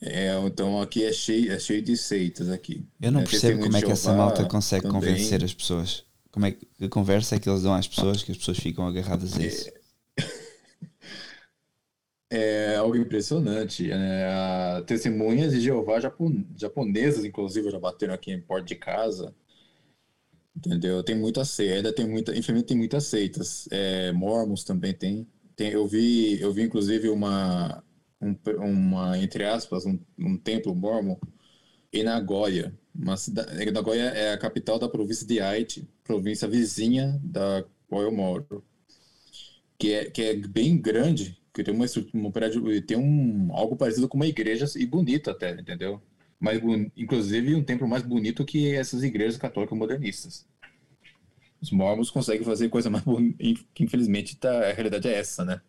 [0.00, 2.84] É, então aqui é cheio, é cheio de seitas aqui.
[3.00, 5.00] Eu não É, percebo como é que essa malta consegue também.
[5.00, 6.04] convencer as pessoas.
[6.30, 8.86] Como é que que conversa é que eles dão às pessoas que as pessoas ficam
[8.86, 9.70] agarradas a isso?
[12.34, 13.90] É algo impressionante.
[13.92, 19.34] A Testemunhas de Jeová japon- japonesas, inclusive, já bateram aqui em porta de casa.
[20.56, 21.02] Entendeu?
[21.02, 23.66] Tem muita seita, tem muita, infelizmente tem muitas seitas.
[23.70, 25.26] É, Mormons também tem.
[25.56, 25.70] tem.
[25.72, 27.82] Eu vi, eu vi inclusive uma,
[28.20, 31.16] um, uma entre aspas, um, um templo mormon
[31.92, 32.74] em Nagoya.
[32.94, 38.12] Uma cidade, Nagoya é a capital da província de Aichi, província vizinha da qual eu
[38.12, 38.64] moro
[39.78, 43.76] que é, que é bem grande, que tem uma estrutura, um prédio, tem um algo
[43.76, 46.00] parecido com uma igreja e bonito até, entendeu?
[46.40, 50.46] Boni- inclusive um templo mais bonito que essas igrejas católicas modernistas.
[51.60, 55.60] Os mormons conseguem fazer coisa mais bonita, que infelizmente tá, a realidade é essa, né?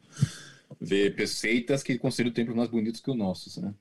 [0.81, 3.73] Ver receitas que consideram templos mais bonitos que os nossos, né?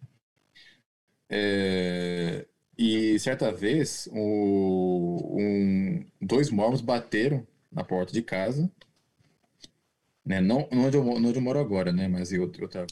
[1.29, 2.47] É,
[2.77, 8.71] e certa vez, o, um, dois mormons bateram na porta de casa
[10.25, 10.41] né?
[10.41, 12.09] Não, não onde eu, não onde eu moro agora, né?
[12.09, 12.87] Mas eu, eu tava,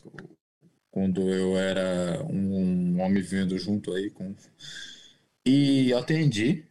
[0.91, 4.35] quando eu era um, homem vivendo junto aí com.
[5.45, 6.65] E atendi,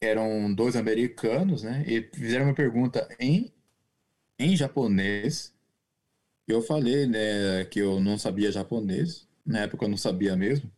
[0.00, 1.84] eram dois americanos, né?
[1.86, 3.52] E fizeram uma pergunta em,
[4.38, 5.54] em japonês.
[6.48, 9.28] Eu falei, né, que eu não sabia japonês.
[9.46, 10.70] Na época eu não sabia mesmo.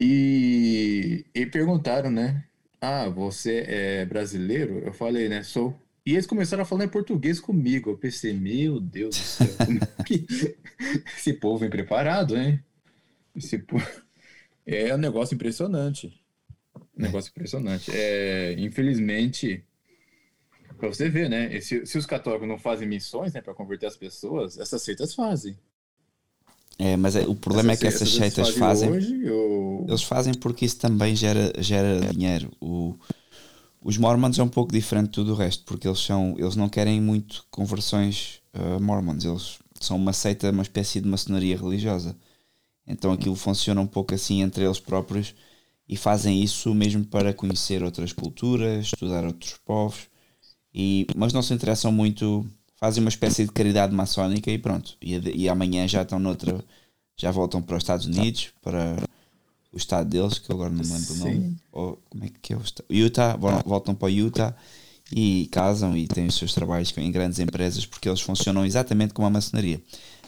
[0.00, 2.44] E, e perguntaram, né?
[2.80, 4.78] Ah, você é brasileiro?
[4.80, 5.42] Eu falei, né?
[5.42, 5.80] Sou.
[6.04, 7.90] E eles começaram a falar em português comigo.
[7.90, 10.26] Eu pensei, meu Deus do céu, é que
[11.16, 12.60] esse povo é preparado, hein?
[13.36, 13.64] Esse
[14.66, 16.20] É um negócio impressionante.
[16.96, 17.90] Um negócio impressionante.
[17.92, 19.64] É, infelizmente,
[20.78, 21.60] para você ver, né?
[21.60, 25.56] Se, se os católicos não fazem missões, né, para converter as pessoas, essas seitas fazem.
[26.78, 28.90] É, mas é- o problema é que essas seitas fazem.
[28.90, 29.84] Hoje, eu...
[29.88, 32.50] Eles fazem porque isso também gera, gera dinheiro.
[32.60, 32.96] O,
[33.84, 36.68] os Mormons é um pouco diferente de tudo o resto, porque eles, são, eles não
[36.68, 42.16] querem muito conversões uh, Mormons, eles são uma seita, uma espécie de maçonaria religiosa.
[42.86, 45.34] Então aquilo funciona um pouco assim entre eles próprios
[45.88, 50.08] e fazem isso mesmo para conhecer outras culturas, estudar outros povos,
[50.74, 52.46] e, mas não se interessam muito,
[52.76, 54.96] fazem uma espécie de caridade maçónica e pronto.
[55.02, 56.64] E, e amanhã já estão noutra,
[57.16, 58.96] já voltam para os Estados Unidos, para
[59.72, 61.46] o estado deles, que eu agora não me lembro o nome.
[61.46, 61.56] Sim.
[61.72, 62.86] Ou, como é que é o estado?
[62.90, 64.54] Utah, vol- voltam para Utah
[65.10, 69.26] e casam e têm os seus trabalhos em grandes empresas porque eles funcionam exatamente como
[69.26, 69.82] a maçonaria.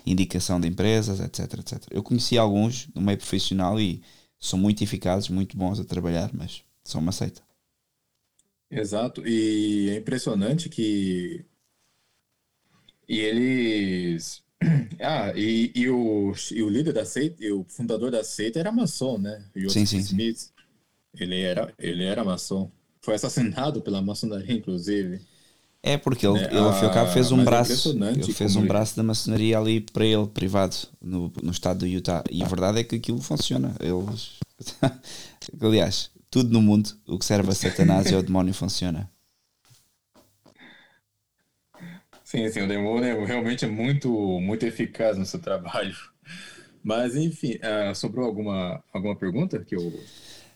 [0.07, 1.87] Indicação de empresas, etc, etc.
[1.91, 4.03] Eu conheci alguns no meio profissional e
[4.39, 7.43] são muito eficazes, muito bons a trabalhar, mas são uma seita.
[8.71, 11.47] Exato, e é impressionante que
[13.09, 14.44] e eles
[15.01, 18.73] ah, e, e, o, e o líder da seita, e o fundador da seita era
[18.73, 19.45] maçom, né?
[19.55, 20.13] Joseph Sim, sim, sim.
[20.13, 20.51] Smith.
[21.19, 22.71] Ele era, ele era maçom.
[23.03, 25.21] Foi assassinado pela maçonaria, inclusive.
[25.83, 28.57] É porque ele, Né, ele e ao cabo, ah, fez um é braço, ele fez
[28.57, 32.25] um ele- braço da maçonaria ali para ele, privado, no, no estado do Utah.
[32.31, 33.75] E a verdade é que aquilo funciona.
[33.81, 34.31] Eles,
[35.61, 39.11] aliás, tudo no mundo, o que serve a Satanás e ao demónio funciona.
[42.35, 45.95] Sim, sim, o demônio é realmente muito, muito eficaz no seu trabalho.
[46.83, 49.93] Mas, enfim, ah, sobrou alguma, alguma pergunta que eu.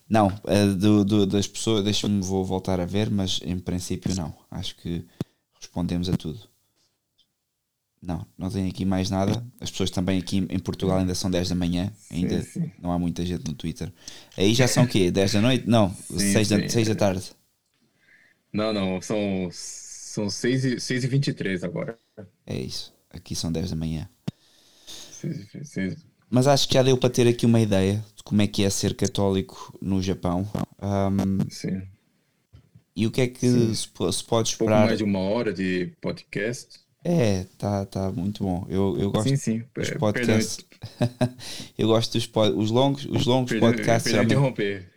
[0.09, 4.35] Não, eh, do, do- das pessoas, deixa-me, vou voltar a ver, mas em princípio não.
[4.51, 5.05] Acho que
[5.61, 6.49] respondemos a tudo.
[8.01, 9.45] Não, não tenho aqui mais nada.
[9.61, 12.71] As pessoas também aqui em Portugal ainda são 10 da manhã, ainda sim.
[12.81, 13.93] não há muita gente no Twitter.
[14.37, 15.11] Aí já são o quê?
[15.11, 15.69] 10 da noite?
[15.69, 16.69] Não, Sim, 6 da, sim.
[16.69, 17.33] 6 da tarde.
[18.53, 19.49] Não, não, são,
[20.19, 21.97] são 6 e, 6 e 23 agora.
[22.45, 22.93] É isso.
[23.11, 24.09] Aqui são 10 da manhã.
[25.13, 25.97] 6 e- 6
[26.29, 28.71] Mas acho que já deu para ter aqui uma ideia de como é que é
[28.71, 30.49] ser católico no Japão.
[30.81, 31.83] Ahm, sim.
[32.97, 34.49] E o que é que se, se, pode esperar?
[34.49, 36.81] Um pouco mais de uma hora de podcast.
[37.05, 38.67] É, tá, tá muito bom.
[38.69, 39.65] Eu, eu gosto sim, sim.
[39.73, 40.67] dos podcasts.
[41.79, 42.53] eu gosto dos pod...
[42.57, 44.13] os longos, os longos perdão, podcasts.
[44.13, 44.91] Perdão interromper.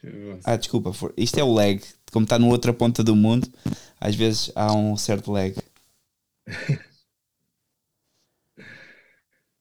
[0.43, 0.91] Ah, desculpa.
[0.91, 1.13] For...
[1.15, 1.79] Isto é o lag.
[2.11, 3.47] Como está na outra ponta do mundo,
[3.99, 5.55] às vezes há um certo lag.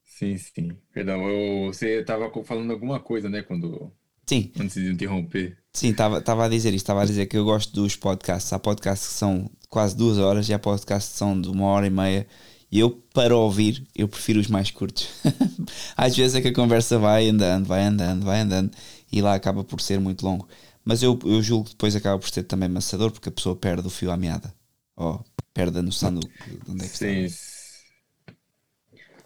[0.02, 0.76] sim, sim.
[0.92, 1.72] Perdão, eu...
[1.72, 3.42] você estava falando alguma coisa, né?
[3.42, 3.92] Quando.
[4.26, 4.50] Sim.
[4.58, 5.58] Antes de interromper.
[5.72, 6.84] Sim, estava a dizer isto.
[6.84, 8.52] Estava a dizer que eu gosto dos podcasts.
[8.52, 11.86] Há podcasts que são quase duas horas e há podcasts que são de uma hora
[11.86, 12.26] e meia.
[12.70, 15.08] E eu, para ouvir, eu prefiro os mais curtos.
[15.96, 18.70] Às vezes é que a conversa vai andando, vai andando, vai andando
[19.10, 20.48] e lá acaba por ser muito longo.
[20.84, 23.86] Mas eu, eu julgo que depois acaba por ser também maçador porque a pessoa perde
[23.86, 24.52] o fio à meada.
[24.96, 27.24] Ou perde a noção do, de onde é que sim.
[27.24, 27.60] está.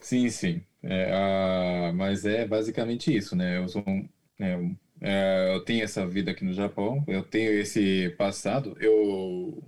[0.01, 0.62] Sim, sim.
[0.82, 3.59] É, mas é basicamente isso, né?
[3.59, 4.06] Eu sou um,
[4.39, 4.59] é,
[5.01, 9.62] é, eu tenho essa vida aqui no Japão, eu tenho esse passado, eu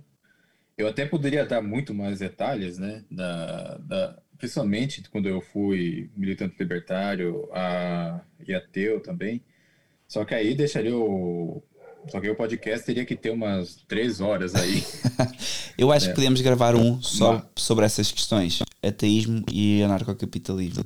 [0.77, 3.03] eu até poderia dar muito mais detalhes, né?
[3.09, 9.43] Da, da, principalmente quando eu fui militante libertário a, e ateu também.
[10.07, 11.63] Só que aí deixaria o.
[12.09, 14.83] Só que o podcast teria que ter umas três horas aí.
[15.77, 16.09] eu acho é.
[16.09, 20.83] que podemos gravar um só sobre essas questões: ateísmo e anarcocapitalismo.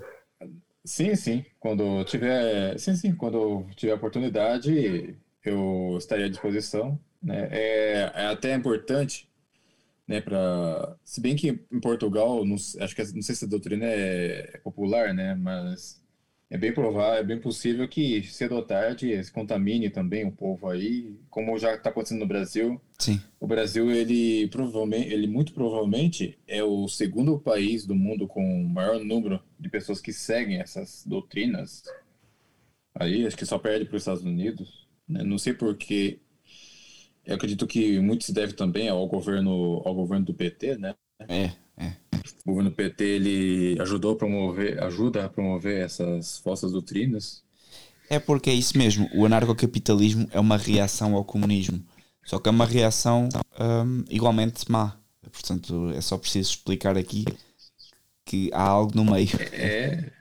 [0.83, 1.45] Sim, sim.
[1.59, 2.77] Quando tiver.
[2.79, 3.15] Sim, sim.
[3.15, 5.15] Quando tiver oportunidade,
[5.45, 6.99] eu estaria à disposição.
[7.21, 7.47] Né?
[7.51, 9.29] É, é até importante
[10.11, 13.85] né, para se bem que em Portugal, não, acho que não sei se a doutrina
[13.85, 16.00] é, é popular, né, mas
[16.51, 20.67] é bem provável, é bem possível que cedo ou tarde se contamine também o povo
[20.67, 22.79] aí, como já está acontecendo no Brasil.
[22.99, 23.21] Sim.
[23.39, 28.67] O Brasil, ele provavelmente, ele muito provavelmente é o segundo país do mundo com o
[28.67, 31.83] maior número de pessoas que seguem essas doutrinas.
[32.93, 34.85] Aí, acho que só perde para os Estados Unidos.
[35.07, 35.23] Né?
[35.23, 36.19] Não sei porque
[37.25, 40.95] eu acredito que muito se deve também ao governo, ao governo do PT, né?
[41.29, 41.55] É, é.
[42.45, 47.43] O governo PT ele ajudou a promover, ajuda a promover essas falsas doutrinas.
[48.09, 49.09] É porque é isso mesmo.
[49.13, 51.83] O anarcocapitalismo é uma reação ao comunismo.
[52.25, 53.29] Só que é uma reação
[53.59, 54.97] um, igualmente má.
[55.31, 57.25] Portanto, é só preciso explicar aqui
[58.25, 59.29] que há algo no meio.
[59.53, 60.11] É,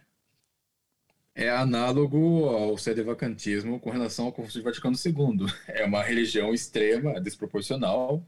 [1.34, 5.46] é análogo ao sedevacantismo com relação ao Conselho Vaticano II.
[5.68, 8.24] É uma religião extrema, desproporcional,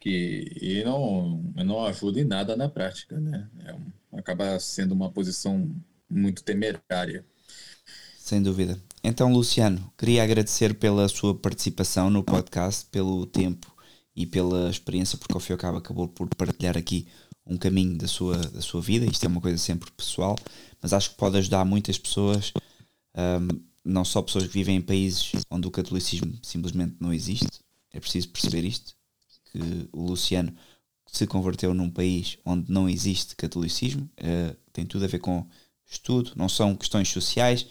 [0.00, 3.48] que e não, não ajuda em nada na prática, né?
[3.64, 5.70] É, acaba sendo uma posição
[6.08, 7.24] muito temerária.
[8.18, 8.80] Sem dúvida.
[9.04, 13.74] Então, Luciano, queria agradecer pela sua participação no podcast, pelo tempo
[14.14, 17.06] e pela experiência, porque ao fim e ao cabo acabou por partilhar aqui
[17.46, 19.04] um caminho da sua, da sua vida.
[19.06, 20.36] Isto é uma coisa sempre pessoal,
[20.80, 22.52] mas acho que pode ajudar muitas pessoas,
[23.16, 27.60] um, não só pessoas que vivem em países onde o catolicismo simplesmente não existe.
[27.92, 28.94] É preciso perceber isto,
[29.52, 30.52] que o Luciano
[31.06, 35.44] se converteu num país onde não existe catolicismo, uh, tem tudo a ver com
[35.84, 37.66] estudo, não são questões sociais,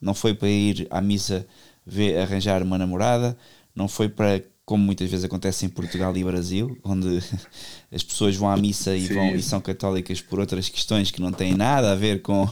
[0.00, 1.46] não foi para ir à missa
[1.86, 3.36] ver, arranjar uma namorada,
[3.74, 7.18] não foi para como muitas vezes acontece em Portugal e Brasil, onde
[7.90, 11.32] as pessoas vão à missa e, vão, e são católicas por outras questões que não
[11.32, 12.48] têm nada a ver com,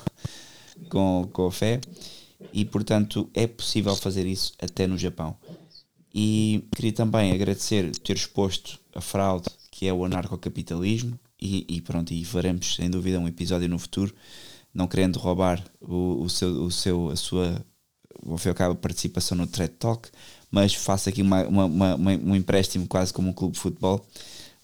[0.90, 1.80] com, com a fé,
[2.52, 5.36] e portanto é possível fazer isso até no Japão.
[6.14, 9.48] E queria também agradecer ter exposto a fraude
[9.78, 14.12] que é o anarcocapitalismo, e, e pronto, e faremos sem dúvida um episódio no futuro,
[14.74, 17.64] não querendo roubar o, o seu, o seu, a sua,
[18.26, 20.08] ao fim e participação no TED Talk,
[20.50, 24.04] mas faço aqui uma, uma, uma, um empréstimo quase como um clube de futebol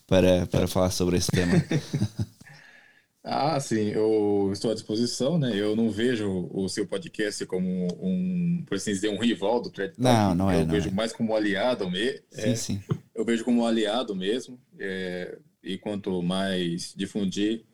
[0.05, 1.53] para, para falar sobre esse tema.
[3.25, 5.53] ah, sim, eu estou à disposição, né?
[5.55, 9.95] Eu não vejo o seu podcast como um, por assim dizer, um rival do Thread
[9.97, 10.61] Não, não é.
[10.61, 10.93] Eu não vejo é.
[10.93, 12.21] mais como um aliado mesmo.
[12.31, 12.83] Sim, é, sim.
[13.15, 14.61] Eu vejo como um aliado mesmo.
[14.79, 17.65] É, e quanto mais difundir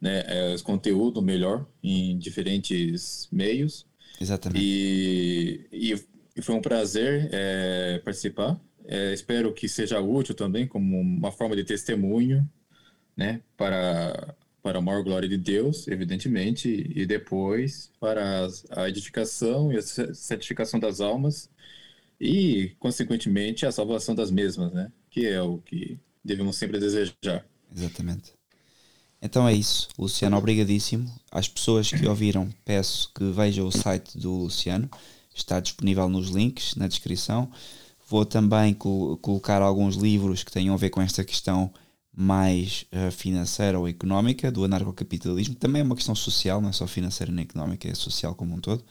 [0.00, 3.86] né, é, esse conteúdo, melhor, em diferentes meios.
[4.20, 4.60] Exatamente.
[4.62, 5.94] E, e
[6.36, 8.60] e foi um prazer é, participar.
[8.86, 12.48] É, espero que seja útil também como uma forma de testemunho,
[13.16, 14.34] né, para
[14.64, 20.80] para a maior glória de Deus, evidentemente, e depois para a edificação e a santificação
[20.80, 21.50] das almas
[22.18, 24.90] e, consequentemente, a salvação das mesmas, né?
[25.10, 27.44] Que é o que devemos sempre desejar.
[27.76, 28.32] Exatamente.
[29.20, 29.88] Então é isso.
[29.98, 31.14] Luciano, obrigadíssimo.
[31.30, 34.88] Às pessoas que ouviram, peço que vejam o site do Luciano
[35.34, 37.52] está disponível nos links na descrição.
[38.08, 41.70] Vou também col colocar alguns livros que tenham a ver com esta questão
[42.16, 46.86] mais uh, financeira ou económica do anarcocapitalismo, também é uma questão social, não é só
[46.86, 48.84] financeira nem económica, é social como um todo.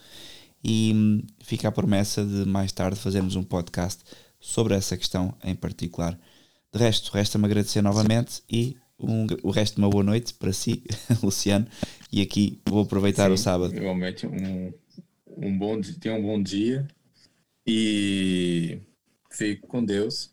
[0.63, 4.03] E hum, fica a promessa de mais tarde fazermos um podcast
[4.39, 6.19] sobre essa questão em particular.
[6.73, 10.83] De resto, resta-me agradecer novamente e um, o resto de uma boa noite para si,
[11.21, 11.67] Luciano,
[12.11, 13.75] e aqui vou aproveitar Sim, o sábado.
[13.75, 14.73] Igualmente, um,
[15.37, 16.87] um bom dia, tenha um bom dia
[17.65, 18.79] e
[19.29, 20.32] fico com Deus.